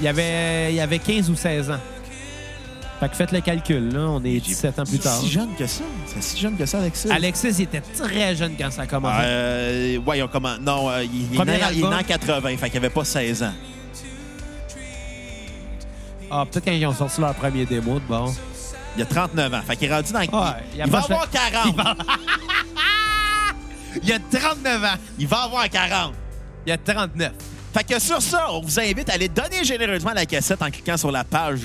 Il 0.00 0.08
avait, 0.08 0.74
il 0.74 0.80
avait 0.80 0.98
15 0.98 1.30
ou 1.30 1.36
16 1.36 1.70
ans. 1.70 1.78
Fait 2.98 3.08
que 3.10 3.14
faites 3.16 3.32
le 3.32 3.40
calcul, 3.42 3.90
là. 3.92 4.00
On 4.08 4.24
est 4.24 4.40
17 4.40 4.78
ans 4.78 4.84
plus 4.84 4.98
tard. 4.98 5.14
C'est 5.20 5.26
si 5.26 5.30
jeune 5.32 5.54
que 5.56 5.66
ça. 5.66 5.84
C'est 6.06 6.22
si 6.22 6.38
jeune 6.40 6.56
que 6.56 6.66
ça, 6.66 6.78
Alexis. 6.78 7.10
Alexis, 7.10 7.48
il 7.58 7.62
était 7.62 7.80
très 7.82 8.34
jeune 8.34 8.54
quand 8.58 8.70
ça 8.70 8.82
a 8.82 8.86
commencé. 8.86 9.20
Euh, 9.22 9.98
ouais. 9.98 10.22
Non, 10.62 10.90
euh, 10.90 11.04
il, 11.04 11.34
il 11.34 11.40
est 11.40 11.44
né, 11.44 11.58
il 11.72 11.78
est 11.84 11.88
né 11.88 11.94
en 11.94 12.02
80, 12.02 12.56
fait 12.56 12.70
qu'il 12.70 12.78
avait 12.78 12.90
pas 12.90 13.04
16 13.04 13.42
ans. 13.44 13.52
Ah, 16.30 16.44
peut-être 16.50 16.64
quand 16.64 16.72
ils 16.72 16.86
ont 16.86 16.94
sorti 16.94 17.20
leur 17.20 17.34
premier 17.34 17.64
démo, 17.66 17.94
de 17.94 18.04
bon. 18.08 18.34
Il 18.96 19.02
a 19.02 19.06
39 19.06 19.54
ans, 19.54 19.60
fait 19.66 19.76
qu'il 19.76 19.88
est 19.90 19.94
rendu 19.94 20.12
dans... 20.12 20.18
Ouais, 20.20 20.26
il, 20.74 20.78
il 20.80 20.84
il 20.84 20.90
va 20.90 20.98
avoir 20.98 21.30
40. 21.30 21.76
Il 24.02 24.12
a 24.12 24.18
39 24.18 24.84
ans. 24.84 24.88
Il 25.18 25.26
va 25.26 25.42
avoir 25.42 25.68
40. 25.68 26.14
Il 26.66 26.72
a 26.72 26.78
39. 26.78 27.32
Fait 27.74 27.84
que 27.84 27.98
sur 28.00 28.22
ça, 28.22 28.46
on 28.52 28.60
vous 28.62 28.80
invite 28.80 29.08
à 29.10 29.14
aller 29.14 29.28
donner 29.28 29.62
généreusement 29.64 30.12
la 30.14 30.24
cassette 30.26 30.62
en 30.62 30.70
cliquant 30.70 30.96
sur 30.96 31.10
la 31.12 31.24
page 31.24 31.60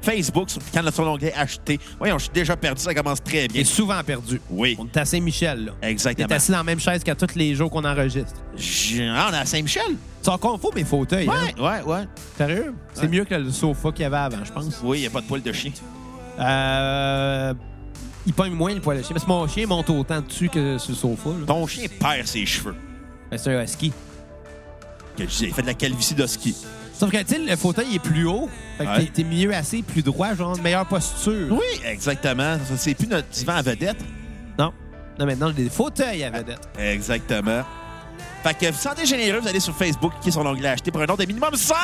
Facebook, 0.00 0.48
sur, 0.48 0.62
cliquant 0.62 0.88
sur 0.92 1.04
l'onglet 1.04 1.32
Acheter. 1.36 1.80
Voyons, 1.98 2.18
je 2.18 2.24
suis 2.24 2.32
déjà 2.32 2.56
perdu, 2.56 2.80
ça 2.80 2.94
commence 2.94 3.20
très 3.22 3.46
Il 3.46 3.52
bien. 3.52 3.62
est 3.62 3.64
souvent 3.64 4.00
perdu. 4.04 4.40
Oui, 4.48 4.76
On 4.78 4.86
est 4.86 4.96
à 4.96 5.04
Saint-Michel, 5.04 5.64
là. 5.66 5.72
Il 5.82 5.88
est 5.88 5.90
exactement. 5.90 6.28
assis 6.30 6.52
dans 6.52 6.58
la 6.58 6.64
même 6.64 6.78
chaise 6.78 7.02
qu'à 7.02 7.16
tous 7.16 7.34
les 7.34 7.56
jours 7.56 7.68
qu'on 7.68 7.84
enregistre. 7.84 8.32
J'ai- 8.56 9.08
Ah, 9.08 9.26
on 9.30 9.34
est 9.34 9.38
à 9.38 9.44
Saint-Michel? 9.44 9.96
C'est 10.22 10.30
encore 10.30 10.60
faux, 10.60 10.70
mes 10.74 10.84
fauteuils. 10.84 11.28
hein? 11.28 11.48
Ouais, 11.58 11.64
ouais, 11.64 11.82
ouais. 11.82 12.04
Sérieux? 12.36 12.74
C'est 12.94 13.02
Ouais. 13.02 13.08
mieux 13.08 13.24
que 13.24 13.34
le 13.34 13.50
sofa 13.50 13.90
qu'il 13.90 14.02
y 14.02 14.04
avait 14.04 14.16
avant, 14.16 14.44
je 14.44 14.52
pense. 14.52 14.80
Oui, 14.84 14.98
il 14.98 15.00
n'y 15.00 15.06
a 15.08 15.10
pas 15.10 15.20
de 15.20 15.26
poil 15.26 15.42
de 15.42 15.52
chien. 15.52 15.72
Euh... 16.38 17.54
Il 18.26 18.32
pogne 18.34 18.52
moins 18.52 18.74
le 18.74 18.80
poil 18.80 18.98
de 18.98 19.02
chien. 19.02 19.12
Parce 19.14 19.24
que 19.24 19.30
mon 19.30 19.46
chien 19.48 19.66
monte 19.66 19.88
autant 19.90 20.20
dessus 20.20 20.48
que 20.50 20.76
sur 20.78 20.90
le 20.90 20.96
sofa. 20.96 21.30
là. 21.30 21.46
Ton 21.46 21.66
chien 21.66 21.86
perd 21.98 22.26
ses 22.26 22.44
cheveux. 22.44 22.74
Ben, 23.30 23.38
c'est 23.38 23.54
un 23.54 23.62
husky. 23.62 23.90
Que 25.16 25.24
je 25.24 25.28
disais, 25.28 25.46
il 25.48 25.54
fait 25.54 25.62
de 25.62 25.66
la 25.66 25.74
calvitie 25.74 26.14
d'husky. 26.14 26.54
Sauf 26.92 27.10
que, 27.10 27.16
tu 27.18 27.34
sais, 27.34 27.38
le 27.38 27.56
fauteuil 27.56 27.94
est 27.94 27.98
plus 28.00 28.26
haut. 28.26 28.48
Fait 28.76 28.84
que 28.84 28.90
Ouais. 28.90 29.04
t'es- 29.06 29.22
t'es 29.22 29.24
mieux 29.24 29.54
assis, 29.54 29.82
plus 29.82 30.02
droit, 30.02 30.34
genre, 30.34 30.56
de 30.56 30.62
meilleure 30.62 30.86
posture. 30.86 31.46
Oui, 31.50 31.80
exactement. 31.86 32.58
Ça, 32.68 32.76
C'est 32.76 32.94
plus 32.94 33.06
notre 33.06 33.28
divan 33.28 33.54
à 33.54 33.62
vedette. 33.62 33.98
Non. 34.58 34.72
Non, 35.18 35.26
maintenant, 35.26 35.48
j'ai 35.56 35.64
des 35.64 35.70
fauteuils 35.70 36.22
à 36.24 36.30
vedette. 36.30 36.68
Exactement. 36.78 37.62
Fait 38.42 38.54
que 38.54 38.70
vous 38.70 38.78
sentez 38.78 39.06
généreux, 39.06 39.40
vous 39.40 39.48
allez 39.48 39.60
sur 39.60 39.74
Facebook, 39.74 40.12
cliquez 40.14 40.30
sur 40.32 40.44
l'onglet 40.44 40.68
Acheter 40.68 40.90
pour 40.90 41.00
un 41.00 41.06
ordre 41.08 41.22
de 41.22 41.26
minimum 41.28 41.54
5 41.54 41.74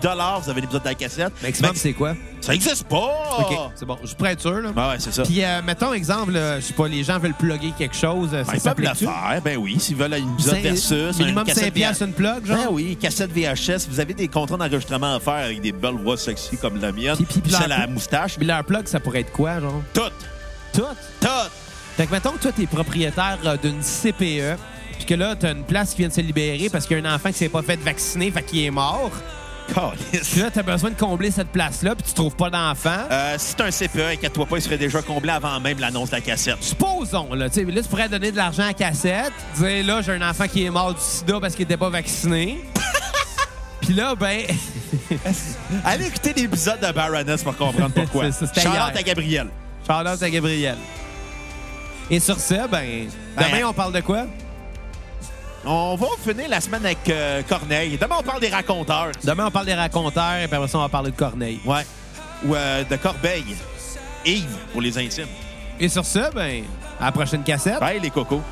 vous 0.00 0.50
avez 0.50 0.60
l'épisode 0.60 0.82
de 0.82 0.88
la 0.88 0.94
cassette. 0.94 1.32
Maximum, 1.42 1.70
Max- 1.70 1.80
c'est 1.80 1.92
quoi? 1.92 2.14
Ça 2.40 2.54
existe 2.54 2.84
pas! 2.88 3.38
OK, 3.40 3.56
c'est 3.74 3.84
bon. 3.86 3.98
Je 4.04 4.24
être 4.26 4.40
sûr, 4.40 4.60
là. 4.60 4.70
Ben 4.74 4.90
ouais, 4.90 4.96
c'est 4.98 5.12
ça. 5.12 5.22
Puis, 5.24 5.42
euh, 5.42 5.62
mettons, 5.62 5.92
exemple, 5.92 6.32
là, 6.32 6.60
je 6.60 6.66
sais 6.66 6.72
pas, 6.74 6.86
les 6.86 7.02
gens 7.02 7.18
veulent 7.18 7.34
plugger 7.34 7.72
quelque 7.76 7.96
chose. 7.96 8.30
euh, 8.32 8.44
Ben, 8.44 8.58
ça 8.58 8.70
ils 8.70 8.74
peuvent 8.74 8.88
le 8.88 8.94
faire, 8.94 9.40
ben 9.44 9.56
oui, 9.56 9.78
s'ils 9.80 9.96
veulent 9.96 10.14
une 10.14 10.32
épisode 10.34 10.58
versus. 10.58 11.18
Minimum 11.18 11.42
une 11.42 11.46
cassette 11.48 11.64
5 11.64 11.72
piastres 11.72 12.02
une 12.04 12.12
plug, 12.12 12.46
genre? 12.46 12.56
Ben 12.56 12.68
oui, 12.70 12.96
cassette 13.00 13.32
VHS. 13.32 13.88
Vous 13.90 13.98
avez 14.00 14.14
des 14.14 14.28
contrats 14.28 14.56
d'enregistrement 14.56 15.16
à 15.16 15.20
faire 15.20 15.34
avec 15.46 15.60
des 15.60 15.72
belles 15.72 15.96
voix 15.96 16.16
sexy 16.16 16.56
comme 16.56 16.80
la 16.80 16.92
mienne. 16.92 17.16
Puis- 17.16 17.24
puis- 17.24 17.40
puis 17.40 17.52
celle 17.52 17.68
leur- 17.68 17.78
à 17.78 17.80
la 17.82 17.86
moustache. 17.88 18.36
Puis 18.36 18.46
leur 18.46 18.62
plug, 18.64 18.86
ça 18.86 19.00
pourrait 19.00 19.20
être 19.20 19.32
quoi, 19.32 19.60
genre? 19.60 19.82
Tout! 19.92 20.00
Tout? 20.72 20.82
Tout! 21.20 21.28
Fait 21.96 22.06
que, 22.06 22.12
mettons 22.12 22.32
que 22.32 22.38
toi, 22.42 22.52
t'es 22.52 22.66
propriétaire 22.66 23.38
euh, 23.44 23.56
d'une 23.56 23.80
CPE, 23.82 24.56
puis 24.98 25.06
que 25.06 25.14
là, 25.14 25.34
t'as 25.34 25.52
une 25.52 25.64
place 25.64 25.92
qui 25.92 25.98
vient 25.98 26.08
de 26.08 26.12
se 26.12 26.20
libérer 26.20 26.68
parce 26.70 26.86
qu'il 26.86 26.98
y 26.98 27.00
a 27.00 27.08
un 27.10 27.14
enfant 27.14 27.30
qui 27.30 27.38
s'est 27.38 27.48
pas 27.48 27.62
fait 27.62 27.76
vacciner, 27.76 28.30
fait 28.30 28.42
qu'il 28.42 28.62
est 28.64 28.70
mort. 28.70 29.10
Puis 30.12 30.40
là, 30.40 30.50
t'as 30.52 30.62
besoin 30.62 30.90
de 30.90 30.96
combler 30.96 31.30
cette 31.30 31.48
place-là, 31.48 31.94
puis 31.94 32.04
tu 32.06 32.14
trouves 32.14 32.34
pas 32.36 32.50
d'enfant. 32.50 33.04
Euh, 33.10 33.34
si 33.38 33.54
c'est 33.56 33.60
un 33.62 33.70
CPE, 33.70 34.12
inquiète-toi 34.14 34.46
pas, 34.46 34.56
il 34.56 34.62
serait 34.62 34.78
déjà 34.78 35.02
comblé 35.02 35.30
avant 35.30 35.60
même 35.60 35.78
l'annonce 35.78 36.10
de 36.10 36.16
la 36.16 36.20
cassette. 36.20 36.56
Supposons, 36.60 37.34
là, 37.34 37.48
tu 37.48 37.64
sais, 37.66 37.70
là, 37.70 37.82
tu 37.82 37.88
pourrais 37.88 38.08
donner 38.08 38.30
de 38.32 38.36
l'argent 38.36 38.66
à 38.66 38.72
cassette, 38.72 39.32
dire, 39.56 39.84
là, 39.86 40.02
j'ai 40.02 40.12
un 40.12 40.28
enfant 40.28 40.46
qui 40.48 40.64
est 40.64 40.70
mort 40.70 40.94
du 40.94 41.00
sida 41.00 41.38
parce 41.40 41.54
qu'il 41.54 41.64
était 41.64 41.76
pas 41.76 41.90
vacciné. 41.90 42.64
Puis 43.80 43.94
là, 43.94 44.14
ben, 44.14 44.42
Allez 45.84 46.06
écouter 46.06 46.32
l'épisode 46.34 46.80
de 46.80 46.92
Baroness 46.92 47.42
pour 47.42 47.56
comprendre 47.56 47.92
pourquoi. 47.94 48.30
Charlotte 48.54 48.96
à 48.96 49.02
Gabriel. 49.02 49.48
Charlotte 49.86 50.22
à 50.22 50.30
Gabriel. 50.30 50.76
Et 52.10 52.20
sur 52.20 52.38
ça, 52.38 52.66
ben, 52.68 53.08
demain, 53.36 53.48
Ben, 53.52 53.64
on 53.64 53.72
parle 53.72 53.92
de 53.92 54.00
quoi? 54.00 54.26
On 55.68 55.96
va 55.96 56.06
finir 56.24 56.48
la 56.48 56.60
semaine 56.60 56.86
avec 56.86 57.08
euh, 57.08 57.42
Corneille. 57.42 57.98
Demain, 58.00 58.16
on 58.20 58.22
parle 58.22 58.40
des 58.40 58.50
raconteurs. 58.50 59.10
Demain, 59.24 59.46
on 59.46 59.50
parle 59.50 59.66
des 59.66 59.74
raconteurs, 59.74 60.36
et 60.36 60.46
puis 60.46 60.56
après 60.56 60.68
ça, 60.68 60.78
on 60.78 60.82
va 60.82 60.88
parler 60.88 61.10
de 61.10 61.16
Corneille. 61.16 61.58
Ouais. 61.64 61.84
Ou 62.44 62.54
euh, 62.54 62.84
de 62.84 62.94
Corbeil. 62.94 63.44
Yves, 64.24 64.56
pour 64.72 64.80
les 64.80 64.96
intimes. 64.96 65.26
Et 65.80 65.88
sur 65.88 66.04
ça, 66.04 66.30
ben, 66.30 66.62
à 67.00 67.06
la 67.06 67.12
prochaine 67.12 67.42
cassette. 67.42 67.80
Bye, 67.80 67.98
les 67.98 68.10
cocos. 68.10 68.42